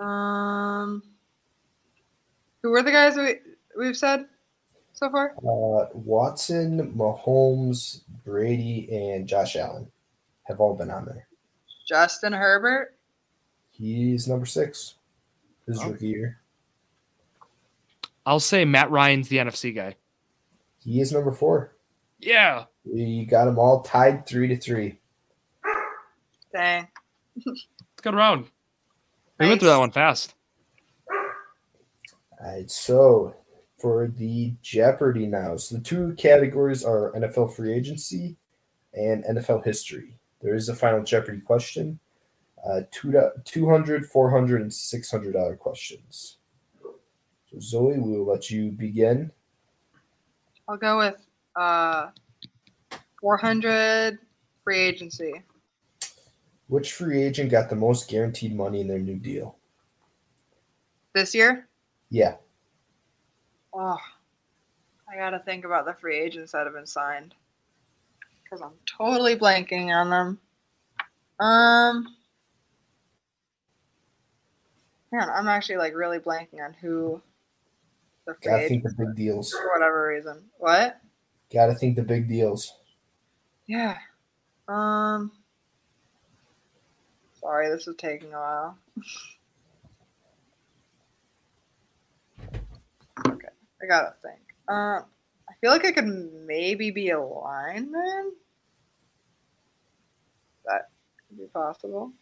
Um, 0.00 1.02
who 2.62 2.70
were 2.70 2.82
the 2.82 2.92
guys 2.92 3.16
we 3.16 3.36
we've 3.76 3.96
said 3.96 4.26
so 4.92 5.10
far? 5.10 5.32
uh, 5.38 5.86
Watson, 5.94 6.92
Mahomes, 6.94 8.02
Brady, 8.24 8.88
and 8.92 9.26
Josh 9.26 9.56
Allen 9.56 9.90
have 10.44 10.60
all 10.60 10.74
been 10.74 10.90
on 10.90 11.04
there. 11.06 11.26
Justin 11.88 12.32
Herbert. 12.32 12.94
He's 13.70 14.28
number 14.28 14.46
six. 14.46 14.94
His 15.66 15.80
Oh. 15.80 15.90
rookie 15.90 16.08
year. 16.08 16.40
I'll 18.26 18.40
say 18.40 18.64
Matt 18.64 18.90
Ryan's 18.90 19.28
the 19.28 19.38
NFC 19.38 19.72
guy. 19.74 19.96
He 20.80 21.00
is 21.00 21.12
number 21.12 21.32
four. 21.32 21.76
Yeah. 22.18 22.64
You 22.84 23.26
got 23.26 23.44
them 23.44 23.58
all 23.58 23.82
tied 23.82 24.26
three 24.26 24.48
to 24.48 24.56
three. 24.56 24.98
Dang. 26.52 26.88
Let's 27.46 27.66
go 28.02 28.10
around. 28.10 28.46
We 29.38 29.46
went 29.48 29.60
through 29.60 29.70
that 29.70 29.78
one 29.78 29.92
fast. 29.92 30.34
All 32.40 32.52
right, 32.52 32.70
so 32.70 33.34
for 33.76 34.08
the 34.08 34.54
Jeopardy 34.62 35.26
now, 35.26 35.56
so 35.56 35.76
the 35.76 35.82
two 35.82 36.14
categories 36.14 36.84
are 36.84 37.12
NFL 37.12 37.54
free 37.54 37.72
agency 37.72 38.36
and 38.94 39.24
NFL 39.24 39.64
history. 39.64 40.18
There 40.40 40.54
is 40.54 40.68
a 40.68 40.74
final 40.74 41.02
Jeopardy 41.02 41.40
question, 41.40 41.98
uh, 42.68 42.82
two, 42.90 43.20
200 43.44 44.06
400 44.06 44.62
and 44.62 44.70
$600 44.70 45.58
questions. 45.58 46.38
So 46.80 47.58
Zoe, 47.60 47.98
we 47.98 48.18
will 48.18 48.26
let 48.26 48.50
you 48.50 48.70
begin. 48.70 49.30
I'll 50.68 50.76
go 50.76 50.98
with 50.98 51.16
uh, 51.56 52.08
400 53.20 54.18
free 54.64 54.78
agency. 54.78 55.42
Which 56.66 56.92
free 56.92 57.22
agent 57.22 57.50
got 57.50 57.70
the 57.70 57.76
most 57.76 58.08
guaranteed 58.08 58.54
money 58.54 58.82
in 58.82 58.88
their 58.88 58.98
new 58.98 59.16
deal? 59.16 59.56
This 61.14 61.34
year? 61.34 61.66
Yeah, 62.10 62.34
Oh, 63.72 63.96
I 65.08 65.16
gotta 65.16 65.38
think 65.38 65.64
about 65.64 65.84
the 65.84 65.94
free 65.94 66.18
agents 66.18 66.52
that 66.52 66.66
have 66.66 66.74
been 66.74 66.86
signed 66.86 67.34
because 68.42 68.60
I'm 68.60 68.72
totally 68.86 69.36
blanking 69.36 69.94
on 69.94 70.10
them. 70.10 70.40
Um, 71.38 72.16
man, 75.12 75.28
I'm 75.30 75.48
actually 75.48 75.76
like 75.76 75.94
really 75.94 76.18
blanking 76.18 76.64
on 76.64 76.74
who 76.74 77.22
the 78.28 78.34
free 78.34 78.52
gotta 78.52 78.68
think 78.68 78.82
the 78.82 78.94
big 78.98 79.16
deals. 79.16 79.50
for 79.52 79.70
whatever 79.72 80.08
reason. 80.08 80.44
What? 80.58 81.00
Gotta 81.50 81.74
think 81.74 81.96
the 81.96 82.02
big 82.02 82.28
deals. 82.28 82.74
Yeah. 83.66 83.96
Um. 84.68 85.32
Sorry, 87.40 87.70
this 87.70 87.88
is 87.88 87.96
taking 87.96 88.34
a 88.34 88.38
while. 88.38 88.78
okay, 93.26 93.48
I 93.82 93.86
gotta 93.86 94.14
think. 94.22 94.40
Um, 94.68 95.04
I 95.48 95.54
feel 95.62 95.70
like 95.70 95.86
I 95.86 95.92
could 95.92 96.06
maybe 96.44 96.90
be 96.90 97.08
a 97.10 97.20
lineman. 97.20 98.32
That 100.66 100.90
could 101.28 101.38
be 101.38 101.46
possible. 101.46 102.12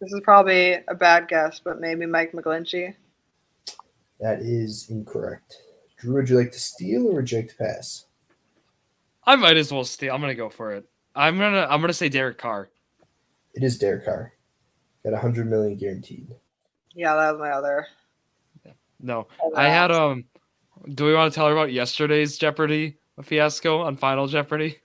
This 0.00 0.12
is 0.12 0.20
probably 0.24 0.76
a 0.88 0.94
bad 0.94 1.28
guess, 1.28 1.60
but 1.62 1.80
maybe 1.80 2.06
Mike 2.06 2.32
McGlinchey. 2.32 2.94
That 4.18 4.40
is 4.40 4.88
incorrect. 4.90 5.56
Drew, 5.98 6.14
would 6.14 6.28
you 6.28 6.36
like 6.36 6.52
to 6.52 6.60
steal 6.60 7.06
or 7.08 7.16
would 7.16 7.30
you 7.30 7.38
like 7.38 7.48
to 7.48 7.56
pass? 7.56 8.06
I 9.24 9.36
might 9.36 9.56
as 9.56 9.72
well 9.72 9.84
steal. 9.84 10.14
I'm 10.14 10.20
gonna 10.20 10.34
go 10.34 10.48
for 10.48 10.72
it. 10.72 10.86
I'm 11.14 11.38
gonna 11.38 11.66
I'm 11.68 11.80
gonna 11.80 11.92
say 11.92 12.08
Derek 12.08 12.38
Carr. 12.38 12.70
It 13.54 13.62
is 13.62 13.78
Derek 13.78 14.04
Carr. 14.06 14.32
Got 15.04 15.12
a 15.12 15.18
hundred 15.18 15.48
million 15.48 15.76
guaranteed. 15.76 16.28
Yeah, 16.94 17.14
that 17.16 17.32
was 17.32 17.40
my 17.40 17.50
other. 17.50 17.86
No, 19.00 19.28
I 19.54 19.68
had 19.68 19.90
um. 19.90 20.24
Do 20.94 21.04
we 21.04 21.14
want 21.14 21.32
to 21.32 21.34
tell 21.34 21.46
her 21.46 21.52
about 21.52 21.72
yesterday's 21.72 22.38
Jeopardy 22.38 22.96
fiasco 23.22 23.82
on 23.82 23.96
Final 23.96 24.26
Jeopardy? 24.26 24.78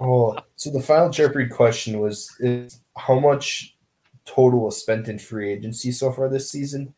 Oh, 0.00 0.36
so 0.56 0.70
the 0.70 0.80
final 0.80 1.10
Jeopardy 1.10 1.48
question 1.48 1.98
was 2.00 2.30
is 2.40 2.80
how 2.96 3.18
much 3.18 3.71
total 4.24 4.60
was 4.60 4.80
spent 4.80 5.08
in 5.08 5.18
free 5.18 5.52
agency 5.52 5.92
so 5.92 6.12
far 6.12 6.28
this 6.28 6.50
season? 6.50 6.94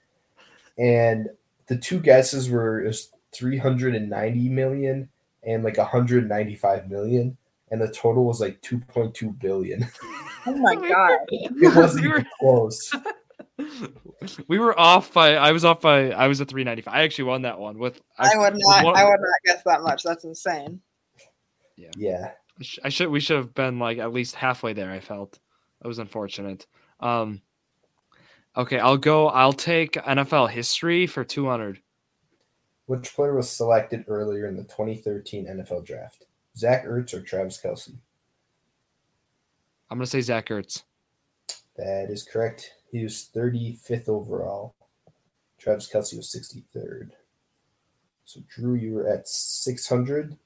And 0.79 1.29
the 1.67 1.77
two 1.77 2.01
guesses 2.01 2.51
were 2.51 2.85
is 2.85 3.11
390 3.33 4.49
million 4.49 5.09
and 5.43 5.63
like 5.65 5.77
195 5.79 6.91
million. 6.91 7.37
And 7.71 7.81
the 7.81 7.89
total 7.89 8.25
was 8.25 8.41
like 8.41 8.61
2.2 8.63 9.39
billion. 9.41 9.87
Oh 10.47 10.55
my 10.59 10.75
god! 10.89 11.21
It 11.29 11.75
wasn't 11.75 12.03
We 12.05 12.09
were- 12.11 12.19
even 12.19 12.27
close. 12.39 12.93
we 14.47 14.59
were 14.59 14.79
off 14.79 15.11
by. 15.15 15.37
I 15.37 15.53
was 15.53 15.65
off 15.65 15.81
by. 15.81 16.11
I 16.11 16.29
was 16.29 16.41
at 16.43 16.49
395. 16.49 16.93
I 16.93 17.03
actually 17.03 17.25
won 17.25 17.41
that 17.43 17.59
one 17.59 17.79
with. 17.79 17.99
I 18.19 18.37
would 18.37 18.55
not 18.55 18.85
one- 18.85 18.95
I 18.95 19.05
would 19.05 19.21
not 19.21 19.35
guess 19.47 19.63
that 19.65 19.81
much. 19.83 20.03
That's 20.03 20.25
insane. 20.25 20.83
Yeah. 21.97 22.33
I 22.61 22.63
sh- 22.63 22.79
I 22.85 22.89
should. 22.91 23.09
We 23.09 23.21
should 23.21 23.39
have 23.39 23.55
been 23.55 23.79
like 23.79 23.97
at 23.97 24.13
least 24.13 24.35
halfway 24.35 24.75
there. 24.75 24.91
I 24.91 25.01
felt 25.01 25.39
It 25.83 25.89
was 25.89 25.99
unfortunate. 25.99 26.67
Um. 27.05 27.43
Okay, 28.57 28.79
I'll 28.79 28.97
go. 28.97 29.29
I'll 29.29 29.53
take 29.53 29.93
NFL 29.93 30.51
history 30.51 31.07
for 31.07 31.25
200. 31.25 31.81
Which 32.87 33.15
player 33.15 33.35
was 33.35 33.51
selected 33.51 34.05
earlier 34.09 34.47
in 34.47 34.57
the 34.57 34.65
2013 34.65 35.47
NFL 35.47 35.85
draft? 35.85 36.27
Zach 36.57 36.85
Ertz 36.85 37.15
or 37.15 37.21
Travis 37.21 37.61
Kelce? 37.63 37.95
I'm 39.91 39.99
gonna 39.99 40.07
say 40.07 40.21
Zach 40.21 40.49
Ertz. 40.49 40.83
That 41.77 42.11
is 42.11 42.23
correct. 42.23 42.75
He 42.91 43.03
was 43.03 43.29
35th 43.35 44.09
overall. 44.09 44.75
Travis 45.59 45.91
Kelce 45.91 46.17
was 46.17 46.33
63rd. 46.33 47.11
So 48.25 48.41
Drew, 48.49 48.75
you 48.75 48.95
were 48.95 49.09
at 49.09 49.27
600. 49.29 50.37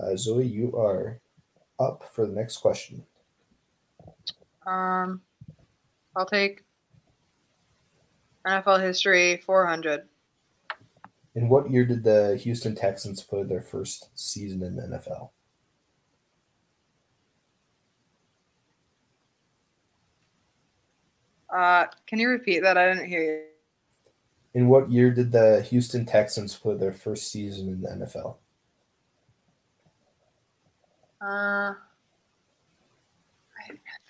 Uh, 0.00 0.16
Zoe, 0.16 0.46
you 0.46 0.76
are 0.76 1.20
up 1.78 2.04
for 2.14 2.26
the 2.26 2.32
next 2.32 2.58
question. 2.58 3.04
Um, 4.66 5.20
I'll 6.16 6.26
take 6.26 6.64
NFL 8.46 8.80
history 8.82 9.36
400. 9.38 10.02
In 11.34 11.48
what 11.48 11.70
year 11.70 11.84
did 11.84 12.02
the 12.02 12.36
Houston 12.42 12.74
Texans 12.74 13.22
play 13.22 13.44
their 13.44 13.60
first 13.60 14.10
season 14.14 14.62
in 14.62 14.76
the 14.76 14.82
NFL? 14.82 15.30
Uh, 21.54 21.86
can 22.06 22.18
you 22.18 22.28
repeat 22.28 22.60
that? 22.60 22.76
I 22.76 22.88
didn't 22.88 23.08
hear 23.08 23.22
you. 23.22 23.42
In 24.54 24.68
what 24.68 24.90
year 24.90 25.12
did 25.12 25.30
the 25.30 25.62
Houston 25.70 26.04
Texans 26.04 26.56
play 26.56 26.74
their 26.74 26.92
first 26.92 27.30
season 27.30 27.68
in 27.68 27.80
the 27.82 28.06
NFL? 28.06 28.36
Uh, 31.20 31.74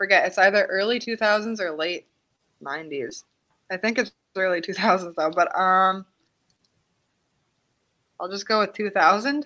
forget. 0.00 0.24
It's 0.26 0.38
either 0.38 0.64
early 0.70 0.98
2000s 0.98 1.60
or 1.60 1.72
late 1.72 2.06
90s. 2.64 3.24
I 3.70 3.76
think 3.76 3.98
it's 3.98 4.12
early 4.34 4.62
2000s 4.62 5.14
though. 5.14 5.30
But 5.30 5.54
um, 5.58 6.06
I'll 8.18 8.30
just 8.30 8.48
go 8.48 8.60
with 8.60 8.72
2000. 8.72 9.44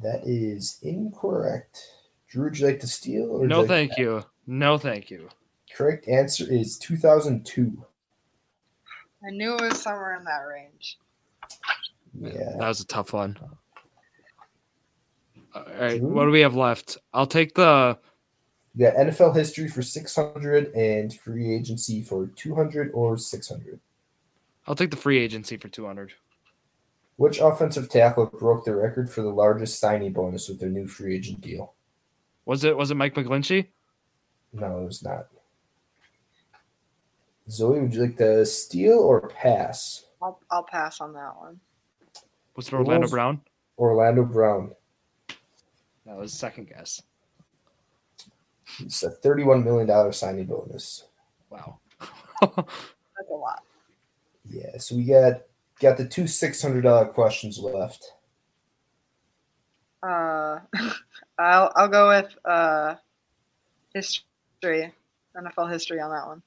That 0.00 0.22
is 0.24 0.78
incorrect. 0.82 1.78
Drew, 2.28 2.44
would 2.44 2.58
you 2.58 2.66
like 2.66 2.80
to 2.80 2.86
steal? 2.86 3.24
Or 3.30 3.40
would 3.40 3.50
No, 3.50 3.60
like 3.60 3.68
thank 3.68 3.90
pass? 3.90 3.98
you. 3.98 4.24
No, 4.46 4.78
thank 4.78 5.10
you. 5.10 5.28
Correct 5.76 6.08
answer 6.08 6.50
is 6.50 6.78
2002. 6.78 7.84
I 9.26 9.30
knew 9.30 9.54
it 9.54 9.60
was 9.60 9.82
somewhere 9.82 10.16
in 10.16 10.24
that 10.24 10.40
range. 10.48 10.98
Yeah. 12.18 12.56
That 12.58 12.68
was 12.68 12.80
a 12.80 12.86
tough 12.86 13.12
one. 13.12 13.36
All 15.54 15.64
right, 15.78 15.98
Drew? 16.00 16.08
what 16.08 16.24
do 16.24 16.30
we 16.30 16.40
have 16.40 16.56
left? 16.56 16.96
I'll 17.12 17.26
take 17.26 17.54
the. 17.54 17.98
You 18.76 18.86
got 18.86 18.96
NFL 18.96 19.36
history 19.36 19.68
for 19.68 19.82
600 19.82 20.74
and 20.74 21.14
free 21.14 21.54
agency 21.54 22.02
for 22.02 22.26
200 22.26 22.90
or 22.92 23.16
600. 23.16 23.78
I'll 24.66 24.74
take 24.74 24.90
the 24.90 24.96
free 24.96 25.18
agency 25.18 25.56
for 25.56 25.68
200. 25.68 26.14
Which 27.16 27.38
offensive 27.38 27.88
tackle 27.88 28.26
broke 28.26 28.64
the 28.64 28.74
record 28.74 29.08
for 29.08 29.22
the 29.22 29.30
largest 29.30 29.78
signing 29.78 30.12
bonus 30.12 30.48
with 30.48 30.58
their 30.58 30.68
new 30.68 30.88
free 30.88 31.14
agent 31.14 31.40
deal? 31.40 31.74
Was 32.44 32.64
it 32.64 32.76
was 32.76 32.90
it 32.90 32.96
Mike 32.96 33.14
McGlinchey? 33.14 33.68
No, 34.52 34.80
it 34.80 34.84
was 34.84 35.02
not. 35.02 35.28
Zoe, 37.48 37.78
would 37.78 37.94
you 37.94 38.02
like 38.02 38.16
to 38.16 38.44
steal 38.44 38.98
or 38.98 39.28
pass? 39.28 40.06
I'll 40.20 40.40
I'll 40.50 40.64
pass 40.64 41.00
on 41.00 41.12
that 41.12 41.36
one. 41.38 41.60
Was 42.56 42.68
it 42.68 42.74
Orlando 42.74 43.00
Wolves. 43.00 43.12
Brown? 43.12 43.40
Orlando 43.78 44.24
Brown. 44.24 44.72
That 46.06 46.16
was 46.16 46.32
second 46.32 46.68
guess. 46.68 47.00
It's 48.80 49.02
a 49.02 49.10
$31 49.10 49.64
million 49.64 50.12
signing 50.12 50.46
bonus. 50.46 51.04
Wow. 51.50 51.78
That's 52.40 53.30
a 53.30 53.34
lot. 53.34 53.62
Yeah, 54.50 54.78
so 54.78 54.96
we 54.96 55.04
got 55.04 55.42
got 55.80 55.96
the 55.96 56.06
two 56.06 56.24
$600 56.24 57.12
questions 57.12 57.58
left. 57.58 58.12
Uh, 60.02 60.60
I'll 61.38 61.72
I'll 61.74 61.88
go 61.88 62.08
with 62.08 62.36
uh 62.44 62.94
history, 63.94 64.92
NFL 65.36 65.70
history 65.72 66.00
on 66.00 66.10
that 66.10 66.26
one. 66.26 66.42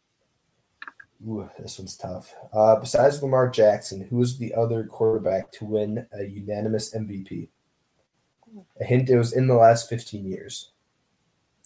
Ooh, 1.28 1.50
this 1.58 1.80
one's 1.80 1.98
tough. 1.98 2.36
Uh, 2.54 2.76
besides 2.80 3.24
Lamar 3.24 3.50
Jackson, 3.50 4.02
who 4.02 4.18
was 4.18 4.38
the 4.38 4.54
other 4.54 4.84
quarterback 4.84 5.52
to 5.54 5.66
win 5.66 6.06
a 6.14 6.24
unanimous 6.24 6.94
MVP? 6.94 7.50
A 8.80 8.84
hint: 8.84 9.10
it 9.10 9.18
was 9.18 9.34
in 9.34 9.48
the 9.48 9.56
last 9.56 9.90
15 9.90 10.26
years, 10.26 10.72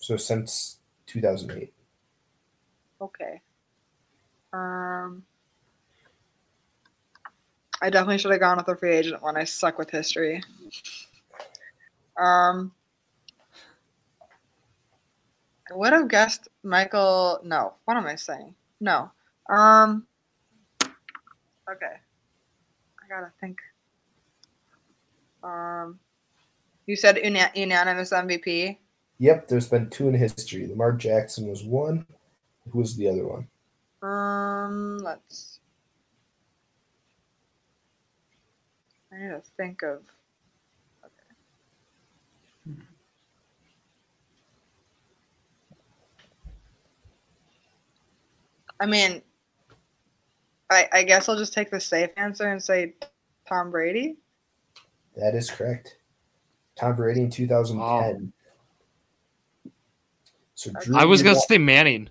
so 0.02 0.18
since 0.18 0.78
2008. 1.06 1.72
Okay. 3.00 3.42
Um, 4.52 5.24
I 7.82 7.90
definitely 7.90 8.18
should 8.18 8.32
have 8.32 8.40
gone 8.40 8.58
with 8.58 8.66
the 8.66 8.76
free 8.76 8.96
agent 8.96 9.22
one. 9.22 9.38
I 9.38 9.44
suck 9.44 9.78
with 9.78 9.90
history. 9.90 10.44
Um, 12.20 12.72
I 15.72 15.76
would 15.76 15.94
have 15.94 16.10
guessed 16.10 16.50
Michael. 16.64 17.40
No, 17.44 17.76
what 17.86 17.96
am 17.96 18.06
I 18.06 18.16
saying? 18.16 18.54
No. 18.82 19.10
Um. 19.50 20.06
Okay. 20.84 21.96
I 21.96 23.08
gotta 23.08 23.32
think. 23.40 23.60
Um, 25.44 26.00
you 26.88 26.96
said 26.96 27.18
una- 27.24 27.52
unanimous 27.56 28.12
MVP. 28.12 28.78
Yep, 29.22 29.50
there's 29.50 29.70
been 29.70 29.88
two 29.92 30.10
in 30.10 30.16
history. 30.16 30.66
Lamar 30.66 30.94
Jackson 30.94 31.48
was 31.48 31.64
one. 31.64 32.08
Who 32.72 32.80
was 32.80 32.96
the 32.96 33.08
other 33.08 33.28
one? 33.28 33.48
Um, 34.02 34.98
let's. 34.98 35.60
I 39.14 39.20
need 39.20 39.30
to 39.30 39.42
think 39.56 39.84
of. 39.84 40.00
Okay. 41.06 42.82
I 48.80 48.88
mean, 48.88 49.22
I 50.72 50.90
I 50.92 51.04
guess 51.04 51.30
I'll 51.30 51.38
just 51.38 51.54
take 51.54 51.70
the 51.70 51.80
safe 51.80 52.10
answer 52.18 52.50
and 52.50 52.64
say 52.64 52.96
Tom 53.48 53.70
Brady. 53.70 54.18
That 55.16 55.36
is 55.36 55.52
correct. 55.52 55.98
Tom 56.76 56.96
Brady 56.96 57.22
in 57.22 57.30
2010. 57.30 58.34
So 60.62 60.72
Drew, 60.80 60.96
I 60.96 61.06
was 61.06 61.24
gonna 61.24 61.40
say 61.40 61.58
Manning, 61.58 62.08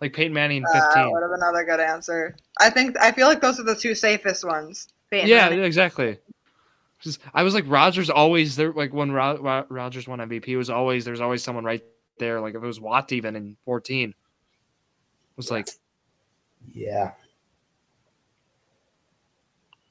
like 0.00 0.12
Peyton 0.12 0.32
Manning, 0.32 0.64
Uh, 0.66 0.72
That 0.72 0.92
15. 0.94 1.12
would 1.12 1.22
have 1.22 1.30
been 1.30 1.40
another 1.40 1.64
good 1.64 1.78
answer. 1.78 2.34
I 2.58 2.68
think 2.68 2.96
I 2.98 3.12
feel 3.12 3.28
like 3.28 3.40
those 3.40 3.60
are 3.60 3.62
the 3.62 3.76
two 3.76 3.94
safest 3.94 4.44
ones. 4.44 4.88
Peyton 5.08 5.28
yeah, 5.28 5.48
Manning. 5.48 5.64
exactly. 5.64 6.18
Just- 6.98 7.20
I 7.32 7.44
was 7.44 7.54
like 7.54 7.62
Rodgers 7.68 8.10
always 8.10 8.56
there. 8.56 8.72
Like 8.72 8.92
when 8.92 9.12
Ro- 9.12 9.38
Ro- 9.40 9.66
Rodgers 9.68 10.08
won 10.08 10.18
MVP, 10.18 10.48
it 10.48 10.56
was 10.56 10.68
always 10.68 11.04
there's 11.04 11.20
always 11.20 11.44
someone 11.44 11.62
right 11.64 11.84
there. 12.18 12.40
Like 12.40 12.56
if 12.56 12.62
it 12.62 12.66
was 12.66 12.80
Watt 12.80 13.12
even 13.12 13.36
in 13.36 13.56
14, 13.64 14.08
it 14.10 14.16
was 15.36 15.48
like 15.52 15.68
Yeah. 16.72 17.12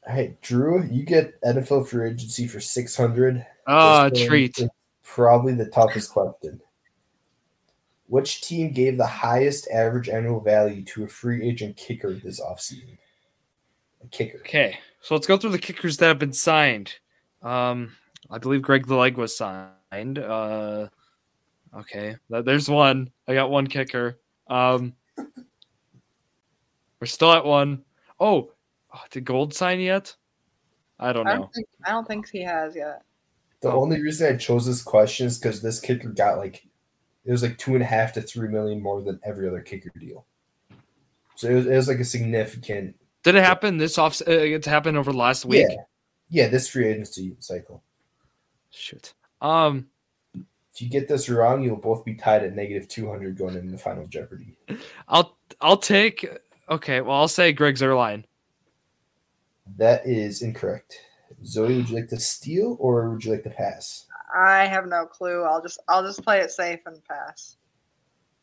All 0.05 0.13
right, 0.15 0.41
Drew, 0.41 0.83
you 0.83 1.03
get 1.03 1.39
NFL 1.41 1.87
free 1.87 2.09
agency 2.09 2.45
for 2.47 2.59
600. 2.59 3.45
ah 3.67 4.09
This 4.09 4.25
treat. 4.27 4.59
Probably 5.03 5.53
the 5.53 5.65
toughest 5.67 6.11
question. 6.11 6.59
Which 8.07 8.41
team 8.41 8.71
gave 8.71 8.97
the 8.97 9.05
highest 9.05 9.67
average 9.69 10.07
annual 10.09 10.39
value 10.39 10.81
to 10.83 11.03
a 11.03 11.07
free 11.07 11.47
agent 11.47 11.75
kicker 11.75 12.13
this 12.13 12.39
offseason? 12.39 12.97
A 14.03 14.07
kicker. 14.07 14.39
Okay, 14.39 14.77
so 15.01 15.13
let's 15.13 15.27
go 15.27 15.37
through 15.37 15.51
the 15.51 15.59
kickers 15.59 15.97
that 15.97 16.07
have 16.07 16.19
been 16.19 16.31
signed. 16.33 16.95
Um, 17.41 17.91
I 18.29 18.37
believe 18.37 18.61
Greg 18.61 18.87
the 18.87 18.95
Leg 18.95 19.17
was 19.17 19.35
signed. 19.35 20.19
Uh, 20.19 20.87
okay, 21.77 22.15
there's 22.29 22.69
one. 22.69 23.09
I 23.27 23.33
got 23.33 23.49
one 23.51 23.67
kicker. 23.67 24.19
Um, 24.49 24.93
we're 26.99 27.07
still 27.07 27.33
at 27.33 27.45
one. 27.45 27.83
Oh, 28.19 28.51
oh, 28.93 29.01
did 29.11 29.25
Gould 29.25 29.53
sign 29.53 29.79
yet? 29.79 30.15
I 30.99 31.13
don't 31.13 31.27
I 31.27 31.33
know. 31.33 31.41
don't 31.41 31.53
think 31.53 31.67
I 31.85 31.91
don't 31.91 32.07
think 32.07 32.29
he 32.29 32.41
has 32.41 32.75
yet. 32.75 33.03
The 33.61 33.69
Oh. 33.71 33.81
only 33.81 34.01
reason 34.01 34.33
I 34.33 34.37
chose 34.37 34.65
this 34.65 34.81
question 34.81 35.27
is 35.27 35.37
because 35.37 35.61
this 35.61 35.79
kicker 35.79 36.09
got 36.09 36.37
like 36.37 36.65
it 37.27 37.31
was 37.31 37.43
like 37.43 37.57
two 37.59 37.75
and 37.75 37.83
a 37.83 37.85
half 37.85 38.13
to 38.13 38.21
three 38.21 38.47
million 38.47 38.81
more 38.81 39.01
than 39.03 39.19
every 39.23 39.47
other 39.47 39.61
kicker 39.61 39.91
deal. 39.99 40.25
So 41.35 41.49
it 41.49 41.53
was, 41.53 41.65
it 41.67 41.75
was 41.75 41.87
like 41.87 41.99
a 41.99 42.05
significant 42.05 42.95
Did 43.23 43.35
it 43.35 43.43
happen 43.43 43.77
this 43.77 43.99
off? 43.99 44.19
Uh, 44.27 44.31
it 44.31 44.65
happened 44.65 44.97
over 44.97 45.11
the 45.11 45.17
last 45.17 45.45
week. 45.45 45.67
Yeah. 45.69 45.75
Yeah, 46.29 46.47
this 46.49 46.67
free 46.67 46.87
agency 46.87 47.35
cycle. 47.39 47.83
Shoot. 48.71 49.13
Um, 49.41 49.87
If 50.73 50.81
you 50.81 50.89
get 50.89 51.07
this 51.07 51.29
wrong, 51.29 51.63
you'll 51.63 51.77
both 51.77 52.03
be 52.05 52.15
tied 52.15 52.43
at 52.43 52.55
negative 52.55 52.87
two 52.87 53.09
hundred 53.09 53.37
going 53.37 53.55
into 53.55 53.71
the 53.71 53.77
final 53.77 54.05
Jeopardy. 54.07 54.57
I'll 55.07 55.37
I'll 55.61 55.77
take. 55.77 56.27
Okay, 56.69 57.01
well, 57.01 57.17
I'll 57.17 57.27
say 57.27 57.51
Greg 57.53 57.75
Zuerlein. 57.75 58.25
That 59.77 60.05
is 60.05 60.41
incorrect. 60.41 60.99
Zoe, 61.45 61.77
would 61.77 61.89
you 61.89 61.95
like 61.95 62.09
to 62.09 62.19
steal 62.19 62.77
or 62.79 63.09
would 63.09 63.23
you 63.23 63.31
like 63.31 63.43
to 63.43 63.49
pass? 63.49 64.05
I 64.33 64.65
have 64.65 64.87
no 64.87 65.05
clue. 65.05 65.43
I'll 65.43 65.61
just 65.61 65.79
I'll 65.87 66.03
just 66.03 66.23
play 66.23 66.39
it 66.39 66.51
safe 66.51 66.79
and 66.85 67.03
pass. 67.05 67.57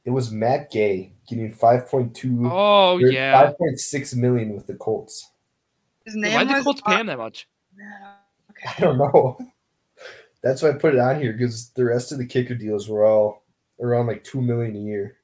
It 0.05 0.11
was 0.11 0.31
Matt 0.31 0.71
Gay 0.71 1.13
getting 1.29 1.51
five 1.51 1.89
point 1.89 2.15
two. 2.15 2.49
Oh 2.51 2.99
yeah. 2.99 3.33
five 3.33 3.59
point 3.59 3.79
six 3.79 4.15
million 4.15 4.55
with 4.55 4.67
the 4.67 4.75
Colts. 4.75 5.31
His 6.05 6.17
name 6.17 6.35
Why 6.35 6.45
did 6.45 6.57
the 6.57 6.63
Colts 6.63 6.83
pay 6.83 6.97
him 6.97 7.07
that 7.07 7.19
much? 7.19 7.49
Okay. 8.51 8.71
I 8.79 8.81
don't 8.81 8.99
know. 8.99 9.39
That's 10.43 10.63
why 10.63 10.71
I 10.71 10.73
put 10.75 10.95
it 10.95 11.01
on 11.01 11.21
here 11.21 11.33
because 11.33 11.71
the 11.71 11.85
rest 11.85 12.13
of 12.13 12.19
the 12.19 12.27
kicker 12.27 12.55
deals 12.55 12.89
were 12.89 13.05
all 13.05 13.45
around 13.81 14.07
like 14.07 14.25
two 14.25 14.43
million 14.43 14.77
a 14.77 14.81
year. 14.81 15.17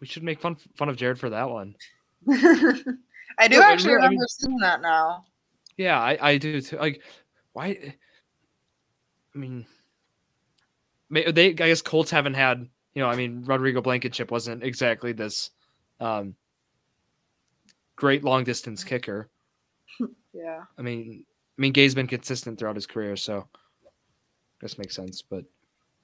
We 0.00 0.06
should 0.06 0.22
make 0.22 0.40
fun 0.40 0.56
fun 0.76 0.88
of 0.88 0.96
Jared 0.96 1.18
for 1.18 1.30
that 1.30 1.48
one. 1.48 1.74
I 2.28 3.48
do 3.48 3.56
No, 3.56 3.62
actually 3.62 3.94
really, 3.94 4.02
I 4.02 4.06
remember 4.06 4.26
seeing 4.28 4.58
that 4.58 4.82
now. 4.82 5.24
Yeah, 5.76 6.00
I, 6.00 6.18
I 6.20 6.38
do 6.38 6.60
too. 6.60 6.76
Like, 6.76 7.02
why? 7.52 7.94
I 9.34 9.38
mean, 9.38 9.66
they 11.10 11.48
I 11.48 11.52
guess 11.52 11.82
Colts 11.82 12.10
haven't 12.10 12.34
had 12.34 12.68
you 12.94 13.02
know. 13.02 13.08
I 13.08 13.16
mean, 13.16 13.44
Rodrigo 13.44 13.80
Blankenship 13.80 14.30
wasn't 14.30 14.62
exactly 14.62 15.12
this 15.12 15.50
um, 16.00 16.34
great 17.96 18.24
long 18.24 18.44
distance 18.44 18.84
kicker. 18.84 19.28
Yeah. 20.34 20.62
I 20.78 20.82
mean, 20.82 21.24
I 21.58 21.60
mean, 21.60 21.72
Gay's 21.72 21.94
been 21.96 22.06
consistent 22.06 22.58
throughout 22.58 22.76
his 22.76 22.86
career, 22.86 23.16
so 23.16 23.48
this 24.60 24.78
makes 24.78 24.94
sense. 24.94 25.20
But 25.22 25.44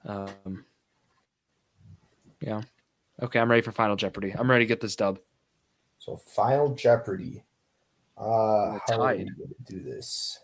um, 0.03 0.65
yeah, 2.41 2.61
okay, 3.21 3.39
I'm 3.39 3.49
ready 3.49 3.61
for 3.61 3.71
Final 3.71 3.95
Jeopardy. 3.95 4.33
I'm 4.37 4.49
ready 4.49 4.65
to 4.65 4.67
get 4.67 4.81
this 4.81 4.95
dub. 4.95 5.19
So 5.99 6.17
Final 6.17 6.75
Jeopardy. 6.75 7.43
Uh, 8.17 8.79
how 8.87 9.01
are 9.01 9.15
we 9.15 9.23
going 9.23 9.55
to 9.65 9.73
do 9.73 9.79
this? 9.79 10.39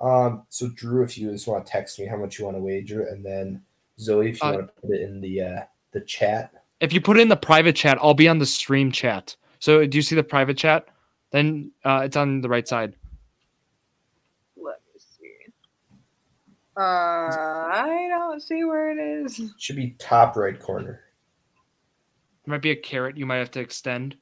Um, 0.00 0.44
so 0.50 0.68
Drew, 0.68 1.02
if 1.02 1.16
you 1.16 1.30
just 1.30 1.46
want 1.46 1.64
to 1.64 1.72
text 1.72 1.98
me 1.98 2.06
how 2.06 2.16
much 2.16 2.38
you 2.38 2.44
want 2.44 2.56
to 2.56 2.62
wager, 2.62 3.04
and 3.04 3.24
then 3.24 3.62
Zoe, 3.98 4.28
if 4.28 4.42
you 4.42 4.48
Uh, 4.48 4.52
want 4.52 4.66
to 4.68 4.80
put 4.80 4.90
it 4.90 5.02
in 5.02 5.20
the 5.20 5.40
uh, 5.40 5.60
the 5.92 6.02
chat. 6.02 6.52
If 6.80 6.92
you 6.92 7.00
put 7.00 7.16
it 7.16 7.20
in 7.20 7.28
the 7.28 7.36
private 7.36 7.74
chat, 7.74 7.96
I'll 8.02 8.12
be 8.12 8.28
on 8.28 8.38
the 8.38 8.46
stream 8.46 8.92
chat. 8.92 9.36
So 9.58 9.86
do 9.86 9.96
you 9.96 10.02
see 10.02 10.14
the 10.14 10.22
private 10.22 10.58
chat? 10.58 10.88
Then 11.30 11.70
uh, 11.84 12.02
it's 12.04 12.16
on 12.16 12.42
the 12.42 12.48
right 12.48 12.68
side. 12.68 12.94
Let 14.56 14.76
me 14.92 15.00
see. 15.00 15.52
Uh, 16.76 16.80
I 16.80 18.08
don't 18.10 18.42
see 18.42 18.64
where 18.64 18.90
it 18.90 18.98
is. 18.98 19.40
Should 19.56 19.76
be 19.76 19.96
top 19.98 20.36
right 20.36 20.60
corner. 20.60 21.00
There 22.44 22.52
might 22.52 22.62
be 22.62 22.70
a 22.70 22.76
carrot 22.76 23.16
you 23.16 23.24
might 23.24 23.38
have 23.38 23.50
to 23.52 23.60
extend. 23.60 24.16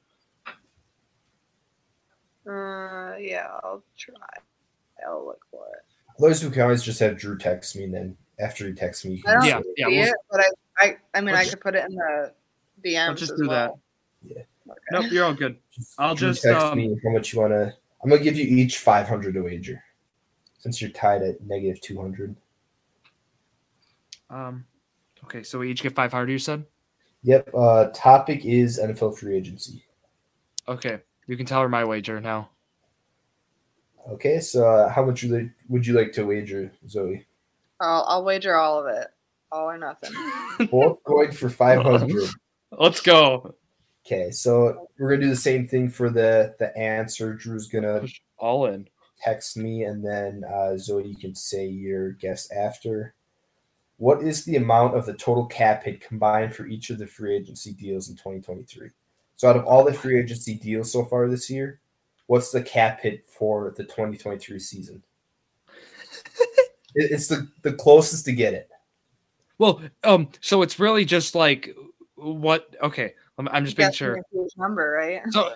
Uh, 2.47 3.17
yeah, 3.19 3.49
I'll 3.65 3.83
try. 3.99 4.15
I'll 5.07 5.25
look 5.25 5.45
for 5.51 5.65
it. 5.75 5.83
Those 6.21 6.41
who 6.41 6.51
can 6.51 6.63
always 6.63 6.83
just 6.83 7.01
have 7.01 7.17
Drew 7.19 7.37
text 7.39 7.77
me, 7.77 7.85
and 7.85 7.95
then 7.95 8.17
after 8.41 8.67
he 8.67 8.73
texts 8.73 9.05
me, 9.05 9.15
you 9.15 9.23
I 9.27 9.31
can 9.33 9.41
don't 9.41 9.49
Yeah, 9.49 9.61
say- 9.61 9.75
yeah, 9.77 9.87
we'll- 9.89 10.09
it, 10.09 10.15
but 10.31 10.41
I, 10.41 10.47
I, 10.87 10.97
I 11.15 11.21
mean, 11.21 11.35
I 11.35 11.39
Let's- 11.39 11.51
could 11.51 11.61
put 11.61 11.75
it 11.75 11.85
in 11.89 11.95
the 11.97 12.33
DMs. 12.85 13.17
just 13.17 13.33
as 13.33 13.39
do 13.41 13.49
that. 13.49 13.73
Yeah. 14.23 14.43
Okay. 14.69 14.79
Nope, 14.93 15.13
you're 15.13 15.25
all 15.25 15.35
good. 15.35 15.59
I'll 15.99 16.15
Drew 16.15 16.31
just, 16.31 16.43
text 16.43 16.65
um, 16.65 16.79
me 16.79 16.97
how 17.05 17.11
much 17.11 17.33
you 17.33 17.41
want 17.41 17.53
to. 17.53 17.75
I'm 18.03 18.11
gonna 18.11 18.23
give 18.23 18.37
you 18.37 18.45
each 18.45 18.79
500 18.79 19.35
to 19.35 19.41
wager, 19.43 19.83
since 20.59 20.81
you're 20.81 20.91
tied 20.91 21.23
at 21.23 21.41
negative 21.43 21.81
200. 21.83 22.35
Um, 24.31 24.65
okay, 25.25 25.43
so 25.43 25.59
we 25.59 25.71
each 25.71 25.83
get 25.83 25.95
500. 25.95 26.31
You 26.31 26.39
said. 26.39 26.65
Yep. 27.23 27.51
Uh, 27.55 27.87
topic 27.95 28.45
is 28.45 28.79
NFL 28.79 29.17
free 29.19 29.37
agency. 29.37 29.85
Okay, 30.69 31.01
you 31.27 31.37
can 31.37 31.47
tell 31.47 31.61
her 31.63 31.69
my 31.69 31.85
wager 31.85 32.21
now. 32.21 32.51
Okay, 34.11 34.41
so 34.41 34.69
uh, 34.69 34.89
how 34.91 35.05
much 35.05 35.23
would 35.23 35.31
you, 35.31 35.37
like, 35.39 35.51
would 35.69 35.87
you 35.87 35.95
like 35.95 36.13
to 36.13 36.25
wager, 36.27 36.71
Zoe? 36.89 37.27
I'll, 37.81 38.05
I'll 38.07 38.25
wager 38.25 38.55
all 38.55 38.79
of 38.79 38.87
it, 38.87 39.09
all 39.51 39.71
or 39.71 39.79
nothing. 39.79 40.13
Both 40.71 41.03
going 41.05 41.33
for 41.33 41.49
500. 41.49 42.29
Let's 42.73 43.01
go. 43.01 43.55
Okay, 44.07 44.31
so 44.31 44.89
we're 44.99 45.11
gonna 45.11 45.23
do 45.23 45.31
the 45.31 45.37
same 45.37 45.67
thing 45.67 45.89
for 45.89 46.11
the 46.11 46.55
the 46.59 46.77
answer. 46.77 47.33
Drew's 47.33 47.69
gonna 47.69 48.01
Push 48.01 48.21
all 48.37 48.67
in. 48.67 48.87
text 49.19 49.57
me, 49.57 49.85
and 49.85 50.05
then 50.05 50.45
uh, 50.45 50.77
Zoe, 50.77 51.07
you 51.07 51.17
can 51.17 51.35
say 51.35 51.67
your 51.67 52.13
guess 52.13 52.51
after. 52.53 53.15
What 53.97 54.23
is 54.23 54.45
the 54.45 54.57
amount 54.57 54.97
of 54.97 55.07
the 55.07 55.15
total 55.15 55.47
cap 55.47 55.85
hit 55.85 56.01
combined 56.03 56.55
for 56.55 56.67
each 56.67 56.91
of 56.91 56.99
the 56.99 57.07
free 57.07 57.37
agency 57.37 57.73
deals 57.73 58.11
in 58.11 58.17
2023? 58.17 58.91
So, 59.37 59.49
out 59.49 59.57
of 59.57 59.65
all 59.65 59.85
the 59.85 59.95
free 59.95 60.19
agency 60.19 60.55
deals 60.57 60.93
so 60.93 61.05
far 61.05 61.29
this 61.29 61.49
year, 61.49 61.81
what's 62.27 62.51
the 62.51 62.63
cap 62.63 63.01
hit 63.01 63.25
for 63.27 63.75
the 63.77 63.85
2023 63.85 64.59
season? 64.59 65.03
It's 66.97 67.27
the, 67.27 67.49
the 67.63 67.73
closest 67.73 68.25
to 68.27 68.33
get 68.33 68.55
it. 68.55 68.69
Well, 69.59 69.83
um, 70.05 70.29
so 70.41 70.63
it's 70.63 70.79
really 70.79 71.05
just 71.05 71.35
like 71.35 71.75
what? 72.15 72.73
Okay, 72.81 73.15
I'm, 73.37 73.49
I'm 73.49 73.65
just 73.65 73.77
making 73.77 73.89
Guessing 73.91 73.97
sure. 73.97 74.23
huge 74.31 74.53
number, 74.57 74.91
right? 74.93 75.21
So 75.31 75.55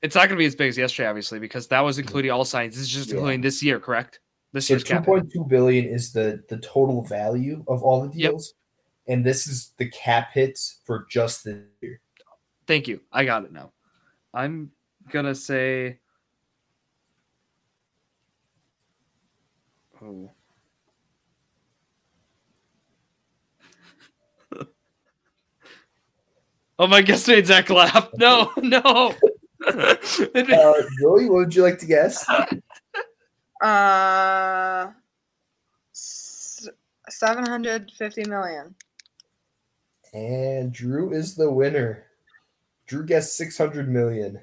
it's 0.00 0.14
not 0.14 0.28
going 0.28 0.36
to 0.36 0.36
be 0.36 0.46
as 0.46 0.54
big 0.54 0.68
as 0.68 0.78
yesterday, 0.78 1.08
obviously, 1.08 1.40
because 1.40 1.66
that 1.68 1.80
was 1.80 1.98
including 1.98 2.30
all 2.30 2.44
signs. 2.44 2.74
This 2.76 2.84
is 2.84 2.88
just 2.88 3.08
Yeah. 3.08 3.16
including 3.16 3.40
this 3.40 3.64
year, 3.64 3.80
correct? 3.80 4.20
This 4.52 4.68
So 4.68 4.74
year's 4.74 4.84
cap. 4.84 5.04
hit. 5.04 5.24
2.2 5.24 5.48
billion 5.48 5.86
is 5.86 6.12
the 6.12 6.44
the 6.48 6.58
total 6.58 7.02
value 7.02 7.64
of 7.66 7.82
all 7.82 8.02
the 8.08 8.16
Yep. 8.16 8.30
deals, 8.30 8.54
and 9.08 9.26
this 9.26 9.48
is 9.48 9.72
the 9.76 9.88
cap 9.90 10.30
hits 10.32 10.78
for 10.84 11.04
just 11.10 11.42
the 11.42 11.64
year. 11.80 12.00
Thank 12.68 12.86
you. 12.86 13.00
I 13.10 13.24
got 13.24 13.44
it 13.44 13.50
now. 13.52 13.72
I'm 14.32 14.70
gonna 15.10 15.34
say. 15.34 15.98
Oh. 20.02 20.30
oh 26.78 26.86
my 26.86 27.02
guest 27.02 27.28
made 27.28 27.46
Zach 27.46 27.68
laugh. 27.70 28.08
No, 28.16 28.52
no. 28.56 29.14
Uh, 29.62 29.94
Zoe, 30.98 31.28
what 31.28 31.30
would 31.30 31.54
you 31.54 31.62
like 31.62 31.78
to 31.78 31.86
guess? 31.86 32.26
Uh, 33.62 34.90
750 35.92 38.24
million. 38.24 38.74
And 40.14 40.72
Drew 40.72 41.12
is 41.12 41.34
the 41.34 41.50
winner. 41.50 42.04
Drew 42.86 43.04
guessed 43.04 43.36
600 43.36 43.88
million. 43.88 44.40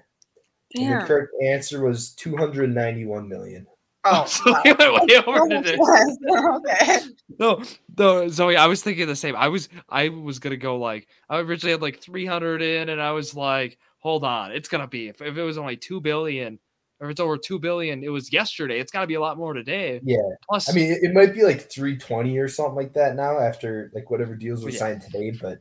And 0.76 1.02
the 1.02 1.06
correct 1.06 1.32
answer 1.44 1.84
was 1.84 2.12
291 2.16 3.28
million. 3.28 3.66
Oh, 4.04 4.26
so 4.28 4.52
wow. 4.52 4.62
way 4.66 5.16
over 5.26 5.46
much 5.48 5.66
today. 5.66 5.78
less. 5.80 6.18
okay. 6.56 7.00
No, 7.40 7.62
no, 7.98 8.28
Zoe. 8.30 8.56
I 8.56 8.68
was 8.68 8.82
thinking 8.84 9.08
the 9.08 9.16
same. 9.16 9.36
I 9.36 9.48
was, 9.50 9.70
I 9.90 10.10
was 10.10 10.40
gonna 10.40 10.58
go 10.58 10.78
like 10.78 11.08
I 11.30 11.40
originally 11.40 11.72
had 11.72 11.82
like 11.82 12.00
three 12.00 12.26
hundred 12.26 12.62
in, 12.62 12.90
and 12.90 13.02
I 13.02 13.12
was 13.12 13.36
like, 13.36 13.78
hold 14.00 14.24
on, 14.24 14.52
it's 14.52 14.70
gonna 14.70 14.88
be 14.88 15.08
if, 15.10 15.22
if 15.22 15.36
it 15.38 15.44
was 15.44 15.58
only 15.58 15.76
two 15.78 16.00
billion, 16.00 16.60
or 17.00 17.08
if 17.08 17.12
it's 17.12 17.20
over 17.20 17.38
two 17.38 17.60
billion, 17.60 18.04
it 18.04 18.10
was 18.10 18.32
yesterday. 18.32 18.80
It's 18.80 18.92
got 18.92 19.02
to 19.02 19.08
be 19.08 19.16
a 19.16 19.20
lot 19.20 19.38
more 19.38 19.54
today. 19.54 20.00
Yeah. 20.04 20.18
Plus, 20.50 20.70
I 20.70 20.74
mean, 20.74 20.92
it, 20.92 21.00
it 21.04 21.14
might 21.14 21.34
be 21.34 21.44
like 21.44 21.70
320 21.70 22.38
or 22.38 22.48
something 22.48 22.76
like 22.76 22.94
that 22.94 23.16
now 23.16 23.38
after 23.40 23.92
like 23.94 24.10
whatever 24.10 24.36
deals 24.36 24.64
were 24.64 24.70
Yeah. 24.72 24.80
signed 24.80 25.02
today, 25.02 25.32
but 25.42 25.60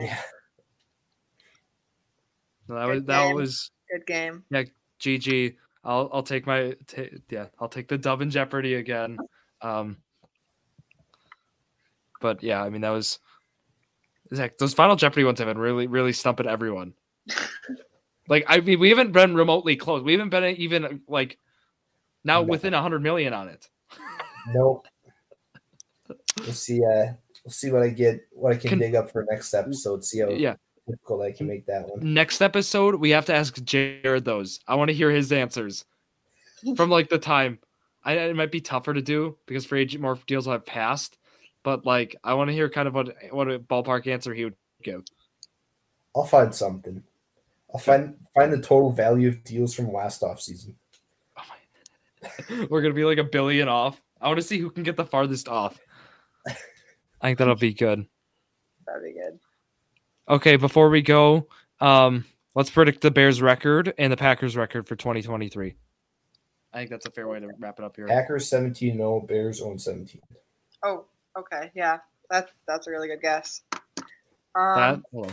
Dang, 0.00 0.10
yeah. 2.68 2.74
that 2.76 2.86
was 2.86 2.98
Good 3.00 3.06
that 3.06 3.26
game. 3.26 3.34
was 3.36 3.70
Good 3.90 4.06
game. 4.06 4.44
Yeah, 4.50 4.62
GG. 5.00 5.56
I'll 5.84 6.08
I'll 6.12 6.22
take 6.22 6.46
my 6.46 6.74
ta 6.86 7.02
yeah. 7.28 7.46
I'll 7.58 7.68
take 7.68 7.88
the 7.88 7.98
dub 7.98 8.22
in 8.22 8.30
Jeopardy 8.30 8.74
again. 8.74 9.18
Um, 9.60 9.96
but 12.20 12.42
yeah, 12.42 12.62
I 12.62 12.70
mean 12.70 12.82
that 12.82 12.90
was. 12.90 13.18
Zach, 14.34 14.56
those 14.56 14.72
final 14.72 14.96
Jeopardy 14.96 15.24
ones 15.24 15.40
have 15.40 15.48
been 15.48 15.58
really, 15.58 15.86
really 15.88 16.12
stumping 16.14 16.46
everyone. 16.46 16.94
like, 18.28 18.46
I 18.48 18.60
mean, 18.60 18.80
we 18.80 18.88
haven't 18.88 19.12
been 19.12 19.34
remotely 19.34 19.76
close. 19.76 20.02
We 20.02 20.12
haven't 20.12 20.30
been 20.30 20.44
even 20.56 21.02
like 21.06 21.38
now 22.24 22.40
No. 22.40 22.48
within 22.48 22.72
a 22.72 22.80
hundred 22.80 23.02
million 23.02 23.34
on 23.34 23.48
it. 23.48 23.68
Nope. 24.48 24.86
We'll 26.40 26.54
see. 26.54 26.80
Uh, 26.82 27.12
we'll 27.44 27.50
see 27.52 27.70
what 27.70 27.82
I 27.82 27.88
get, 27.90 28.20
what 28.32 28.54
I 28.54 28.56
can, 28.56 28.70
Can- 28.70 28.78
dig 28.78 28.94
up 28.94 29.10
for 29.12 29.26
next 29.30 29.52
episode. 29.52 30.02
See 30.02 30.20
how 30.20 30.30
Yeah. 30.30 30.54
Difficult 30.88 31.22
I 31.22 31.32
can 31.32 31.46
make 31.46 31.66
that 31.66 31.88
one. 31.88 32.14
Next 32.14 32.40
episode, 32.40 32.96
we 32.96 33.10
have 33.10 33.26
to 33.26 33.34
ask 33.34 33.62
Jared 33.64 34.24
those. 34.24 34.60
I 34.66 34.74
want 34.74 34.88
to 34.88 34.94
hear 34.94 35.10
his 35.10 35.32
answers 35.32 35.84
from 36.76 36.90
like 36.90 37.08
the 37.08 37.18
time. 37.18 37.58
I 38.04 38.14
it 38.14 38.36
might 38.36 38.50
be 38.50 38.60
tougher 38.60 38.92
to 38.92 39.02
do 39.02 39.36
because 39.46 39.64
free 39.64 39.82
agent 39.82 40.02
more 40.02 40.18
deals 40.26 40.46
will 40.46 40.54
have 40.54 40.66
passed, 40.66 41.18
but 41.62 41.86
like 41.86 42.16
I 42.24 42.34
want 42.34 42.48
to 42.48 42.54
hear 42.54 42.68
kind 42.68 42.88
of 42.88 42.94
what 42.94 43.14
what 43.30 43.50
a 43.50 43.58
ballpark 43.58 44.06
answer 44.06 44.34
he 44.34 44.44
would 44.44 44.56
give. 44.82 45.04
I'll 46.14 46.24
find 46.24 46.54
something. 46.54 47.02
I'll 47.72 47.80
find 47.80 48.16
find 48.34 48.52
the 48.52 48.60
total 48.60 48.90
value 48.90 49.28
of 49.28 49.44
deals 49.44 49.74
from 49.74 49.92
last 49.92 50.22
off 50.22 50.40
season. 50.40 50.74
Oh 51.38 51.42
my. 51.48 52.66
We're 52.70 52.82
gonna 52.82 52.94
be 52.94 53.04
like 53.04 53.18
a 53.18 53.24
billion 53.24 53.68
off. 53.68 54.02
I 54.20 54.26
want 54.28 54.38
to 54.38 54.46
see 54.46 54.58
who 54.58 54.70
can 54.70 54.82
get 54.82 54.96
the 54.96 55.04
farthest 55.04 55.48
off. 55.48 55.78
I 56.46 56.54
think 57.22 57.38
that'll 57.38 57.54
be 57.54 57.72
good. 57.72 58.06
That'd 58.86 59.02
be 59.02 59.12
good. 59.12 59.38
Okay, 60.28 60.56
before 60.56 60.88
we 60.88 61.02
go, 61.02 61.48
um, 61.80 62.24
let's 62.54 62.70
predict 62.70 63.00
the 63.00 63.10
Bears 63.10 63.42
record 63.42 63.92
and 63.98 64.12
the 64.12 64.16
Packers 64.16 64.56
record 64.56 64.86
for 64.86 64.94
2023. 64.94 65.74
I 66.72 66.78
think 66.78 66.90
that's 66.90 67.06
a 67.06 67.10
fair 67.10 67.28
way 67.28 67.40
to 67.40 67.48
wrap 67.58 67.78
it 67.78 67.84
up 67.84 67.96
here. 67.96 68.06
Packers 68.06 68.48
17 68.48 68.96
0, 68.96 69.20
Bears 69.20 69.60
own 69.60 69.78
17. 69.78 70.20
Oh, 70.84 71.04
okay, 71.36 71.70
yeah, 71.74 71.98
that's 72.30 72.50
that's 72.66 72.86
a 72.86 72.90
really 72.90 73.08
good 73.08 73.20
guess. 73.20 73.62
That, 74.54 74.94
Um, 74.94 75.04
hold 75.12 75.26
on. 75.26 75.32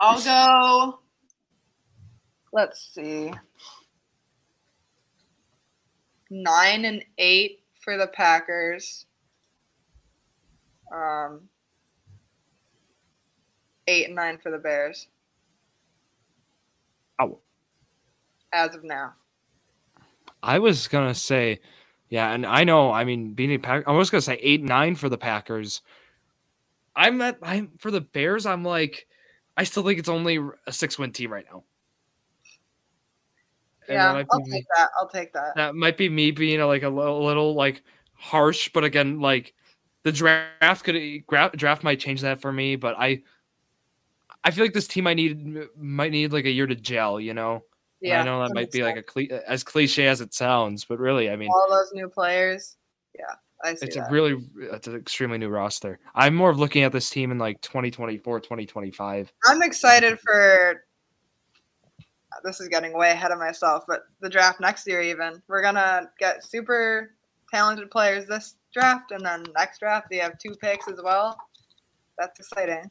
I'll 0.00 0.22
go. 0.22 1.00
Let's 2.52 2.90
see. 2.94 3.32
Nine 6.30 6.84
and 6.84 7.04
eight 7.18 7.64
for 7.80 7.96
the 7.96 8.06
Packers. 8.06 9.06
Um, 10.92 11.40
eight 13.86 14.06
and 14.06 14.14
nine 14.14 14.38
for 14.38 14.50
the 14.50 14.58
Bears. 14.58 15.08
Ow. 17.20 17.38
As 18.52 18.74
of 18.74 18.84
now. 18.84 19.14
I 20.42 20.58
was 20.58 20.88
gonna 20.88 21.14
say, 21.14 21.60
yeah, 22.08 22.32
and 22.32 22.46
I 22.46 22.64
know. 22.64 22.92
I 22.92 23.04
mean, 23.04 23.34
being 23.34 23.52
a 23.52 23.58
pack, 23.58 23.84
I 23.86 23.92
was 23.92 24.10
gonna 24.10 24.20
say 24.20 24.38
eight 24.40 24.62
nine 24.62 24.94
for 24.94 25.08
the 25.08 25.18
Packers. 25.18 25.82
I'm 26.94 27.20
at. 27.20 27.38
I'm 27.42 27.72
for 27.78 27.90
the 27.90 28.00
Bears. 28.00 28.46
I'm 28.46 28.64
like, 28.64 29.06
I 29.56 29.64
still 29.64 29.82
think 29.84 29.98
it's 29.98 30.08
only 30.08 30.38
a 30.66 30.72
six 30.72 30.98
win 30.98 31.12
team 31.12 31.32
right 31.32 31.44
now. 31.50 31.64
And 33.88 33.94
yeah, 33.94 34.24
I'll 34.30 34.44
take 34.44 34.66
that. 34.76 34.90
I'll 35.00 35.08
take 35.08 35.32
that. 35.32 35.56
that 35.56 35.74
might 35.74 35.96
be 35.96 36.08
me 36.08 36.30
being 36.30 36.60
a, 36.60 36.66
like 36.66 36.82
a 36.82 36.88
little, 36.88 37.24
little 37.24 37.54
like 37.54 37.82
harsh, 38.14 38.68
but 38.74 38.84
again, 38.84 39.20
like 39.20 39.54
the 40.04 40.12
draft 40.12 40.84
could 40.84 41.24
draft 41.56 41.82
might 41.82 42.00
change 42.00 42.20
that 42.22 42.40
for 42.40 42.52
me. 42.52 42.76
But 42.76 42.96
I, 42.98 43.22
I 44.44 44.50
feel 44.50 44.64
like 44.64 44.72
this 44.72 44.88
team 44.88 45.06
I 45.06 45.14
need 45.14 45.68
might 45.76 46.12
need 46.12 46.32
like 46.32 46.44
a 46.44 46.50
year 46.50 46.66
to 46.66 46.74
gel. 46.74 47.20
You 47.20 47.34
know, 47.34 47.54
And 47.54 47.62
Yeah, 48.00 48.20
I 48.20 48.24
know 48.24 48.42
that 48.42 48.54
might 48.54 48.70
be 48.70 48.82
like 48.82 49.12
a 49.16 49.50
as 49.50 49.64
cliche 49.64 50.06
as 50.06 50.20
it 50.20 50.34
sounds, 50.34 50.84
but 50.84 50.98
really, 50.98 51.30
I 51.30 51.36
mean, 51.36 51.50
all 51.50 51.66
those 51.68 51.90
new 51.92 52.08
players. 52.08 52.76
Yeah, 53.18 53.34
I 53.64 53.74
see 53.74 53.86
it's 53.86 53.96
that. 53.96 54.08
a 54.08 54.12
really 54.12 54.36
it's 54.60 54.86
an 54.86 54.96
extremely 54.96 55.38
new 55.38 55.48
roster. 55.48 55.98
I'm 56.14 56.34
more 56.34 56.50
of 56.50 56.58
looking 56.58 56.84
at 56.84 56.92
this 56.92 57.10
team 57.10 57.30
in 57.30 57.38
like 57.38 57.60
2024, 57.60 58.40
2025. 58.40 59.32
I'm 59.46 59.62
excited 59.62 60.18
for. 60.20 60.84
This 62.44 62.60
is 62.60 62.68
getting 62.68 62.96
way 62.96 63.10
ahead 63.10 63.32
of 63.32 63.38
myself, 63.40 63.82
but 63.88 64.02
the 64.20 64.28
draft 64.30 64.60
next 64.60 64.86
year, 64.86 65.02
even 65.02 65.42
we're 65.48 65.62
gonna 65.62 66.08
get 66.20 66.44
super 66.44 67.16
talented 67.50 67.90
players 67.90 68.26
this 68.26 68.54
draft, 68.72 69.10
and 69.12 69.24
then 69.24 69.44
next 69.56 69.78
draft 69.80 70.08
they 70.10 70.18
have 70.18 70.38
two 70.38 70.54
picks 70.60 70.88
as 70.88 71.00
well. 71.02 71.38
That's 72.18 72.38
exciting. 72.38 72.90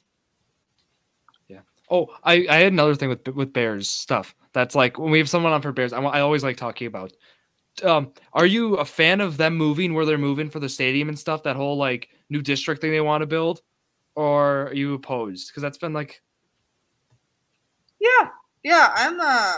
Yeah. 1.48 1.62
Oh, 1.90 2.08
I, 2.24 2.46
I 2.50 2.58
had 2.58 2.74
another 2.74 2.96
thing 2.96 3.10
with 3.10 3.28
with 3.28 3.54
Bears 3.54 3.90
stuff. 3.90 4.36
That's 4.54 4.76
like 4.76 4.98
when 4.98 5.12
we 5.12 5.18
have 5.20 5.30
someone 5.30 5.54
on 5.54 5.62
for 5.62 5.72
Bears, 5.72 5.94
I, 5.94 6.02
I 6.02 6.22
always 6.22 6.44
like 6.44 6.58
talking 6.58 6.88
about. 6.88 7.14
Um, 7.84 8.12
are 8.34 8.48
you 8.48 8.76
a 8.78 8.86
fan 8.86 9.22
of 9.22 9.38
them 9.38 9.56
moving 9.56 9.94
where 9.94 10.06
they're 10.06 10.18
moving 10.18 10.50
for 10.50 10.60
the 10.60 10.70
stadium 10.70 11.10
and 11.10 11.20
stuff? 11.20 11.44
That 11.44 11.56
whole 11.56 11.78
like 11.78 12.10
new 12.30 12.42
district 12.42 12.82
thing 12.82 12.92
they 12.92 13.02
want 13.02 13.22
to 13.22 13.28
build, 13.28 13.62
or 14.16 14.70
are 14.70 14.74
you 14.74 14.96
opposed? 14.96 15.50
Because 15.50 15.62
that's 15.62 15.78
been 15.78 15.94
like 15.94 16.22
Yeah, 18.00 18.30
yeah, 18.64 18.90
I'm 18.96 19.20
uh, 19.20 19.54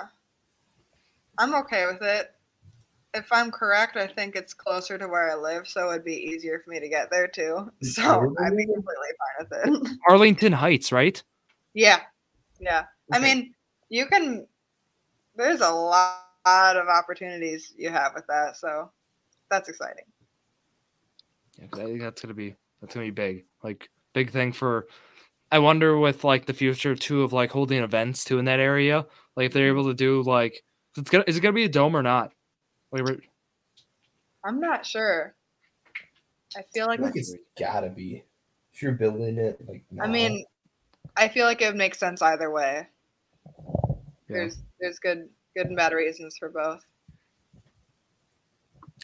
I'm 1.37 1.55
okay 1.55 1.85
with 1.85 2.01
it. 2.01 2.31
If 3.13 3.27
I'm 3.31 3.49
correct, 3.49 3.97
I 3.97 4.05
think 4.05 4.35
it's 4.35 4.53
closer 4.53 4.97
to 4.97 5.07
where 5.07 5.31
I 5.31 5.35
live, 5.35 5.67
so 5.67 5.89
it'd 5.89 6.05
be 6.05 6.13
easier 6.15 6.61
for 6.63 6.69
me 6.69 6.79
to 6.79 6.87
get 6.87 7.09
there 7.09 7.27
too. 7.27 7.71
So 7.81 8.35
I'd 8.39 8.55
be 8.55 8.65
completely 8.65 9.09
fine 9.17 9.47
with 9.49 9.87
it. 9.87 9.97
Arlington 10.07 10.53
Heights, 10.53 10.91
right? 10.91 11.21
Yeah, 11.73 12.01
yeah. 12.59 12.83
I 13.11 13.19
mean, 13.19 13.53
you 13.89 14.05
can. 14.05 14.45
There's 15.35 15.61
a 15.61 15.71
lot 15.71 16.21
of 16.45 16.87
opportunities 16.87 17.73
you 17.77 17.89
have 17.89 18.13
with 18.13 18.27
that, 18.27 18.57
so 18.57 18.91
that's 19.49 19.69
exciting. 19.69 20.05
Yeah, 21.57 21.65
I 21.73 21.85
think 21.85 22.01
that's 22.01 22.21
gonna 22.21 22.33
be 22.33 22.55
that's 22.81 22.93
gonna 22.93 23.07
be 23.07 23.11
big, 23.11 23.45
like 23.63 23.89
big 24.13 24.31
thing 24.31 24.53
for. 24.53 24.87
I 25.51 25.57
wonder 25.57 25.97
with 25.97 26.23
like 26.23 26.45
the 26.45 26.53
future 26.53 26.95
too 26.95 27.23
of 27.23 27.33
like 27.33 27.49
holding 27.49 27.81
events 27.81 28.23
too 28.23 28.37
in 28.37 28.45
that 28.45 28.59
area. 28.59 29.07
Like 29.35 29.47
if 29.47 29.53
they're 29.53 29.71
mm-hmm. 29.71 29.79
able 29.79 29.89
to 29.89 29.95
do 29.95 30.21
like, 30.21 30.63
it's 30.95 31.09
gonna 31.09 31.23
is 31.25 31.37
it 31.37 31.41
gonna 31.41 31.53
be 31.53 31.63
a 31.63 31.69
dome 31.69 31.95
or 31.95 32.03
not? 32.03 32.31
Like, 32.91 33.03
we're- 33.03 33.21
I'm 34.43 34.59
not 34.59 34.85
sure. 34.85 35.35
I 36.57 36.63
feel 36.73 36.87
like 36.87 36.99
I 36.99 37.03
think 37.03 37.15
it's 37.17 37.35
gotta 37.57 37.89
be. 37.89 38.23
If 38.73 38.81
you're 38.81 38.93
building 38.93 39.37
it, 39.37 39.59
like, 39.67 39.83
I 40.01 40.07
mean, 40.07 40.45
I 41.17 41.27
feel 41.27 41.45
like 41.45 41.61
it 41.61 41.67
would 41.67 41.75
make 41.75 41.93
sense 41.95 42.21
either 42.21 42.49
way. 42.49 42.87
Yeah. 43.57 43.95
There's 44.27 44.57
there's 44.79 44.99
good 44.99 45.29
good 45.55 45.67
and 45.67 45.75
bad 45.75 45.93
reasons 45.93 46.37
for 46.37 46.49
both. 46.49 46.83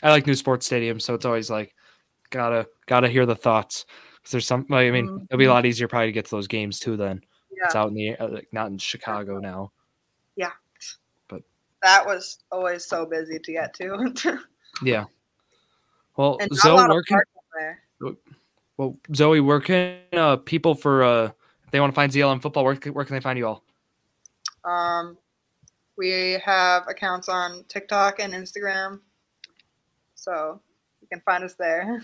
I 0.04 0.10
like 0.12 0.26
new 0.28 0.36
sports 0.36 0.68
stadiums, 0.70 1.02
so 1.04 1.14
it's 1.14 1.26
always 1.26 1.50
like 1.50 1.74
gotta 2.30 2.68
gotta 2.86 3.10
hear 3.10 3.26
the 3.26 3.36
thoughts. 3.36 3.86
'Cause 4.24 4.32
there's 4.32 4.48
some, 4.48 4.66
I 4.72 4.90
mean, 4.90 5.28
it'll 5.30 5.38
be 5.38 5.46
a 5.46 5.54
lot 5.54 5.68
easier 5.68 5.88
probably 5.88 6.08
to 6.08 6.12
get 6.12 6.26
to 6.26 6.32
those 6.32 6.48
games 6.48 6.80
too. 6.80 6.98
Then 6.98 7.22
Yeah, 7.52 7.66
it's 7.66 7.76
out 7.76 7.90
in 7.90 7.94
the 7.94 8.16
uh, 8.18 8.28
like 8.30 8.48
not 8.52 8.68
in 8.72 8.78
Chicago 8.80 9.38
now. 9.40 9.72
That 11.86 12.04
was 12.04 12.40
always 12.52 12.84
so 12.84 13.06
busy 13.06 13.38
to 13.38 13.52
get 13.52 13.74
to, 13.76 14.40
Yeah. 14.84 15.06
Well, 16.18 16.38
and 16.42 16.50
not 16.52 16.58
a 16.58 16.62
Zoe, 16.62 16.88
where 16.90 17.04
can 17.04 18.18
well 18.78 18.98
Zoe, 19.14 19.40
where 19.40 19.60
can 19.62 20.00
uh, 20.14 20.38
people 20.38 20.74
for 20.74 21.04
uh, 21.04 21.26
if 21.64 21.72
they 21.72 21.80
want 21.80 21.94
to 21.94 21.96
find 21.96 22.12
ZLM 22.12 22.42
football? 22.42 22.64
Where 22.64 22.76
can, 22.76 22.94
where 22.94 23.06
can 23.06 23.16
they 23.16 23.20
find 23.22 23.38
you 23.38 23.48
all? 23.48 23.64
Um, 24.64 25.18
we 25.98 26.40
have 26.44 26.88
accounts 26.88 27.30
on 27.30 27.64
TikTok 27.68 28.20
and 28.20 28.34
Instagram, 28.34 29.00
so 30.16 30.60
you 31.02 31.08
can 31.08 31.22
find 31.22 31.44
us 31.44 31.54
there. 31.54 32.02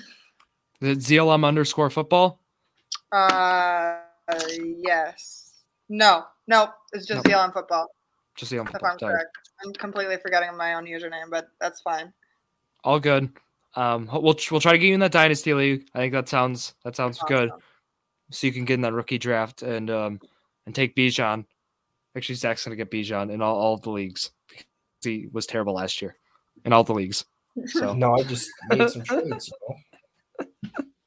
Is 0.81 0.97
it 0.97 0.99
ZLM 0.99 1.43
underscore 1.45 1.89
football? 1.89 2.39
Uh, 3.11 3.97
yes. 4.77 5.63
No, 5.89 6.25
no, 6.47 6.69
it's 6.93 7.05
just 7.05 7.25
Nope. 7.25 7.31
yelling 7.31 7.51
football. 7.51 7.87
Just 8.35 8.51
ZLM 8.51 8.65
If 8.65 8.71
football. 8.71 8.91
I'm 8.91 8.97
correct, 8.99 9.37
I'm 9.63 9.73
completely 9.73 10.17
forgetting 10.17 10.55
my 10.57 10.73
own 10.73 10.85
username, 10.85 11.29
but 11.29 11.49
that's 11.59 11.81
fine. 11.81 12.13
All 12.83 12.99
good. 12.99 13.31
Um, 13.75 14.09
we'll 14.11 14.37
we'll 14.51 14.59
try 14.59 14.73
to 14.73 14.77
get 14.77 14.87
you 14.87 14.93
in 14.93 14.99
that 14.99 15.11
dynasty 15.11 15.53
league. 15.53 15.87
I 15.93 15.99
think 15.99 16.13
that 16.13 16.27
sounds 16.27 16.73
that 16.83 16.95
sounds 16.95 17.19
good. 17.27 17.51
So 18.31 18.47
you 18.47 18.53
can 18.53 18.65
get 18.65 18.75
in 18.75 18.81
that 18.81 18.93
rookie 18.93 19.17
draft 19.17 19.61
and 19.61 19.89
um 19.89 20.19
and 20.65 20.75
take 20.75 20.95
Bijan. 20.95 21.45
Actually, 22.15 22.35
Zach's 22.35 22.65
gonna 22.65 22.75
get 22.75 22.91
Bijan 22.91 23.31
in 23.31 23.41
all, 23.41 23.55
all 23.55 23.73
of 23.75 23.81
the 23.81 23.91
leagues 23.91 24.31
he 25.03 25.27
was 25.31 25.45
terrible 25.45 25.73
last 25.73 26.01
year 26.01 26.15
in 26.65 26.73
all 26.73 26.83
the 26.83 26.93
leagues. 26.93 27.25
So 27.67 27.93
No, 27.97 28.13
I 28.15 28.23
just 28.23 28.49
made 28.69 28.89
some 28.89 29.03
trades. 29.03 29.51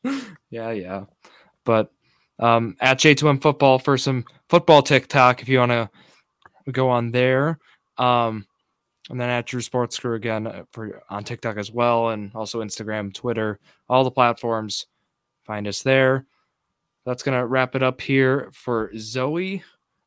You 0.04 0.20
yeah, 0.50 0.70
yeah. 0.70 1.04
But 1.64 1.92
um 2.38 2.76
at 2.80 2.98
J2M 2.98 3.42
football 3.42 3.78
for 3.78 3.96
some 3.96 4.24
football 4.48 4.82
TikTok 4.82 5.42
if 5.42 5.48
you 5.48 5.58
wanna 5.58 5.90
go 6.70 6.88
on 6.88 7.10
there. 7.10 7.58
Um 7.98 8.46
and 9.10 9.20
then 9.20 9.28
at 9.28 9.46
Drew 9.46 9.60
Sports 9.60 9.98
Crew 9.98 10.14
again 10.14 10.46
uh, 10.46 10.64
for 10.72 11.02
on 11.10 11.24
TikTok 11.24 11.56
as 11.56 11.70
well, 11.70 12.10
and 12.10 12.30
also 12.34 12.62
Instagram, 12.62 13.12
Twitter, 13.12 13.58
all 13.88 14.04
the 14.04 14.10
platforms. 14.10 14.86
Find 15.44 15.68
us 15.68 15.82
there. 15.82 16.26
That's 17.04 17.22
gonna 17.22 17.46
wrap 17.46 17.74
it 17.74 17.82
up 17.82 18.00
here 18.00 18.50
for 18.52 18.90
Zoe, 18.96 19.62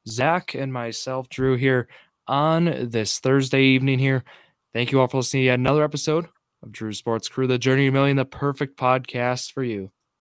Zach, 0.08 0.56
and 0.56 0.74
myself, 0.74 1.30
Drew, 1.30 1.56
here 1.56 1.88
on 2.28 2.90
this 2.90 3.20
Thursday 3.20 3.64
evening. 3.64 4.00
Here, 4.00 4.24
thank 4.74 4.92
you 4.92 5.00
all 5.00 5.08
for 5.08 5.18
listening 5.18 5.42
to 5.42 5.46
yet 5.48 5.60
another 5.60 5.84
episode 5.84 6.28
of 6.64 6.72
Drew 6.72 6.94
Sports 6.94 7.30
Crew, 7.30 7.46
the 7.46 7.60
Journey 7.60 7.86
to 7.86 7.92
Million, 7.92 8.18
the 8.18 8.26
perfect 8.26 8.80
podcast 8.80 9.52
for 9.52 9.64
you. 9.64 9.92